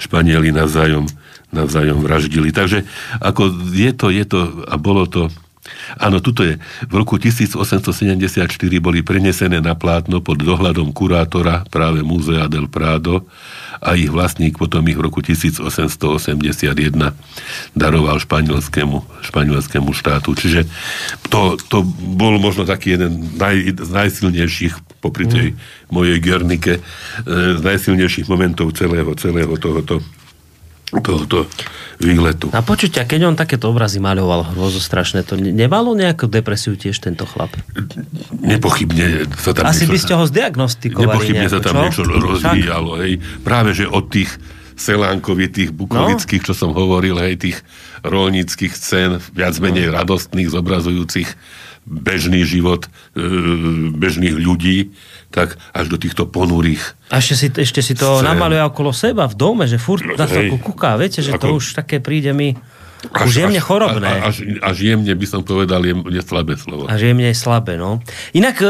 Španieli 0.00 0.48
navzájom, 0.48 1.04
navzájom 1.52 2.00
vraždili. 2.00 2.48
Takže 2.48 2.88
ako 3.20 3.52
je 3.68 3.92
to, 3.92 4.08
je 4.08 4.24
to 4.24 4.64
a 4.64 4.74
bolo 4.80 5.04
to 5.04 5.28
Áno, 6.00 6.24
tuto 6.24 6.40
je. 6.40 6.56
V 6.88 6.94
roku 6.96 7.20
1874 7.20 8.48
boli 8.80 9.04
prenesené 9.04 9.60
na 9.60 9.76
plátno 9.76 10.24
pod 10.24 10.40
dohľadom 10.40 10.96
kurátora 10.96 11.68
práve 11.68 12.00
Múzea 12.00 12.48
del 12.48 12.64
Prado 12.64 13.28
a 13.76 13.92
ich 13.92 14.08
vlastník 14.08 14.56
potom 14.56 14.80
ich 14.88 14.96
v 14.96 15.04
roku 15.04 15.20
1881 15.20 16.72
daroval 17.76 18.16
španielskému, 18.24 19.04
španielskému 19.20 19.92
štátu. 19.92 20.32
Čiže 20.32 20.64
to, 21.28 21.60
to 21.68 21.84
bol 22.16 22.40
možno 22.40 22.64
taký 22.64 22.96
jeden 22.96 23.36
naj, 23.36 23.84
z 23.84 23.90
najsilnejších 23.92 25.00
popri 25.04 25.28
tej 25.28 25.52
mojej 25.92 26.16
Gernike, 26.24 26.80
e, 26.80 26.82
z 27.56 27.60
najsilnejších 27.60 28.28
momentov 28.32 28.72
celého, 28.72 29.12
celého 29.16 29.52
tohoto 29.60 30.00
tohoto 30.98 31.46
výletu. 32.02 32.50
A 32.50 32.66
počuť, 32.66 32.98
a 32.98 33.04
keď 33.06 33.30
on 33.30 33.36
takéto 33.38 33.70
obrazy 33.70 34.02
maľoval 34.02 34.50
hrôzo 34.50 34.82
strašné, 34.82 35.22
to 35.22 35.38
ne- 35.38 35.54
nemalo 35.54 35.94
nejakú 35.94 36.26
depresiu 36.26 36.74
tiež 36.74 36.98
tento 36.98 37.22
chlap? 37.30 37.54
Nepochybne 38.34 39.30
sa 39.38 39.54
tam 39.54 39.70
Asi 39.70 39.86
niečo- 39.86 39.94
by 39.94 39.98
ste 40.02 40.12
ho 40.18 40.24
zdiagnostikovali 40.26 41.06
Nepochybne 41.06 41.46
nejako, 41.46 41.54
sa 41.54 41.60
tam 41.62 41.74
čo? 41.74 41.82
niečo 41.86 42.02
rozvíjalo, 42.08 42.90
hej. 43.04 43.12
Práve, 43.46 43.70
že 43.76 43.86
od 43.86 44.10
tých 44.10 44.30
selánkovitých, 44.74 45.70
bukovických, 45.76 46.42
čo 46.42 46.56
som 46.56 46.72
hovoril, 46.72 47.20
hej, 47.20 47.36
tých 47.36 47.58
rolníckých 48.00 48.72
scén, 48.72 49.20
viac 49.30 49.54
menej 49.60 49.92
radostných, 49.92 50.48
zobrazujúcich 50.48 51.28
bežný 51.84 52.44
život 52.44 52.88
e, 53.12 53.20
bežných 53.92 54.36
ľudí, 54.36 54.92
tak 55.30 55.54
až 55.70 55.86
do 55.86 55.96
týchto 55.96 56.26
ponurých. 56.26 56.98
A 57.14 57.22
ešte 57.22 57.34
si, 57.38 57.46
ešte 57.54 57.80
si 57.80 57.94
to 57.94 58.18
Scén. 58.18 58.26
namaluje 58.26 58.58
okolo 58.66 58.90
seba 58.90 59.30
v 59.30 59.34
dome, 59.38 59.64
že 59.70 59.78
furt 59.78 60.02
na 60.02 60.26
to 60.26 60.58
kúka. 60.58 60.98
Viete, 60.98 61.22
že 61.22 61.38
to 61.38 61.54
Ako- 61.54 61.58
už 61.62 61.64
také 61.78 62.02
príde 62.02 62.34
mi 62.34 62.58
už 63.00 63.32
jemne 63.32 63.62
chorobné. 63.62 64.10
a- 64.20 64.28
Až, 64.28 64.44
až 64.60 64.76
jemne 64.82 65.14
by 65.14 65.26
som 65.30 65.40
povedal, 65.40 65.80
je, 65.86 66.20
slabé 66.20 66.58
slovo. 66.58 66.84
Až 66.90 67.00
jemne 67.08 67.30
je 67.30 67.38
slabé, 67.38 67.80
no. 67.80 68.02
Inak 68.36 68.60
e, 68.60 68.68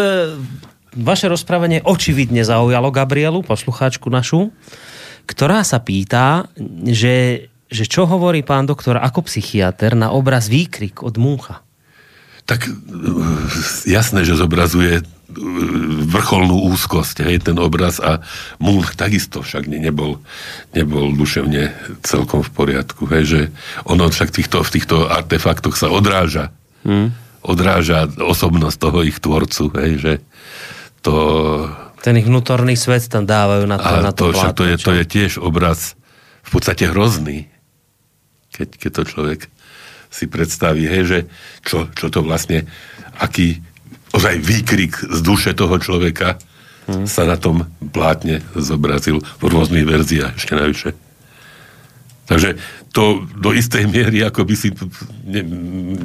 vaše 0.94 1.26
rozprávanie 1.26 1.82
očividne 1.82 2.46
zaujalo 2.46 2.94
Gabrielu, 2.94 3.42
poslucháčku 3.42 4.06
našu, 4.06 4.54
ktorá 5.26 5.66
sa 5.66 5.82
pýta, 5.82 6.46
že, 6.86 7.48
že 7.66 7.84
čo 7.90 8.06
hovorí 8.06 8.46
pán 8.46 8.70
doktor 8.70 9.02
ako 9.02 9.26
psychiatr 9.26 9.98
na 9.98 10.14
obraz 10.14 10.46
Výkrik 10.46 11.02
od 11.02 11.18
Múcha. 11.18 11.64
Tak 12.46 12.68
e, 12.68 12.72
jasné, 13.90 14.22
že 14.22 14.38
zobrazuje 14.38 15.02
vrcholnú 16.10 16.70
úzkosť, 16.74 17.26
hej, 17.26 17.42
ten 17.44 17.56
obraz 17.56 18.02
a 18.02 18.20
Munch 18.58 18.98
takisto 18.98 19.40
však 19.40 19.70
ne, 19.70 19.78
nebol, 19.78 20.18
nebol 20.74 21.14
duševne 21.14 21.72
celkom 22.02 22.42
v 22.42 22.50
poriadku, 22.50 23.06
hej, 23.10 23.24
že 23.24 23.40
ono 23.86 24.10
však 24.10 24.34
týchto, 24.34 24.62
v 24.66 24.70
týchto 24.70 24.96
artefaktoch 25.06 25.78
sa 25.78 25.88
odráža. 25.88 26.50
Hmm. 26.82 27.14
Odráža 27.40 28.08
osobnosť 28.08 28.76
toho 28.76 28.98
ich 29.06 29.18
tvorcu, 29.22 29.64
hej, 29.80 29.92
že 29.98 30.12
to... 31.00 31.14
Ten 32.00 32.16
ich 32.16 32.28
vnútorný 32.28 32.76
svet 32.76 33.06
tam 33.08 33.24
dávajú 33.28 33.64
na 33.68 33.76
to, 33.76 33.88
A 33.88 34.04
na 34.04 34.12
to, 34.12 34.32
to, 34.32 34.36
však 34.36 34.52
to, 34.56 34.64
plátno, 34.64 34.70
je, 34.70 34.76
čo? 34.76 34.84
to 34.84 34.92
je 34.96 35.04
tiež 35.04 35.32
obraz 35.40 35.78
v 36.44 36.50
podstate 36.52 36.84
hrozný. 36.88 37.48
keď, 38.56 38.68
keď 38.76 38.90
to 38.90 39.02
človek 39.06 39.40
si 40.10 40.26
predstaví, 40.26 40.84
hej, 40.90 41.02
že 41.06 41.18
čo, 41.62 41.86
čo 41.94 42.10
to 42.10 42.20
vlastne, 42.26 42.66
aký 43.22 43.62
ozaj 44.10 44.34
výkrik 44.42 44.98
z 44.98 45.18
duše 45.22 45.50
toho 45.54 45.78
človeka 45.78 46.38
hmm. 46.90 47.06
sa 47.06 47.26
na 47.26 47.38
tom 47.38 47.66
plátne 47.94 48.42
zobrazil 48.58 49.22
v 49.22 49.44
rôznych 49.46 49.86
verziách 49.86 50.34
ešte 50.36 50.54
najvyššie. 50.54 50.92
Takže 52.30 52.50
to 52.94 53.26
do 53.38 53.50
istej 53.50 53.90
miery 53.90 54.22
ako 54.22 54.46
by 54.46 54.54
si 54.54 54.70
ne, 55.26 55.42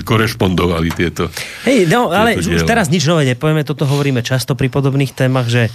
korešpondovali 0.02 0.90
tieto 0.94 1.30
Hej, 1.66 1.86
no 1.90 2.10
ale 2.10 2.38
už 2.38 2.66
teraz 2.66 2.90
nič 2.90 3.06
nové 3.06 3.30
nepovieme, 3.30 3.66
toto 3.66 3.86
hovoríme 3.86 4.26
často 4.26 4.58
pri 4.58 4.70
podobných 4.70 5.14
témach, 5.14 5.50
že 5.50 5.70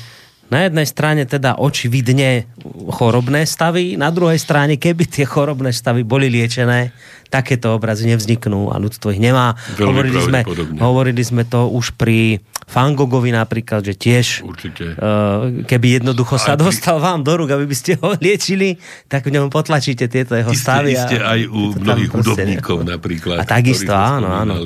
na 0.50 0.66
jednej 0.66 0.86
strane 0.86 1.22
teda 1.24 1.62
očividne 1.62 2.50
chorobné 2.90 3.46
stavy, 3.46 3.94
na 3.94 4.10
druhej 4.10 4.36
strane, 4.36 4.76
keby 4.76 5.06
tie 5.06 5.22
chorobné 5.22 5.70
stavy 5.70 6.02
boli 6.02 6.26
liečené, 6.26 6.90
takéto 7.30 7.78
obrazy 7.78 8.10
nevzniknú 8.10 8.74
a 8.74 8.76
ľudstvo 8.82 9.14
ich 9.14 9.22
nemá. 9.22 9.54
hovorili 9.78 10.18
sme, 10.18 10.40
hovorili 10.82 11.22
sme 11.22 11.46
to 11.46 11.70
už 11.70 11.94
pri 11.94 12.42
Fangogovi 12.66 13.30
napríklad, 13.30 13.82
že 13.82 13.94
tiež 13.94 14.46
Určite. 14.46 14.94
Uh, 14.98 15.62
keby 15.66 16.02
jednoducho 16.02 16.38
sa 16.38 16.54
pri... 16.54 16.66
dostal 16.66 16.98
vám 16.98 17.22
do 17.22 17.34
rúk, 17.34 17.54
aby 17.54 17.66
by 17.66 17.76
ste 17.78 17.94
ho 17.98 18.14
liečili, 18.26 18.78
tak 19.06 19.30
v 19.30 19.38
ňom 19.38 19.50
potlačíte 19.50 20.10
tieto 20.10 20.34
jeho 20.34 20.50
stavy. 20.50 20.94
Isté, 20.94 21.18
isté 21.18 21.22
aj 21.22 21.40
u 21.46 21.74
mnohých 21.78 22.10
hudobníkov 22.10 22.78
napríklad. 22.82 23.38
A 23.38 23.46
takisto, 23.46 23.94
áno, 23.94 24.30
áno. 24.30 24.62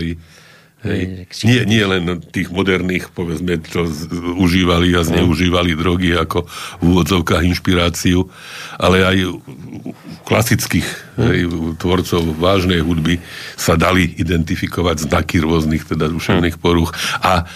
Hej. 0.85 1.25
Nie, 1.49 1.65
nie 1.65 1.81
len 1.81 2.21
tých 2.29 2.53
moderných, 2.53 3.09
povedzme, 3.09 3.57
čo 3.65 3.89
z, 3.89 4.05
užívali 4.37 4.93
a 4.93 5.01
zneužívali 5.01 5.73
drogy 5.73 6.13
ako 6.13 6.45
v 6.45 6.83
úvodzovkách 6.85 7.41
inšpiráciu, 7.41 8.29
ale 8.77 9.01
aj 9.01 9.17
klasických 10.29 10.85
hej, 11.25 11.49
tvorcov 11.81 12.37
vážnej 12.37 12.85
hudby 12.85 13.17
sa 13.57 13.81
dali 13.81 14.13
identifikovať 14.13 15.09
znaky 15.09 15.41
rôznych 15.41 15.89
teda 15.89 16.05
duševných 16.13 16.61
poruch 16.61 16.93
a 17.25 17.49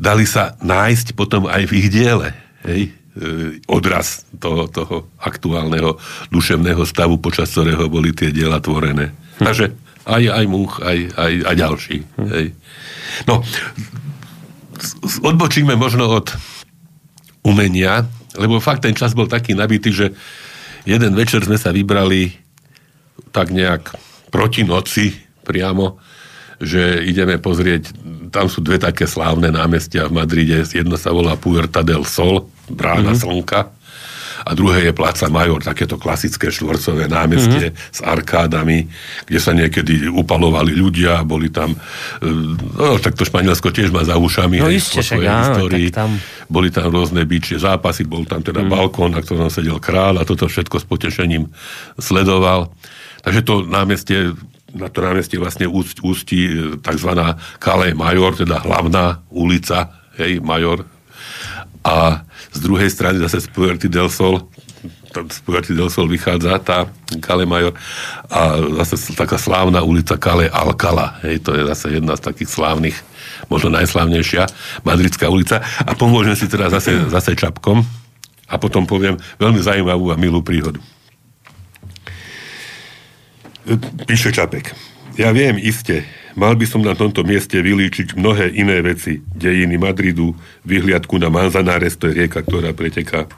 dali 0.00 0.24
sa 0.24 0.56
nájsť 0.64 1.12
potom 1.12 1.52
aj 1.52 1.68
v 1.68 1.72
ich 1.76 1.88
diele. 1.92 2.32
Hej, 2.64 2.88
e, 2.88 3.60
odraz 3.68 4.24
toho, 4.40 4.64
toho 4.72 5.12
aktuálneho 5.20 6.00
duševného 6.32 6.88
stavu, 6.88 7.20
počas 7.20 7.52
ktorého 7.52 7.92
boli 7.92 8.16
tie 8.16 8.32
diela 8.32 8.64
tvorené. 8.64 9.12
Hm. 9.12 9.44
Takže 9.44 9.66
aj, 10.06 10.22
aj 10.28 10.44
much, 10.50 10.82
aj, 10.82 10.98
aj, 11.14 11.32
aj 11.46 11.56
ďalší. 11.56 11.96
Hm. 12.18 12.28
Hej. 12.30 12.46
No, 13.28 13.42
odbočíme 15.22 15.74
možno 15.78 16.10
od 16.22 16.32
umenia, 17.42 18.06
lebo 18.38 18.62
fakt 18.62 18.86
ten 18.86 18.96
čas 18.96 19.12
bol 19.12 19.28
taký 19.28 19.52
nabitý, 19.52 19.92
že 19.92 20.06
jeden 20.88 21.12
večer 21.14 21.44
sme 21.44 21.58
sa 21.58 21.74
vybrali 21.74 22.34
tak 23.30 23.50
nejak 23.52 23.92
proti 24.32 24.64
noci 24.64 25.12
priamo, 25.44 25.98
že 26.62 27.02
ideme 27.02 27.42
pozrieť, 27.42 27.90
tam 28.30 28.46
sú 28.46 28.62
dve 28.62 28.78
také 28.78 29.04
slávne 29.04 29.50
námestia 29.50 30.06
v 30.06 30.22
Madride, 30.22 30.62
jedno 30.62 30.94
sa 30.94 31.10
volá 31.10 31.34
Puerta 31.34 31.82
del 31.82 32.06
Sol, 32.06 32.46
brána 32.70 33.12
mm-hmm. 33.12 33.22
slnka, 33.22 33.60
a 34.42 34.50
druhé 34.58 34.90
je 34.90 34.92
Placa 34.92 35.30
Major, 35.30 35.62
takéto 35.62 35.96
klasické 35.96 36.50
štvorcové 36.50 37.06
námestie 37.06 37.70
mm-hmm. 37.70 37.94
s 37.94 38.00
arkádami, 38.02 38.90
kde 39.26 39.38
sa 39.38 39.54
niekedy 39.54 40.10
upalovali 40.10 40.74
ľudia, 40.74 41.22
boli 41.22 41.48
tam, 41.48 41.78
e, 42.18 42.28
no 42.76 42.98
tak 42.98 43.14
to 43.14 43.22
Španielsko 43.22 43.70
tiež 43.70 43.94
má 43.94 44.02
za 44.02 44.18
ušami 44.18 44.58
no, 44.58 44.68
isté, 44.68 45.00
po 45.00 45.06
svojej 45.06 45.30
áno, 45.30 45.40
histórii. 45.46 45.88
Tam... 45.94 46.10
Boli 46.50 46.68
tam 46.74 46.90
rôzne 46.90 47.22
bičie 47.24 47.56
zápasy, 47.62 48.04
bol 48.04 48.26
tam 48.26 48.42
teda 48.42 48.66
mm. 48.66 48.68
balkón, 48.68 49.14
na 49.14 49.22
ktorom 49.22 49.48
sedel 49.48 49.78
král 49.78 50.18
a 50.18 50.26
toto 50.26 50.50
všetko 50.50 50.82
s 50.82 50.84
potešením 50.84 51.48
sledoval. 51.96 52.74
Takže 53.22 53.40
to 53.46 53.54
námestie 53.62 54.34
na 54.72 54.88
to 54.88 55.04
námestie 55.04 55.36
vlastne 55.36 55.68
úst, 55.68 56.00
ústí 56.00 56.48
e, 56.48 56.80
tzv. 56.80 57.10
Kale 57.60 57.92
Major, 57.92 58.32
teda 58.32 58.64
hlavná 58.64 59.20
ulica, 59.28 59.92
hej, 60.16 60.40
Major. 60.40 60.88
A 61.82 62.22
z 62.54 62.58
druhej 62.62 62.90
strany 62.90 63.18
zase 63.18 63.42
z 63.42 63.50
Puerty 63.50 63.90
del 63.90 64.06
Sol, 64.06 64.46
z 65.12 65.38
Puerty 65.42 65.74
del 65.74 65.90
Sol 65.90 66.06
vychádza 66.06 66.62
tá 66.62 66.86
Kale 67.18 67.42
Major 67.42 67.74
a 68.30 68.62
zase 68.82 69.12
taká 69.18 69.34
slávna 69.34 69.82
ulica 69.82 70.14
Kale 70.14 70.46
Alcala. 70.46 71.18
Hej, 71.26 71.42
to 71.42 71.58
je 71.58 71.66
zase 71.66 71.98
jedna 71.98 72.14
z 72.14 72.22
takých 72.22 72.50
slávnych, 72.54 72.96
možno 73.50 73.74
najslávnejšia 73.74 74.46
madridská 74.86 75.26
ulica. 75.26 75.60
A 75.82 75.92
pomôžem 75.98 76.38
si 76.38 76.46
teda 76.46 76.70
zase, 76.70 77.10
zase 77.10 77.34
čapkom 77.34 77.82
a 78.46 78.54
potom 78.62 78.86
poviem 78.86 79.18
veľmi 79.42 79.58
zaujímavú 79.58 80.14
a 80.14 80.16
milú 80.16 80.38
príhodu. 80.38 80.78
Píše 84.06 84.34
Čapek. 84.34 84.74
Ja 85.18 85.30
viem, 85.30 85.60
iste, 85.60 86.02
mal 86.34 86.54
by 86.56 86.66
som 86.68 86.82
na 86.82 86.96
tomto 86.96 87.22
mieste 87.22 87.60
vylíčiť 87.60 88.16
mnohé 88.16 88.52
iné 88.56 88.80
veci. 88.80 89.20
Dejiny 89.34 89.76
Madridu, 89.76 90.36
vyhliadku 90.66 91.16
na 91.20 91.28
Manzanares, 91.28 91.98
to 91.98 92.08
je 92.08 92.24
rieka, 92.24 92.44
ktorá 92.44 92.72
preteká 92.72 93.28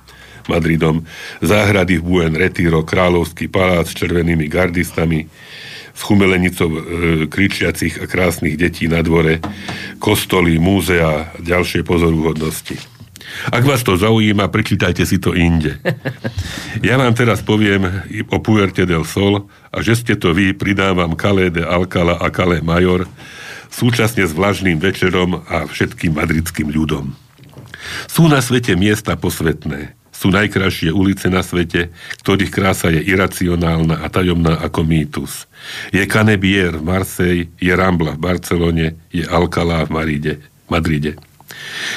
Madridom, 0.45 1.09
záhrady 1.40 2.01
v 2.01 2.05
Buen 2.05 2.34
Retiro, 2.36 2.84
kráľovský 2.84 3.49
palác 3.49 3.88
s 3.88 3.97
červenými 3.97 4.45
gardistami, 4.47 5.24
s 5.95 6.01
chumelenicou 6.05 6.68
e, 6.68 6.80
kričiacich 7.30 8.03
a 8.03 8.11
krásnych 8.11 8.59
detí 8.59 8.90
na 8.90 9.01
dvore, 9.01 9.40
kostoly, 10.03 10.59
múzea 10.59 11.07
a 11.07 11.26
ďalšie 11.40 11.86
pozoruhodnosti. 11.86 12.93
Ak 13.51 13.64
vás 13.66 13.82
to 13.82 13.99
zaujíma, 13.99 14.49
prečítajte 14.49 15.03
si 15.05 15.18
to 15.18 15.35
inde. 15.35 15.78
Ja 16.85 17.01
vám 17.01 17.16
teraz 17.16 17.41
poviem 17.41 17.87
o 18.28 18.39
Puerte 18.45 18.85
del 18.85 19.09
Sol 19.09 19.49
a 19.72 19.80
že 19.80 19.97
ste 19.97 20.14
to 20.20 20.37
vy, 20.37 20.53
pridávam 20.53 21.16
Calé 21.16 21.49
de 21.49 21.64
Alcala 21.64 22.20
a 22.20 22.28
Calé 22.28 22.61
Major, 22.61 23.09
súčasne 23.72 24.26
s 24.26 24.37
vlažným 24.37 24.76
večerom 24.76 25.41
a 25.49 25.64
všetkým 25.64 26.12
madridským 26.18 26.68
ľudom. 26.68 27.14
Sú 28.11 28.28
na 28.28 28.45
svete 28.45 28.76
miesta 28.76 29.16
posvetné, 29.16 29.97
sú 30.14 30.30
najkrajšie 30.30 30.95
ulice 30.95 31.26
na 31.26 31.43
svete, 31.43 31.91
ktorých 32.22 32.55
krása 32.55 32.89
je 32.89 33.03
iracionálna 33.03 34.01
a 34.01 34.07
tajomná 34.09 34.62
ako 34.62 34.87
mýtus. 34.87 35.51
Je 35.91 36.01
Canebier 36.07 36.78
v 36.78 36.87
Marseille, 36.87 37.49
je 37.59 37.72
Rambla 37.74 38.14
v 38.14 38.22
Barcelone, 38.22 38.87
je 39.11 39.26
Alcalá 39.26 39.82
v 39.85 39.91
Maride, 39.91 40.35
Madride. 40.70 41.34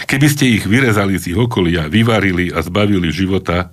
Keby 0.08 0.28
ste 0.28 0.45
ich 0.47 0.64
vyrezali 0.66 1.20
z 1.20 1.34
ich 1.34 1.38
okolia, 1.38 1.91
vyvarili 1.91 2.49
a 2.53 2.64
zbavili 2.64 3.12
života, 3.12 3.72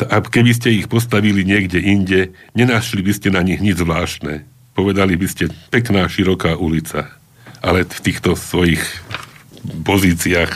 a 0.00 0.16
keby 0.24 0.52
ste 0.56 0.72
ich 0.72 0.88
postavili 0.88 1.44
niekde 1.44 1.76
inde, 1.76 2.32
nenašli 2.56 3.04
by 3.04 3.12
ste 3.12 3.28
na 3.28 3.44
nich 3.44 3.60
nič 3.60 3.84
zvláštne. 3.84 4.48
Povedali 4.72 5.12
by 5.18 5.26
ste, 5.28 5.52
pekná, 5.68 6.08
široká 6.08 6.56
ulica. 6.56 7.12
Ale 7.60 7.84
v 7.84 8.00
týchto 8.00 8.32
svojich 8.32 8.80
pozíciách 9.60 10.52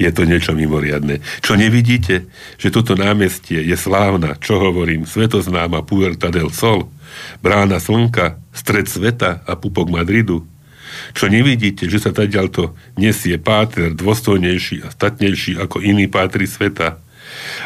je 0.00 0.08
to 0.08 0.24
niečo 0.24 0.56
mimoriadne. 0.56 1.20
Čo 1.44 1.60
nevidíte? 1.60 2.32
Že 2.56 2.68
toto 2.80 2.92
námestie 2.96 3.60
je 3.60 3.76
slávna, 3.76 4.40
čo 4.40 4.56
hovorím, 4.56 5.04
svetoznáma 5.04 5.84
Puerta 5.84 6.32
del 6.32 6.48
Sol, 6.48 6.88
brána 7.44 7.82
slnka, 7.82 8.40
stred 8.56 8.88
sveta 8.88 9.44
a 9.44 9.52
pupok 9.52 9.92
Madridu. 9.92 10.48
Čo 11.14 11.30
nevidíte, 11.30 11.86
že 11.86 12.02
sa 12.02 12.10
to 12.14 12.74
nesie 12.98 13.36
páter 13.38 13.94
dôstojnejší 13.94 14.84
a 14.84 14.88
statnejší 14.92 15.60
ako 15.60 15.82
iný 15.82 16.06
pátri 16.10 16.46
sveta. 16.46 17.00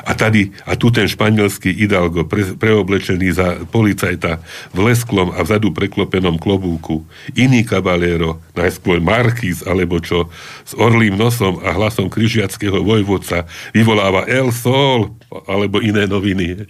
A 0.02 0.14
tady, 0.14 0.50
a 0.66 0.74
tu 0.74 0.90
ten 0.90 1.06
španielský 1.06 1.70
Hidalgo 1.72 2.26
pre, 2.26 2.58
preoblečený 2.58 3.28
za 3.32 3.48
policajta 3.70 4.42
v 4.74 4.78
lesklom 4.90 5.30
a 5.32 5.46
vzadu 5.46 5.70
preklopenom 5.70 6.36
klobúku. 6.36 7.06
Iný 7.38 7.62
kabaléro, 7.62 8.42
najskôr 8.58 8.98
markíz 8.98 9.62
alebo 9.62 10.02
čo, 10.02 10.28
s 10.66 10.74
orlým 10.74 11.14
nosom 11.14 11.62
a 11.62 11.72
hlasom 11.74 12.10
križiackého 12.10 12.82
vojvodca 12.82 13.46
vyvoláva 13.70 14.26
El 14.26 14.50
Sol 14.50 15.14
alebo 15.46 15.78
iné 15.78 16.10
noviny. 16.10 16.66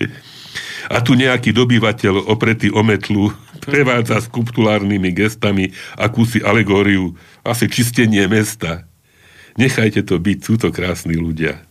A 0.92 1.00
tu 1.00 1.16
nejaký 1.16 1.54
dobyvateľ 1.54 2.28
opretý 2.28 2.68
o 2.68 2.84
metlu 2.84 3.32
prevádza 3.62 4.18
skulptulárnymi 4.18 5.14
gestami 5.14 5.70
akúsi 5.94 6.42
alegóriu, 6.42 7.14
asi 7.46 7.70
čistenie 7.70 8.26
mesta. 8.26 8.84
Nechajte 9.54 10.02
to 10.02 10.18
byť, 10.18 10.38
sú 10.42 10.58
to 10.58 10.74
krásni 10.74 11.14
ľudia. 11.14 11.62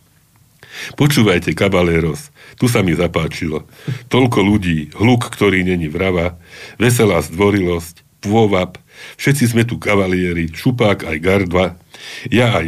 Počúvajte, 0.96 1.52
kabaléros, 1.52 2.32
tu 2.56 2.64
sa 2.64 2.80
mi 2.80 2.96
zapáčilo. 2.96 3.68
Toľko 4.08 4.40
ľudí, 4.40 4.88
hluk, 4.96 5.28
ktorý 5.28 5.60
není 5.68 5.92
vrava, 5.92 6.40
veselá 6.80 7.20
zdvorilosť, 7.20 8.24
pôvab, 8.24 8.80
všetci 9.20 9.52
sme 9.52 9.62
tu 9.68 9.76
kavalieri, 9.76 10.48
šupák 10.48 11.04
aj 11.04 11.16
gardva, 11.20 11.76
ja 12.32 12.56
aj 12.56 12.66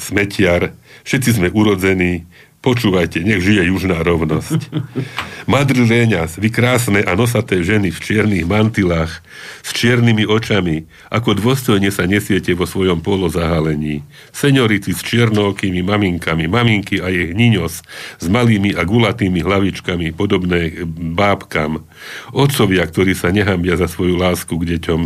smetiar, 0.00 0.72
všetci 1.04 1.42
sme 1.42 1.48
urodzení, 1.52 2.24
počúvajte, 2.64 3.20
nech 3.20 3.44
žije 3.44 3.68
južná 3.68 4.00
rovnosť. 4.00 4.72
Madriléňas, 5.52 6.40
vy 6.40 6.48
krásne 6.48 7.04
a 7.04 7.12
nosaté 7.12 7.60
ženy 7.60 7.92
v 7.92 8.00
čiernych 8.00 8.48
mantilách, 8.48 9.20
s 9.60 9.70
čiernymi 9.76 10.24
očami, 10.24 10.88
ako 11.12 11.36
dôstojne 11.36 11.92
sa 11.92 12.08
nesiete 12.08 12.56
vo 12.56 12.64
svojom 12.64 13.04
polozahalení. 13.04 14.00
Seniority 14.32 14.96
s 14.96 15.04
čiernookými 15.04 15.84
maminkami, 15.84 16.48
maminky 16.48 17.04
a 17.04 17.12
jej 17.12 17.36
hniňos 17.36 17.84
s 18.18 18.26
malými 18.32 18.72
a 18.72 18.88
gulatými 18.88 19.44
hlavičkami, 19.44 20.16
podobné 20.16 20.88
bábkam. 20.88 21.84
Otcovia, 22.32 22.84
ktorí 22.86 23.12
sa 23.12 23.30
nehambia 23.34 23.74
za 23.74 23.86
svoju 23.90 24.18
lásku 24.18 24.52
k 24.54 24.76
deťom. 24.76 25.00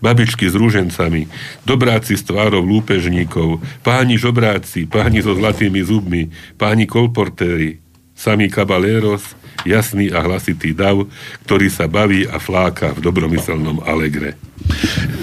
Babičky 0.00 0.48
s 0.50 0.54
rúžencami, 0.54 1.28
dobráci 1.62 2.18
s 2.18 2.26
tvárov 2.26 2.62
lúpežníkov, 2.62 3.62
páni 3.82 4.16
žobráci, 4.16 4.86
páni 4.88 5.20
so 5.24 5.34
zlatými 5.34 5.80
zubmi, 5.84 6.30
páni 6.56 6.84
kolportéry, 6.88 7.82
samý 8.14 8.48
kabaléros, 8.48 9.34
jasný 9.66 10.10
a 10.14 10.22
hlasitý 10.22 10.74
dav, 10.74 11.06
ktorý 11.48 11.68
sa 11.70 11.90
baví 11.90 12.26
a 12.26 12.38
fláka 12.38 12.94
v 12.94 13.02
dobromyselnom 13.02 13.82
alegre. 13.82 14.38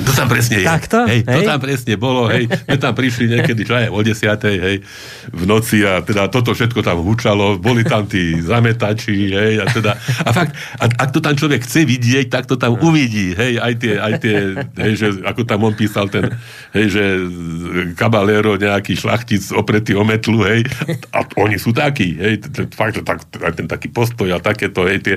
To 0.01 0.11
tam 0.11 0.27
presne 0.27 0.59
je. 0.59 0.67
Takto? 0.67 1.07
Hej, 1.07 1.23
hej? 1.23 1.35
To 1.35 1.39
tam 1.47 1.59
presne 1.63 1.93
bolo, 1.95 2.27
hej. 2.27 2.51
My 2.67 2.75
tam 2.75 2.91
prišli 2.91 3.31
niekedy, 3.31 3.63
čo 3.63 3.73
aj 3.79 3.87
o 3.87 3.99
desiatej, 4.03 4.55
hej, 4.59 4.75
v 5.31 5.43
noci 5.47 5.87
a 5.87 6.03
teda 6.03 6.27
toto 6.27 6.51
všetko 6.51 6.83
tam 6.83 6.99
hučalo, 6.99 7.55
boli 7.55 7.87
tam 7.87 8.03
tí 8.03 8.43
zametači, 8.43 9.31
hej, 9.31 9.53
a 9.63 9.65
teda, 9.71 9.95
a 9.97 10.29
fakt, 10.35 10.51
a, 10.77 10.85
ak 10.89 11.09
to 11.15 11.23
tam 11.23 11.31
človek 11.37 11.63
chce 11.63 11.87
vidieť, 11.87 12.27
tak 12.27 12.43
to 12.43 12.59
tam 12.59 12.75
uvidí, 12.75 13.31
hej, 13.31 13.55
aj 13.61 13.73
tie, 13.79 13.93
aj 13.97 14.13
tie, 14.19 14.37
hej, 14.83 14.93
že 14.99 15.07
ako 15.23 15.41
tam 15.47 15.63
on 15.63 15.73
písal 15.79 16.11
ten, 16.11 16.27
hej, 16.75 16.85
že 16.91 17.03
kabalero, 17.95 18.59
nejaký 18.59 18.99
šlachtic 18.99 19.47
opretý 19.55 19.95
o 19.95 20.03
metlu, 20.03 20.43
hej, 20.43 20.67
a 21.15 21.23
oni 21.39 21.55
sú 21.55 21.71
takí, 21.71 22.19
hej, 22.19 22.43
fakt, 22.75 22.99
že 22.99 23.03
tak, 23.07 23.23
aj 23.39 23.53
ten 23.55 23.67
taký 23.69 23.87
postoj 23.87 24.27
a 24.33 24.43
takéto, 24.43 24.83
hej, 24.83 24.99
tie, 24.99 25.15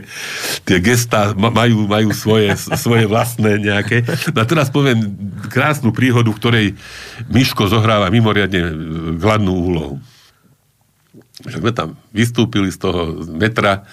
tie 0.63 0.79
gesta 0.79 1.35
majú, 1.35 1.91
majú 1.91 2.15
svoje, 2.15 2.55
svoje 2.79 3.11
vlastné 3.11 3.59
nejaké. 3.59 4.04
No 4.35 4.39
a 4.43 4.47
teraz 4.47 4.69
poviem 4.69 5.17
krásnu 5.49 5.91
príhodu, 5.91 6.31
v 6.31 6.41
ktorej 6.41 6.67
Miško 7.31 7.69
zohráva 7.69 8.13
mimoriadne 8.13 8.61
gladnú 9.19 9.55
úlohu. 9.55 9.95
Že 11.45 11.61
sme 11.61 11.73
tam 11.75 11.89
vystúpili 12.15 12.71
z 12.71 12.79
toho 12.79 13.27
metra 13.27 13.85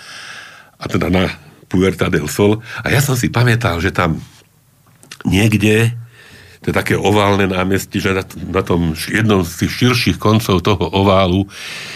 a 0.78 0.86
teda 0.86 1.10
na 1.10 1.30
Puerta 1.72 2.12
del 2.12 2.28
Sol 2.28 2.60
a 2.84 2.88
ja 2.92 3.00
som 3.00 3.16
si 3.16 3.32
pamätal, 3.32 3.80
že 3.80 3.96
tam 3.96 4.20
niekde 5.24 5.96
to 6.62 6.70
je 6.70 6.78
také 6.78 6.94
oválne 6.94 7.50
námestie, 7.50 7.98
že 7.98 8.14
na, 8.14 8.22
na 8.54 8.62
tom 8.62 8.94
jednom 8.94 9.42
z 9.42 9.66
tých 9.66 9.74
širších 9.82 10.18
koncov 10.22 10.62
toho 10.62 10.94
oválu 10.94 11.50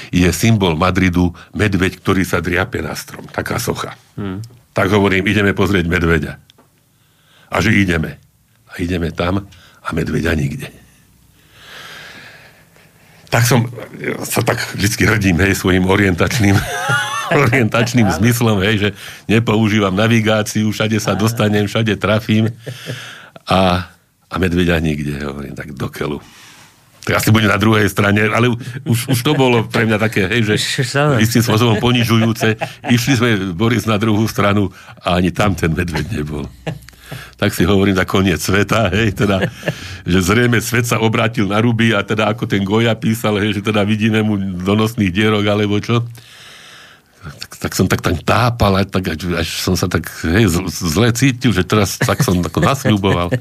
je 0.10 0.26
symbol 0.34 0.74
Madridu 0.74 1.38
medveď, 1.54 2.02
ktorý 2.02 2.26
sa 2.26 2.42
driape 2.42 2.82
na 2.82 2.98
strom. 2.98 3.30
Taká 3.30 3.62
socha. 3.62 3.94
Hmm. 4.18 4.42
Tak 4.74 4.90
hovorím, 4.90 5.30
ideme 5.30 5.54
pozrieť 5.54 5.86
medveďa. 5.86 6.45
A 7.56 7.64
že 7.64 7.72
ideme. 7.72 8.20
A 8.68 8.84
ideme 8.84 9.16
tam 9.16 9.48
a 9.80 9.90
medveďa 9.96 10.36
nikde. 10.36 10.68
Tak 13.32 13.48
som 13.48 13.68
sa 14.28 14.44
tak 14.44 14.60
vždy 14.76 15.08
hrdím, 15.08 15.40
hej, 15.40 15.56
svojim 15.56 15.88
orientačným 15.88 16.56
orientačným 17.48 18.08
zmyslom, 18.22 18.60
hej, 18.62 18.76
že 18.78 18.90
nepoužívam 19.32 19.96
navigáciu, 19.96 20.70
všade 20.70 21.00
sa 21.00 21.18
dostanem, 21.18 21.66
všade 21.66 21.96
trafím 21.98 22.52
a 23.50 23.90
a 24.26 24.36
medveďa 24.36 24.82
nikde, 24.82 25.22
hovorím, 25.22 25.56
tak 25.56 25.72
do 25.72 25.88
keľu. 25.88 26.20
Tak 27.06 27.22
asi 27.22 27.30
bude 27.30 27.46
na 27.46 27.62
druhej 27.62 27.86
strane, 27.86 28.26
ale 28.26 28.50
už, 28.82 29.14
už 29.14 29.20
to 29.22 29.38
bolo 29.38 29.62
pre 29.70 29.86
mňa 29.86 30.02
také, 30.02 30.26
hej, 30.26 30.42
že 30.42 30.56
istým 31.22 31.46
spôsobom 31.46 31.78
ponižujúce. 31.78 32.58
Išli 32.90 33.14
sme, 33.14 33.30
Boris, 33.54 33.86
na 33.86 34.02
druhú 34.02 34.26
stranu 34.26 34.74
a 35.06 35.22
ani 35.22 35.30
tam 35.30 35.54
ten 35.54 35.70
medveď 35.70 36.10
nebol. 36.10 36.50
Tak 37.38 37.54
si 37.54 37.68
hovorím 37.68 37.98
na 37.98 38.08
koniec 38.08 38.42
sveta, 38.42 38.90
hej, 38.90 39.14
teda, 39.14 39.46
že 40.04 40.20
zrejme 40.24 40.58
svet 40.64 40.90
sa 40.90 41.02
obrátil 41.02 41.46
na 41.46 41.62
ruby 41.62 41.94
a 41.94 42.02
teda 42.02 42.32
ako 42.32 42.50
ten 42.50 42.66
Goja 42.66 42.96
písal, 42.98 43.38
hej, 43.42 43.60
že 43.60 43.62
teda 43.62 43.86
vidíme 43.86 44.24
mu 44.26 44.38
donosných 44.40 45.12
dierok 45.14 45.46
alebo 45.46 45.78
čo 45.78 46.04
tak, 47.26 47.52
tak 47.58 47.72
som 47.74 47.88
tak 47.90 48.02
tam 48.06 48.16
tápal, 48.18 48.86
tak, 48.86 49.18
až, 49.18 49.34
až 49.34 49.50
som 49.62 49.74
sa 49.74 49.90
tak 49.90 50.06
hej, 50.30 50.46
zle 50.70 51.10
cítil, 51.10 51.52
že 51.54 51.66
teraz 51.66 51.98
tak 51.98 52.22
som 52.22 52.38
ako 52.42 52.60
nasľuboval. 52.62 53.34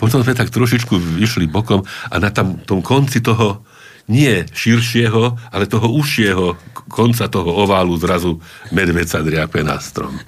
Potom 0.00 0.22
sme 0.22 0.38
tak 0.38 0.54
trošičku 0.54 0.94
vyšli 1.18 1.50
bokom 1.50 1.82
a 1.82 2.14
na 2.22 2.30
tam, 2.30 2.62
tom 2.62 2.80
konci 2.80 3.18
toho 3.18 3.66
nie 4.10 4.42
širšieho, 4.50 5.54
ale 5.54 5.70
toho 5.70 5.86
užšieho 5.94 6.58
konca 6.90 7.30
toho 7.30 7.50
oválu 7.62 7.94
zrazu 7.98 8.42
medveď 8.74 9.06
sa 9.06 9.20
driape 9.22 9.62
na 9.62 9.78
strom. 9.78 10.18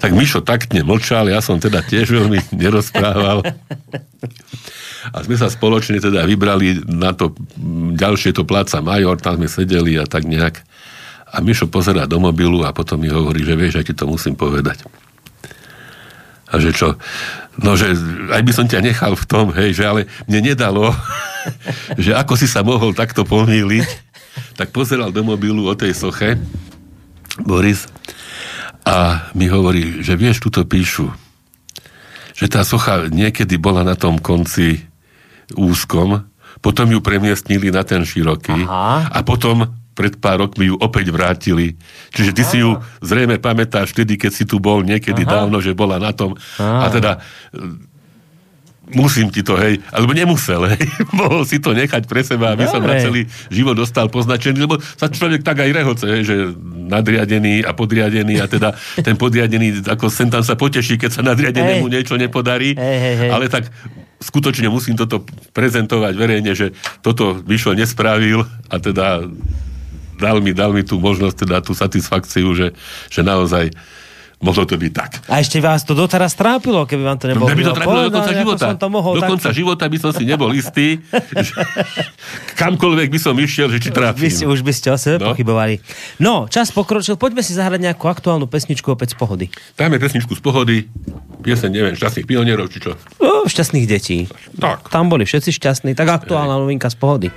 Tak 0.00 0.10
Mišo 0.12 0.44
taktne 0.44 0.84
mlčal, 0.84 1.30
ja 1.30 1.40
som 1.40 1.56
teda 1.56 1.80
tiež 1.80 2.12
veľmi 2.12 2.38
nerozprával. 2.52 3.46
A 5.12 5.16
sme 5.24 5.34
sa 5.34 5.50
spoločne 5.50 5.98
teda 5.98 6.22
vybrali 6.28 6.84
na 6.86 7.10
to 7.10 7.34
ďalšie 7.96 8.36
to 8.36 8.46
pláca 8.46 8.78
Major, 8.78 9.18
tam 9.18 9.40
sme 9.40 9.48
sedeli 9.50 9.98
a 9.98 10.06
tak 10.06 10.28
nejak 10.28 10.62
a 11.32 11.40
Mišo 11.40 11.72
pozerá 11.72 12.04
do 12.04 12.20
mobilu 12.20 12.60
a 12.60 12.76
potom 12.76 13.00
mi 13.00 13.08
hovorí, 13.08 13.40
že 13.40 13.56
vieš, 13.56 13.80
ja 13.80 13.84
ti 13.84 13.96
to 13.96 14.04
musím 14.04 14.36
povedať. 14.36 14.84
A 16.52 16.60
že 16.60 16.76
čo? 16.76 17.00
No, 17.56 17.72
že 17.72 17.96
aj 18.28 18.42
by 18.44 18.52
som 18.52 18.68
ťa 18.68 18.84
nechal 18.84 19.16
v 19.16 19.24
tom, 19.24 19.48
hej, 19.56 19.72
že 19.72 19.84
ale 19.88 20.00
mne 20.28 20.52
nedalo, 20.52 20.92
že 22.04 22.12
ako 22.12 22.36
si 22.36 22.44
sa 22.44 22.60
mohol 22.60 22.92
takto 22.92 23.24
pomýliť, 23.24 23.88
tak 24.60 24.76
pozeral 24.76 25.08
do 25.08 25.24
mobilu 25.24 25.64
o 25.64 25.72
tej 25.72 25.96
soche, 25.96 26.36
Boris, 27.40 27.88
a 28.82 29.30
mi 29.38 29.46
hovorí, 29.46 30.02
že 30.02 30.18
vieš, 30.18 30.42
tuto 30.42 30.66
píšu, 30.66 31.10
že 32.34 32.46
tá 32.50 32.66
socha 32.66 33.06
niekedy 33.06 33.60
bola 33.60 33.86
na 33.86 33.94
tom 33.94 34.18
konci 34.18 34.82
úzkom, 35.54 36.26
potom 36.62 36.86
ju 36.90 36.98
premiestnili 37.02 37.70
na 37.70 37.82
ten 37.86 38.02
široký 38.02 38.66
Aha. 38.66 39.10
a 39.10 39.18
potom 39.22 39.70
pred 39.92 40.16
pár 40.16 40.48
rokmi 40.48 40.72
ju 40.72 40.76
opäť 40.80 41.12
vrátili. 41.12 41.76
Čiže 42.16 42.32
ty 42.32 42.42
Aha. 42.42 42.50
si 42.50 42.56
ju 42.64 42.70
zrejme 43.04 43.36
pamätáš 43.36 43.92
vtedy, 43.92 44.16
keď 44.16 44.32
si 44.32 44.44
tu 44.48 44.56
bol 44.56 44.80
niekedy 44.80 45.28
Aha. 45.28 45.44
dávno, 45.44 45.60
že 45.60 45.76
bola 45.76 46.00
na 46.00 46.16
tom. 46.16 46.34
Aha. 46.56 46.88
A 46.88 46.92
teda 46.92 47.20
musím 48.90 49.30
ti 49.30 49.46
to, 49.46 49.54
hej, 49.54 49.78
alebo 49.94 50.10
nemusel, 50.10 50.66
hej, 50.66 50.82
mohol 51.20 51.46
si 51.46 51.62
to 51.62 51.70
nechať 51.70 52.10
pre 52.10 52.26
seba, 52.26 52.58
aby 52.58 52.66
som 52.66 52.82
na 52.82 52.98
celý 52.98 53.30
život 53.48 53.78
dostal 53.78 54.10
poznačený, 54.10 54.58
lebo 54.66 54.82
sa 54.82 55.06
človek 55.06 55.46
tak 55.46 55.62
aj 55.62 55.70
rehoce, 55.70 56.06
hej, 56.10 56.22
že 56.26 56.36
nadriadený 56.90 57.62
a 57.62 57.70
podriadený 57.72 58.42
a 58.42 58.46
teda 58.50 58.74
ten 59.06 59.14
podriadený, 59.14 59.86
ako 59.86 60.10
sem 60.10 60.28
tam 60.28 60.42
sa 60.42 60.58
poteší, 60.58 60.98
keď 60.98 61.10
sa 61.10 61.22
nadriadenému 61.22 61.86
hej. 61.86 61.92
niečo 61.94 62.18
nepodarí, 62.18 62.74
hej, 62.74 62.98
hej, 62.98 63.14
hej. 63.26 63.30
ale 63.30 63.46
tak 63.46 63.70
skutočne 64.22 64.70
musím 64.70 64.94
toto 64.94 65.26
prezentovať 65.54 66.14
verejne, 66.14 66.52
že 66.54 66.74
toto 67.02 67.42
Mišo 67.42 67.74
nespravil 67.74 68.46
a 68.70 68.76
teda 68.78 69.26
dal 70.22 70.38
mi, 70.38 70.54
dal 70.54 70.70
mi 70.70 70.86
tú 70.86 71.02
možnosť, 71.02 71.36
teda 71.42 71.58
tú 71.58 71.74
satisfakciu, 71.74 72.54
že, 72.54 72.70
že 73.10 73.20
naozaj 73.26 73.74
mohlo 74.42 74.66
to 74.66 74.74
byť 74.74 74.92
tak. 74.92 75.10
A 75.30 75.38
ešte 75.38 75.62
vás 75.62 75.86
to 75.86 75.94
doteraz 75.94 76.34
trápilo, 76.34 76.82
keby 76.82 77.02
vám 77.06 77.18
to 77.22 77.30
nebolo. 77.30 77.46
Mňa 77.46 77.56
by 77.56 77.64
to 77.64 77.74
trápilo 77.78 78.00
do 78.02 78.10
konca 78.10 78.34
života. 78.34 78.66
to 78.74 78.88
mohol 78.90 79.12
do 79.14 79.22
konca 79.22 79.50
života 79.54 79.84
by 79.86 79.98
som 80.02 80.10
si 80.10 80.24
nebol 80.26 80.50
istý, 80.50 80.98
že 81.30 81.54
kamkoľvek 82.60 83.08
by 83.08 83.18
som 83.22 83.38
išiel, 83.38 83.70
že 83.70 83.78
či 83.78 83.94
trápim. 83.94 84.26
By 84.26 84.30
ste, 84.34 84.44
už 84.50 84.66
by 84.66 84.72
ste 84.74 84.88
o 84.90 84.98
sebe 84.98 85.22
no. 85.22 85.30
pochybovali. 85.30 85.78
No, 86.18 86.50
čas 86.50 86.74
pokročil, 86.74 87.14
poďme 87.14 87.46
si 87.46 87.54
zahrať 87.54 87.78
nejakú 87.78 88.10
aktuálnu 88.10 88.50
pesničku 88.50 88.90
opäť 88.90 89.14
z 89.14 89.16
pohody. 89.22 89.46
Dáme 89.78 90.02
pesničku 90.02 90.34
z 90.34 90.42
pohody, 90.42 90.90
piesen, 91.40 91.70
neviem, 91.70 91.94
šťastných 91.94 92.26
pionierov, 92.26 92.66
či 92.66 92.82
čo? 92.82 92.98
No, 93.22 93.46
šťastných 93.46 93.86
detí. 93.86 94.26
Tak. 94.58 94.90
Tam 94.90 95.06
boli 95.06 95.22
všetci 95.22 95.54
šťastní, 95.54 95.94
tak 95.94 96.10
aktuálna 96.10 96.58
novinka 96.58 96.90
z 96.90 96.96
pohody. 96.98 97.28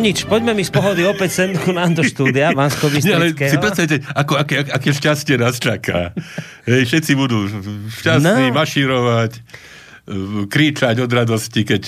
Nič, 0.00 0.24
poďme 0.24 0.56
mi 0.56 0.64
z 0.64 0.72
pohody 0.72 1.04
opäť 1.04 1.30
sem 1.44 1.50
ku 1.52 1.76
nám 1.76 1.92
do 1.92 2.02
štúdia, 2.02 2.56
vansko 2.56 2.88
Nie, 3.04 3.20
ale 3.20 3.36
si 3.36 3.56
predstavte, 3.60 4.00
ako, 4.16 4.40
aké, 4.40 4.64
aké 4.66 4.90
šťastie 4.96 5.36
nás 5.36 5.60
čaká. 5.60 6.16
Hej, 6.64 6.88
všetci 6.88 7.12
budú 7.14 7.46
šťastní, 8.00 8.50
no. 8.50 8.56
mašírovať, 8.56 9.32
kričať 10.50 10.96
od 11.04 11.10
radosti, 11.12 11.62
keď 11.62 11.82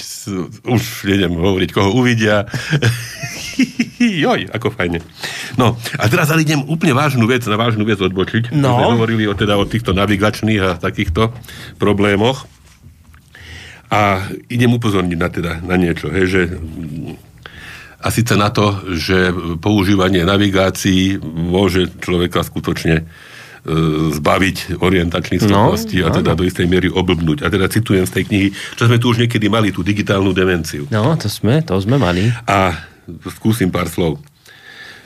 už 0.68 1.08
neviem 1.08 1.34
hovoriť, 1.34 1.70
koho 1.72 1.90
uvidia. 1.96 2.46
Joj, 3.98 4.52
ako 4.52 4.68
fajne. 4.70 5.00
No, 5.58 5.74
a 5.98 6.04
teraz 6.06 6.30
ale 6.30 6.46
idem 6.46 6.62
úplne 6.68 6.94
vážnu 6.94 7.26
vec, 7.26 7.42
na 7.48 7.58
vážnu 7.58 7.82
vec 7.82 7.98
odbočiť. 7.98 8.54
No. 8.54 8.78
Sme 8.78 8.84
hovorili 8.94 9.24
o, 9.26 9.34
teda, 9.34 9.58
o 9.58 9.66
týchto 9.66 9.96
navigačných 9.96 10.60
a 10.62 10.70
takýchto 10.78 11.34
problémoch. 11.80 12.46
A 13.92 14.24
idem 14.48 14.72
upozorniť 14.72 15.18
na, 15.20 15.28
teda, 15.28 15.52
na 15.60 15.76
niečo, 15.76 16.08
hej, 16.08 16.24
že 16.24 16.40
a 18.02 18.08
síce 18.10 18.34
na 18.34 18.50
to, 18.50 18.82
že 18.90 19.30
používanie 19.62 20.26
navigácií 20.26 21.22
môže 21.22 21.86
človeka 22.02 22.42
skutočne 22.42 22.94
e, 22.98 23.04
zbaviť 24.18 24.82
orientačných 24.82 25.42
no, 25.46 25.46
schopností 25.46 26.02
no, 26.02 26.10
a 26.10 26.18
teda 26.18 26.34
do 26.34 26.42
istej 26.42 26.66
miery 26.66 26.90
oblbnúť. 26.90 27.46
A 27.46 27.48
teda 27.48 27.70
citujem 27.70 28.02
z 28.02 28.12
tej 28.18 28.24
knihy, 28.26 28.48
čo 28.74 28.90
sme 28.90 28.98
tu 28.98 29.14
už 29.14 29.22
niekedy 29.22 29.46
mali, 29.46 29.70
tú 29.70 29.86
digitálnu 29.86 30.34
demenciu. 30.34 30.90
No, 30.90 31.14
to 31.14 31.30
sme, 31.30 31.62
to 31.62 31.78
sme 31.78 31.94
mali. 31.94 32.26
A 32.50 32.74
skúsim 33.38 33.70
pár 33.70 33.86
slov 33.86 34.18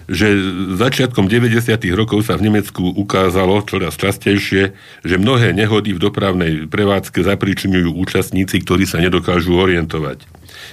že 0.07 0.39
začiatkom 0.79 1.27
90. 1.27 1.67
rokov 1.99 2.31
sa 2.31 2.39
v 2.39 2.47
Nemecku 2.47 2.95
ukázalo 2.95 3.59
čoraz 3.67 3.99
častejšie, 3.99 4.71
že 5.03 5.15
mnohé 5.19 5.51
nehody 5.51 5.99
v 5.99 6.03
dopravnej 6.03 6.53
prevádzke 6.71 7.27
zapričinujú 7.27 7.91
účastníci, 7.91 8.63
ktorí 8.63 8.87
sa 8.87 9.03
nedokážu 9.03 9.59
orientovať. 9.59 10.23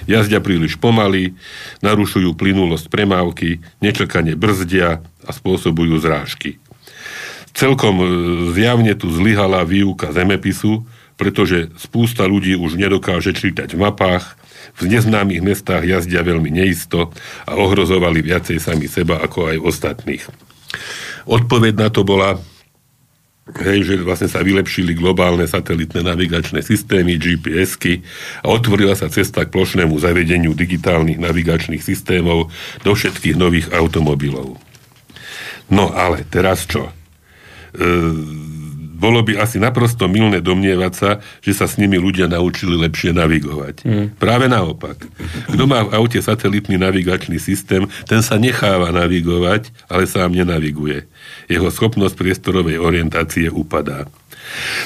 Jazdia 0.04 0.42
príliš 0.42 0.76
pomaly, 0.76 1.36
narušujú 1.80 2.34
plynulosť 2.36 2.86
premávky, 2.90 3.62
nečakane 3.80 4.34
brzdia 4.34 5.00
a 5.24 5.30
spôsobujú 5.30 5.96
zrážky. 6.00 6.60
Celkom 7.54 7.94
e, 8.02 8.06
zjavne 8.52 8.92
tu 8.98 9.08
zlyhala 9.14 9.62
výuka 9.62 10.10
zemepisu, 10.10 10.82
pretože 11.14 11.70
spústa 11.78 12.26
ľudí 12.26 12.58
už 12.58 12.74
nedokáže 12.74 13.30
čítať 13.30 13.78
v 13.78 13.82
mapách, 13.86 14.34
v 14.74 14.90
neznámych 14.90 15.44
mestách 15.44 15.86
jazdia 15.86 16.26
veľmi 16.26 16.50
neisto 16.50 17.14
a 17.46 17.54
ohrozovali 17.54 18.26
viacej 18.26 18.58
sami 18.58 18.90
seba 18.90 19.22
ako 19.22 19.54
aj 19.54 19.56
ostatných. 19.62 20.24
Odpoveď 21.24 21.74
na 21.78 21.88
to 21.94 22.02
bola, 22.02 22.42
hej, 23.44 23.84
že 23.84 23.94
vlastne 24.00 24.28
sa 24.30 24.40
vylepšili 24.40 24.96
globálne 24.96 25.44
satelitné 25.44 26.00
navigačné 26.00 26.64
systémy, 26.64 27.20
GPS-ky 27.20 28.00
a 28.40 28.48
otvorila 28.48 28.96
sa 28.96 29.12
cesta 29.12 29.44
k 29.44 29.52
plošnému 29.52 29.92
zavedeniu 30.00 30.56
digitálnych 30.56 31.20
navigačných 31.20 31.84
systémov 31.84 32.48
do 32.80 32.92
všetkých 32.96 33.36
nových 33.36 33.68
automobilov. 33.76 34.56
No 35.68 35.92
ale 35.92 36.24
teraz 36.28 36.64
čo? 36.64 36.88
E- 37.76 38.52
bolo 38.94 39.20
by 39.20 39.36
asi 39.36 39.60
naprosto 39.60 40.08
milné 40.08 40.40
domnievať 40.40 40.92
sa, 40.96 41.10
že 41.44 41.52
sa 41.52 41.68
s 41.68 41.76
nimi 41.76 42.00
ľudia 42.00 42.24
naučili 42.24 42.72
lepšie 42.78 43.12
navigovať. 43.12 43.84
Mm. 43.84 44.06
Práve 44.16 44.48
naopak. 44.48 44.96
Kto 45.52 45.64
má 45.68 45.84
v 45.84 45.92
aute 45.92 46.16
satelitný 46.24 46.80
navigačný 46.80 47.36
systém, 47.36 47.84
ten 48.08 48.24
sa 48.24 48.40
necháva 48.40 48.94
navigovať, 48.94 49.68
ale 49.92 50.08
sám 50.08 50.32
nenaviguje. 50.32 51.04
Jeho 51.46 51.68
schopnosť 51.68 52.14
priestorovej 52.16 52.80
orientácie 52.80 53.52
upadá. 53.52 54.08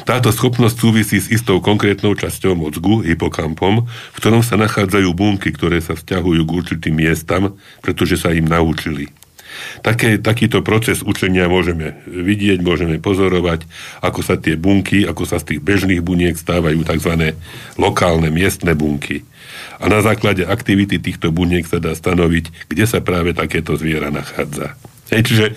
Táto 0.06 0.30
schopnosť 0.30 0.76
súvisí 0.78 1.18
s 1.18 1.30
istou 1.30 1.58
konkrétnou 1.58 2.14
časťou 2.14 2.54
mozgu, 2.54 3.02
hypokampom, 3.02 3.86
v 3.86 4.16
ktorom 4.18 4.46
sa 4.46 4.54
nachádzajú 4.54 5.10
bunky, 5.14 5.50
ktoré 5.50 5.82
sa 5.82 5.98
vzťahujú 5.98 6.42
k 6.46 6.54
určitým 6.54 6.94
miestam, 6.94 7.58
pretože 7.82 8.22
sa 8.22 8.30
im 8.30 8.46
naučili. 8.46 9.10
Také, 9.82 10.22
takýto 10.22 10.62
proces 10.62 11.02
učenia 11.02 11.50
môžeme 11.50 11.98
vidieť, 12.06 12.62
môžeme 12.62 13.02
pozorovať, 13.02 13.66
ako 13.98 14.20
sa 14.22 14.38
tie 14.38 14.54
bunky, 14.54 15.02
ako 15.02 15.26
sa 15.26 15.42
z 15.42 15.54
tých 15.54 15.60
bežných 15.64 16.02
buniek 16.04 16.38
stávajú 16.38 16.86
tzv. 16.86 17.34
lokálne 17.74 18.30
miestne 18.30 18.78
bunky. 18.78 19.26
A 19.82 19.90
na 19.90 19.98
základe 20.02 20.46
aktivity 20.46 21.02
týchto 21.02 21.34
buniek 21.34 21.66
sa 21.66 21.82
dá 21.82 21.94
stanoviť, 21.94 22.70
kde 22.70 22.84
sa 22.86 23.02
práve 23.02 23.34
takéto 23.34 23.74
zviera 23.74 24.14
nachádza. 24.14 24.78
Hej, 25.08 25.22
čiže 25.24 25.46
e, 25.48 25.54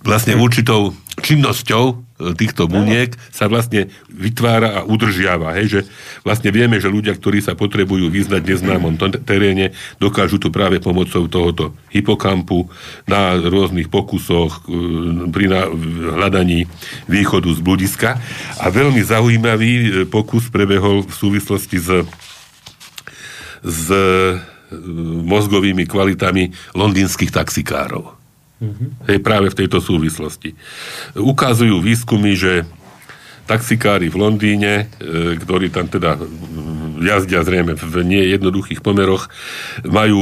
vlastne 0.00 0.32
určitou 0.40 0.96
činnosťou 1.20 1.84
e, 1.84 1.94
týchto 2.32 2.64
buniek 2.64 3.12
sa 3.28 3.44
vlastne 3.44 3.92
vytvára 4.08 4.80
a 4.80 4.86
udržiava. 4.88 5.52
Hej, 5.60 5.66
že 5.68 5.80
vlastne 6.24 6.48
vieme, 6.48 6.80
že 6.80 6.88
ľudia, 6.88 7.12
ktorí 7.12 7.44
sa 7.44 7.52
potrebujú 7.52 8.08
vyznať 8.08 8.40
v 8.40 8.50
neznámom 8.56 8.94
teréne, 9.24 9.76
dokážu 10.00 10.40
tu 10.40 10.48
práve 10.48 10.80
pomocou 10.80 11.28
tohoto 11.28 11.76
hypokampu 11.92 12.72
na 13.04 13.36
rôznych 13.36 13.92
pokusoch 13.92 14.64
e, 14.64 14.72
pri 15.28 15.46
hľadaní 16.16 16.64
východu 17.04 17.52
z 17.52 17.60
bludiska. 17.60 18.16
A 18.64 18.66
veľmi 18.72 19.04
zaujímavý 19.04 20.08
pokus 20.08 20.48
prebehol 20.48 21.04
v 21.04 21.12
súvislosti 21.12 21.76
s, 21.76 21.88
s 23.60 23.84
mozgovými 25.24 25.84
kvalitami 25.84 26.52
londýnskych 26.76 27.32
taxikárov. 27.32 28.17
Mm-hmm. 28.58 28.88
Hej, 29.06 29.18
práve 29.22 29.54
v 29.54 29.58
tejto 29.64 29.78
súvislosti. 29.78 30.58
Ukazujú 31.14 31.78
výskumy, 31.78 32.34
že 32.34 32.66
taxikári 33.48 34.12
v 34.12 34.20
Londýne, 34.20 34.92
e, 35.00 35.40
ktorí 35.40 35.72
tam 35.72 35.88
teda 35.88 36.20
jazdia 37.00 37.40
zrejme 37.40 37.78
v 37.78 37.94
nie 38.04 38.20
jednoduchých 38.28 38.84
pomeroch, 38.84 39.32
majú 39.88 40.20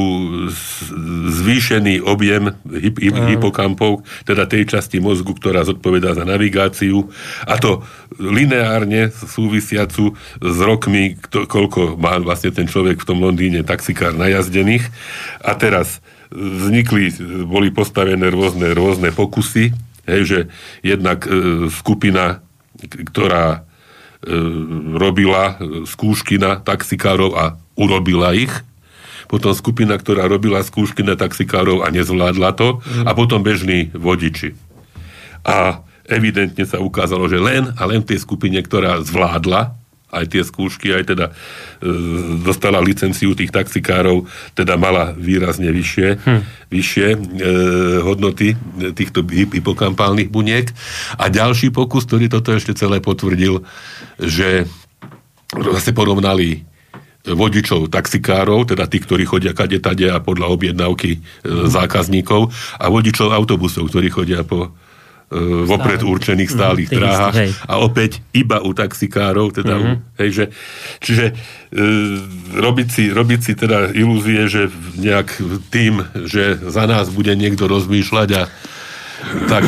zvýšený 1.35 2.07
objem 2.07 2.55
hyp- 2.71 3.03
hyp- 3.03 3.27
hypokampov, 3.35 4.07
teda 4.23 4.47
tej 4.47 4.71
časti 4.71 5.03
mozgu, 5.03 5.35
ktorá 5.35 5.67
zodpovedá 5.67 6.15
za 6.15 6.23
navigáciu, 6.23 7.11
a 7.49 7.59
to 7.59 7.83
lineárne 8.21 9.11
súvisiacu 9.11 10.15
s 10.39 10.59
rokmi, 10.63 11.19
kto, 11.19 11.51
koľko 11.51 11.99
má 11.99 12.23
vlastne 12.23 12.55
ten 12.55 12.71
človek 12.71 13.03
v 13.03 13.09
tom 13.09 13.19
Londýne 13.19 13.67
taxikár 13.67 14.15
najazdených. 14.15 14.87
A 15.43 15.59
teraz 15.59 15.99
vznikli, 16.31 17.13
boli 17.47 17.71
postavené 17.71 18.31
rôzne, 18.31 18.75
rôzne 18.75 19.11
pokusy, 19.15 19.71
hej, 20.07 20.23
že 20.27 20.39
jednak 20.83 21.27
e, 21.27 21.69
skupina, 21.71 22.43
ktorá 22.83 23.45
e, 23.53 23.59
robila 24.97 25.59
skúšky 25.87 26.39
na 26.39 26.59
taxikárov 26.59 27.35
a 27.35 27.45
urobila 27.79 28.35
ich, 28.35 28.53
potom 29.27 29.51
skupina, 29.55 29.99
ktorá 29.99 30.31
robila 30.31 30.63
skúšky 30.63 31.03
na 31.03 31.19
taxikárov 31.19 31.83
a 31.83 31.91
nezvládla 31.91 32.51
to, 32.55 32.79
mm. 32.79 33.05
a 33.07 33.11
potom 33.15 33.43
bežní 33.43 33.91
vodiči. 33.91 34.55
A 35.43 35.83
evidentne 36.07 36.63
sa 36.63 36.79
ukázalo, 36.79 37.27
že 37.27 37.43
len 37.43 37.75
a 37.75 37.83
len 37.87 38.03
v 38.03 38.15
tej 38.15 38.23
skupine, 38.23 38.59
ktorá 38.63 39.03
zvládla 39.03 39.75
aj 40.07 40.25
tie 40.31 40.43
skúšky, 40.47 40.95
aj 40.95 41.05
teda 41.11 41.27
e, 41.29 41.33
dostala 42.47 42.79
licenciu 42.79 43.35
tých 43.35 43.51
taxikárov, 43.51 44.31
teda 44.55 44.79
mala 44.79 45.11
výrazne 45.13 45.69
vyššie, 45.75 46.09
hm. 46.23 46.41
vyššie 46.71 47.09
e, 47.11 47.19
hodnoty 48.07 48.55
týchto 48.95 49.27
hypokampálnych 49.27 50.31
buniek. 50.31 50.71
A 51.19 51.27
ďalší 51.27 51.75
pokus, 51.75 52.07
ktorý 52.07 52.31
toto 52.31 52.55
ešte 52.55 52.79
celé 52.79 53.03
potvrdil, 53.03 53.67
že 54.23 54.71
zase 55.51 55.91
porovnali 55.91 56.63
vodičov 57.27 57.91
taxikárov, 57.91 58.71
teda 58.71 58.87
tí, 58.87 59.03
ktorí 59.03 59.27
chodia 59.27 59.51
kade 59.51 59.83
tade 59.83 60.07
a 60.07 60.23
podľa 60.23 60.47
objednávky 60.55 61.11
e, 61.11 61.21
zákazníkov 61.67 62.55
a 62.79 62.87
vodičov 62.87 63.35
autobusov, 63.35 63.91
ktorí 63.91 64.15
chodia 64.15 64.47
po 64.47 64.71
vopred 65.67 66.07
určených 66.07 66.51
stálych 66.51 66.91
mm, 66.91 66.97
dráhach 66.97 67.35
a 67.67 67.83
opäť 67.83 68.23
iba 68.31 68.63
u 68.63 68.71
taxikárov, 68.71 69.51
teda 69.59 69.75
mm-hmm. 69.75 69.95
u, 69.99 70.23
hej, 70.23 70.31
že, 70.31 70.45
čiže 71.03 71.27
e, 71.31 71.35
robiť, 72.55 72.89
si, 72.89 73.05
robiť 73.11 73.41
si 73.43 73.53
teda 73.59 73.91
ilúzie, 73.91 74.47
že 74.47 74.71
nejak 74.95 75.43
tým, 75.75 76.07
že 76.31 76.55
za 76.71 76.87
nás 76.87 77.11
bude 77.11 77.35
niekto 77.35 77.67
rozmýšľať 77.67 78.29
a 78.39 78.43
tak 79.51 79.67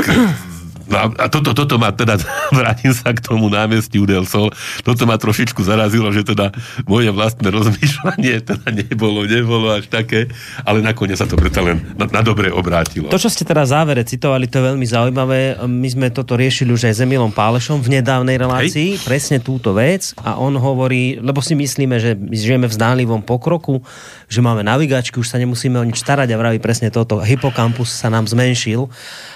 No 0.89 1.13
a 1.21 1.29
toto, 1.29 1.53
toto 1.53 1.77
ma 1.77 1.93
teda, 1.93 2.17
vrátim 2.59 2.97
sa 2.97 3.13
k 3.13 3.21
tomu 3.21 3.53
námestiu 3.53 4.09
Del 4.09 4.25
Sol, 4.25 4.49
toto 4.81 5.05
ma 5.05 5.21
trošičku 5.21 5.61
zarazilo, 5.61 6.09
že 6.09 6.25
teda 6.25 6.51
moje 6.89 7.13
vlastné 7.13 7.53
rozmýšľanie 7.53 8.41
teda 8.49 8.69
nebolo, 8.73 9.29
nebolo 9.29 9.77
až 9.77 9.87
také, 9.93 10.33
ale 10.65 10.81
nakoniec 10.81 11.21
sa 11.21 11.29
to 11.29 11.37
preto 11.37 11.61
len 11.61 11.85
na, 12.01 12.09
na 12.09 12.25
dobre 12.25 12.49
obrátilo. 12.49 13.13
To, 13.13 13.21
čo 13.21 13.29
ste 13.29 13.45
teda 13.45 13.69
závere 13.69 14.01
citovali, 14.03 14.49
to 14.49 14.59
je 14.61 14.65
veľmi 14.73 14.87
zaujímavé. 14.89 15.61
My 15.69 15.89
sme 15.93 16.07
toto 16.09 16.41
riešili 16.41 16.73
už 16.73 16.89
aj 16.89 16.95
s 16.97 17.01
Emilom 17.05 17.31
Pálešom 17.31 17.85
v 17.85 18.01
nedávnej 18.01 18.41
relácii, 18.41 18.97
Hej. 18.97 19.05
presne 19.05 19.39
túto 19.45 19.77
vec 19.77 20.17
a 20.25 20.41
on 20.41 20.57
hovorí, 20.57 21.21
lebo 21.21 21.45
si 21.45 21.53
myslíme, 21.53 22.01
že 22.01 22.17
my 22.17 22.33
žijeme 22.33 22.67
v 22.67 22.75
zdánlivom 22.75 23.21
pokroku, 23.21 23.85
že 24.33 24.41
máme 24.41 24.65
navigačky, 24.65 25.21
už 25.21 25.29
sa 25.29 25.37
nemusíme 25.37 25.77
o 25.77 25.85
nič 25.85 26.01
starať 26.01 26.33
a 26.33 26.41
vraví 26.41 26.57
presne 26.65 26.89
toto. 26.89 27.21
Hipokampus 27.21 27.93
sa 27.93 28.09
nám 28.09 28.25
zmenšil 28.25 28.89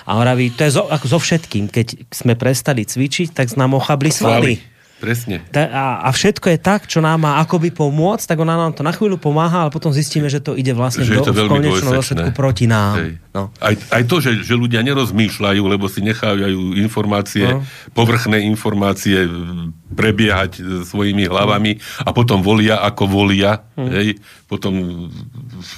a 0.08 0.12
vraví, 0.16 0.48
to 0.56 0.64
je 0.64 0.80
zo, 0.80 0.88
ako 0.88 1.06
zo 1.08 1.18
všetkým. 1.42 1.66
Keď 1.66 1.86
sme 2.14 2.38
prestali 2.38 2.86
cvičiť, 2.86 3.34
tak 3.34 3.50
nám 3.58 3.74
ochabli 3.74 4.14
svaly. 4.14 4.62
presne. 5.02 5.42
Ta, 5.50 5.66
a, 5.66 5.84
a 6.06 6.08
všetko 6.14 6.54
je 6.54 6.58
tak, 6.62 6.86
čo 6.86 7.02
nám 7.02 7.26
má 7.26 7.42
akoby 7.42 7.74
pomôcť, 7.74 8.22
tak 8.30 8.38
ona 8.38 8.54
nám 8.54 8.70
to 8.70 8.86
na 8.86 8.94
chvíľu 8.94 9.18
pomáha, 9.18 9.66
ale 9.66 9.74
potom 9.74 9.90
zistíme, 9.90 10.30
že 10.30 10.38
to 10.38 10.54
ide 10.54 10.70
vlastne 10.78 11.02
Že 11.02 11.18
je 11.18 11.26
to 11.26 11.34
do, 11.34 11.50
v 11.50 11.58
konečnom 11.58 11.98
dôsledku 11.98 12.30
proti 12.30 12.70
nám. 12.70 13.02
Hej. 13.02 13.10
No. 13.32 13.48
Aj, 13.58 13.72
aj 13.72 14.02
to, 14.04 14.20
že, 14.20 14.42
že 14.42 14.52
ľudia 14.52 14.80
nerozmýšľajú, 14.82 15.62
lebo 15.64 15.88
si 15.88 16.00
nechávajú 16.00 16.76
informácie, 16.76 17.48
No. 17.48 17.64
povrchné 17.90 18.44
informácie 18.44 19.24
prebiehať 19.90 20.52
e, 20.54 20.62
svojimi 20.82 21.24
hlavami 21.26 21.76
a 21.98 22.10
potom 22.10 22.40
volia 22.40 22.80
ako 22.80 23.04
volia. 23.06 23.60
Hm. 23.74 23.88
Hej. 23.88 24.08
Potom 24.46 24.72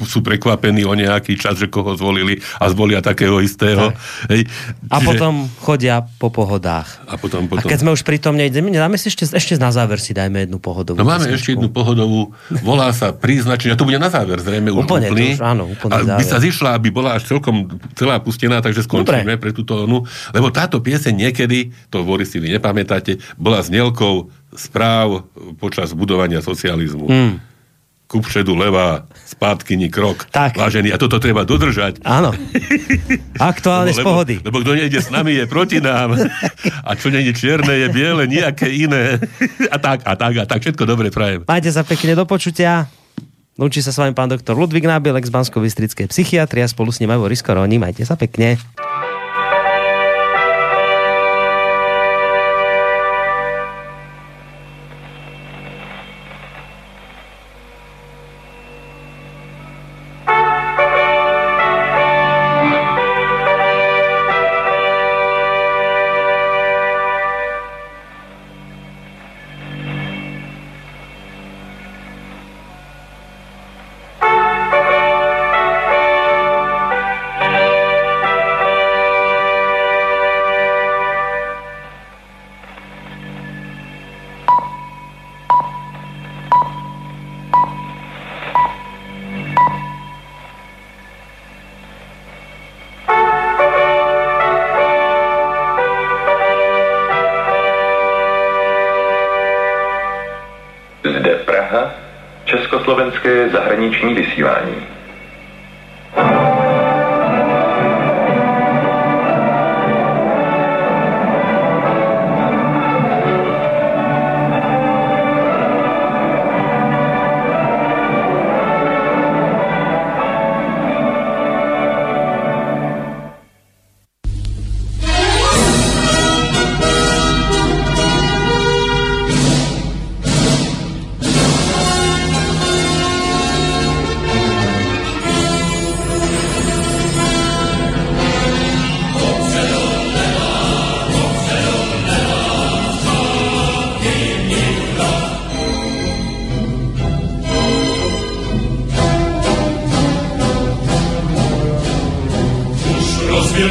sú- 0.02 0.18
prekvapení 0.18 0.82
o 0.82 0.92
nejaký 0.92 1.36
čas, 1.36 1.55
že 1.55 1.68
koho 1.68 1.94
zvolili 1.94 2.34
a 2.57 2.66
zvolia 2.66 2.98
takého 2.98 3.38
istého. 3.38 3.94
Hej. 4.26 4.50
A 4.88 4.98
Čiže- 4.98 5.07
potom 5.07 5.32
chodia 5.61 6.02
po 6.12 6.26
pohodách. 6.28 7.05
A 7.05 7.14
potom, 7.14 7.44
A 7.44 7.50
potom... 7.52 7.68
keď 7.68 7.78
sme 7.78 7.92
už 7.92 8.02
pri 8.02 8.18
tom, 8.18 8.34
nejdeme, 8.34 8.72
dáme 8.72 8.96
si 8.96 9.07
ešte, 9.07 9.28
ešte 9.28 9.55
na 9.57 9.70
záver 9.70 9.98
si 9.98 10.11
dajme 10.11 10.42
jednu 10.42 10.59
pohodovú. 10.59 10.96
No 10.96 11.05
máme 11.05 11.28
ešte 11.28 11.55
jednu 11.55 11.68
pohodovú, 11.68 12.32
volá 12.61 12.90
sa 12.90 13.12
príznačne, 13.12 13.70
a 13.70 13.76
to 13.76 13.84
bude 13.84 13.94
na 13.96 14.09
záver 14.09 14.40
zrejme 14.40 14.72
už 14.72 14.82
Úplne, 14.82 15.07
to 15.07 15.12
úplný. 15.12 15.28
už 15.30 15.42
áno, 15.44 15.64
úplný 15.68 15.92
a 15.92 15.96
by 16.00 16.07
záver. 16.18 16.26
sa 16.26 16.38
zišla, 16.40 16.68
aby 16.72 16.88
bola 16.88 17.11
až 17.14 17.28
celkom 17.28 17.43
celá 17.99 18.22
pustená, 18.22 18.62
takže 18.64 18.86
skončíme 18.86 19.36
pre 19.36 19.53
túto 19.53 19.84
onu. 19.84 20.07
Lebo 20.32 20.49
táto 20.49 20.80
pieseň 20.80 21.28
niekedy, 21.28 21.74
to 21.92 22.07
Boris 22.07 22.32
si 22.32 22.38
vy 22.40 22.55
nepamätáte, 22.57 23.20
bola 23.36 23.61
znielkou 23.61 24.32
správ 24.55 25.26
počas 25.59 25.92
budovania 25.92 26.40
socializmu. 26.40 27.07
Mm. 27.11 27.34
Kupšedu 28.05 28.53
leva, 28.55 29.09
spátkyni 29.26 29.88
krok. 29.88 30.28
Tak. 30.28 30.61
Vážený, 30.61 30.92
a 30.92 31.01
toto 31.01 31.16
treba 31.18 31.42
dodržať. 31.42 32.05
Áno. 32.05 32.36
Aktuálne 33.40 33.97
z 33.97 34.05
lebo, 34.05 34.09
pohody. 34.12 34.34
lebo 34.45 34.61
kto 34.61 34.76
nejde 34.76 35.01
s 35.01 35.09
nami, 35.09 35.34
je 35.40 35.45
proti 35.49 35.80
nám. 35.80 36.14
A 36.84 36.90
čo 36.95 37.09
nie 37.09 37.24
je 37.26 37.32
čierne, 37.32 37.74
je 37.74 37.88
biele, 37.90 38.28
nejaké 38.28 38.70
iné. 38.70 39.18
A 39.72 39.80
tak, 39.80 40.05
a 40.05 40.14
tak, 40.14 40.36
a 40.36 40.45
tak. 40.45 40.61
Všetko 40.62 40.84
dobre 40.84 41.09
prajem. 41.11 41.49
Majte 41.49 41.72
sa 41.72 41.82
pekne 41.82 42.14
do 42.14 42.28
počutia. 42.28 42.86
Lúči 43.55 43.86
sa 43.86 43.94
s 43.94 44.02
vami 44.02 44.11
pán 44.18 44.26
doktor 44.26 44.59
Ludvík 44.59 44.82
Nábiel, 44.82 45.14
ex 45.14 45.30
bansko 45.30 45.62
bystrickej 45.62 46.11
psychiatrie 46.11 46.66
a 46.66 46.68
spolu 46.68 46.90
s 46.90 46.98
ním 46.98 47.14
aj 47.14 47.22
Boris 47.22 47.38
Koroni. 47.38 47.78
Majte 47.78 48.02
sa 48.02 48.18
pekne. 48.18 48.59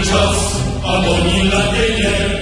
Czas, 0.02 0.64
a 0.86 1.02
Boni 1.02 1.44
na 1.44 2.33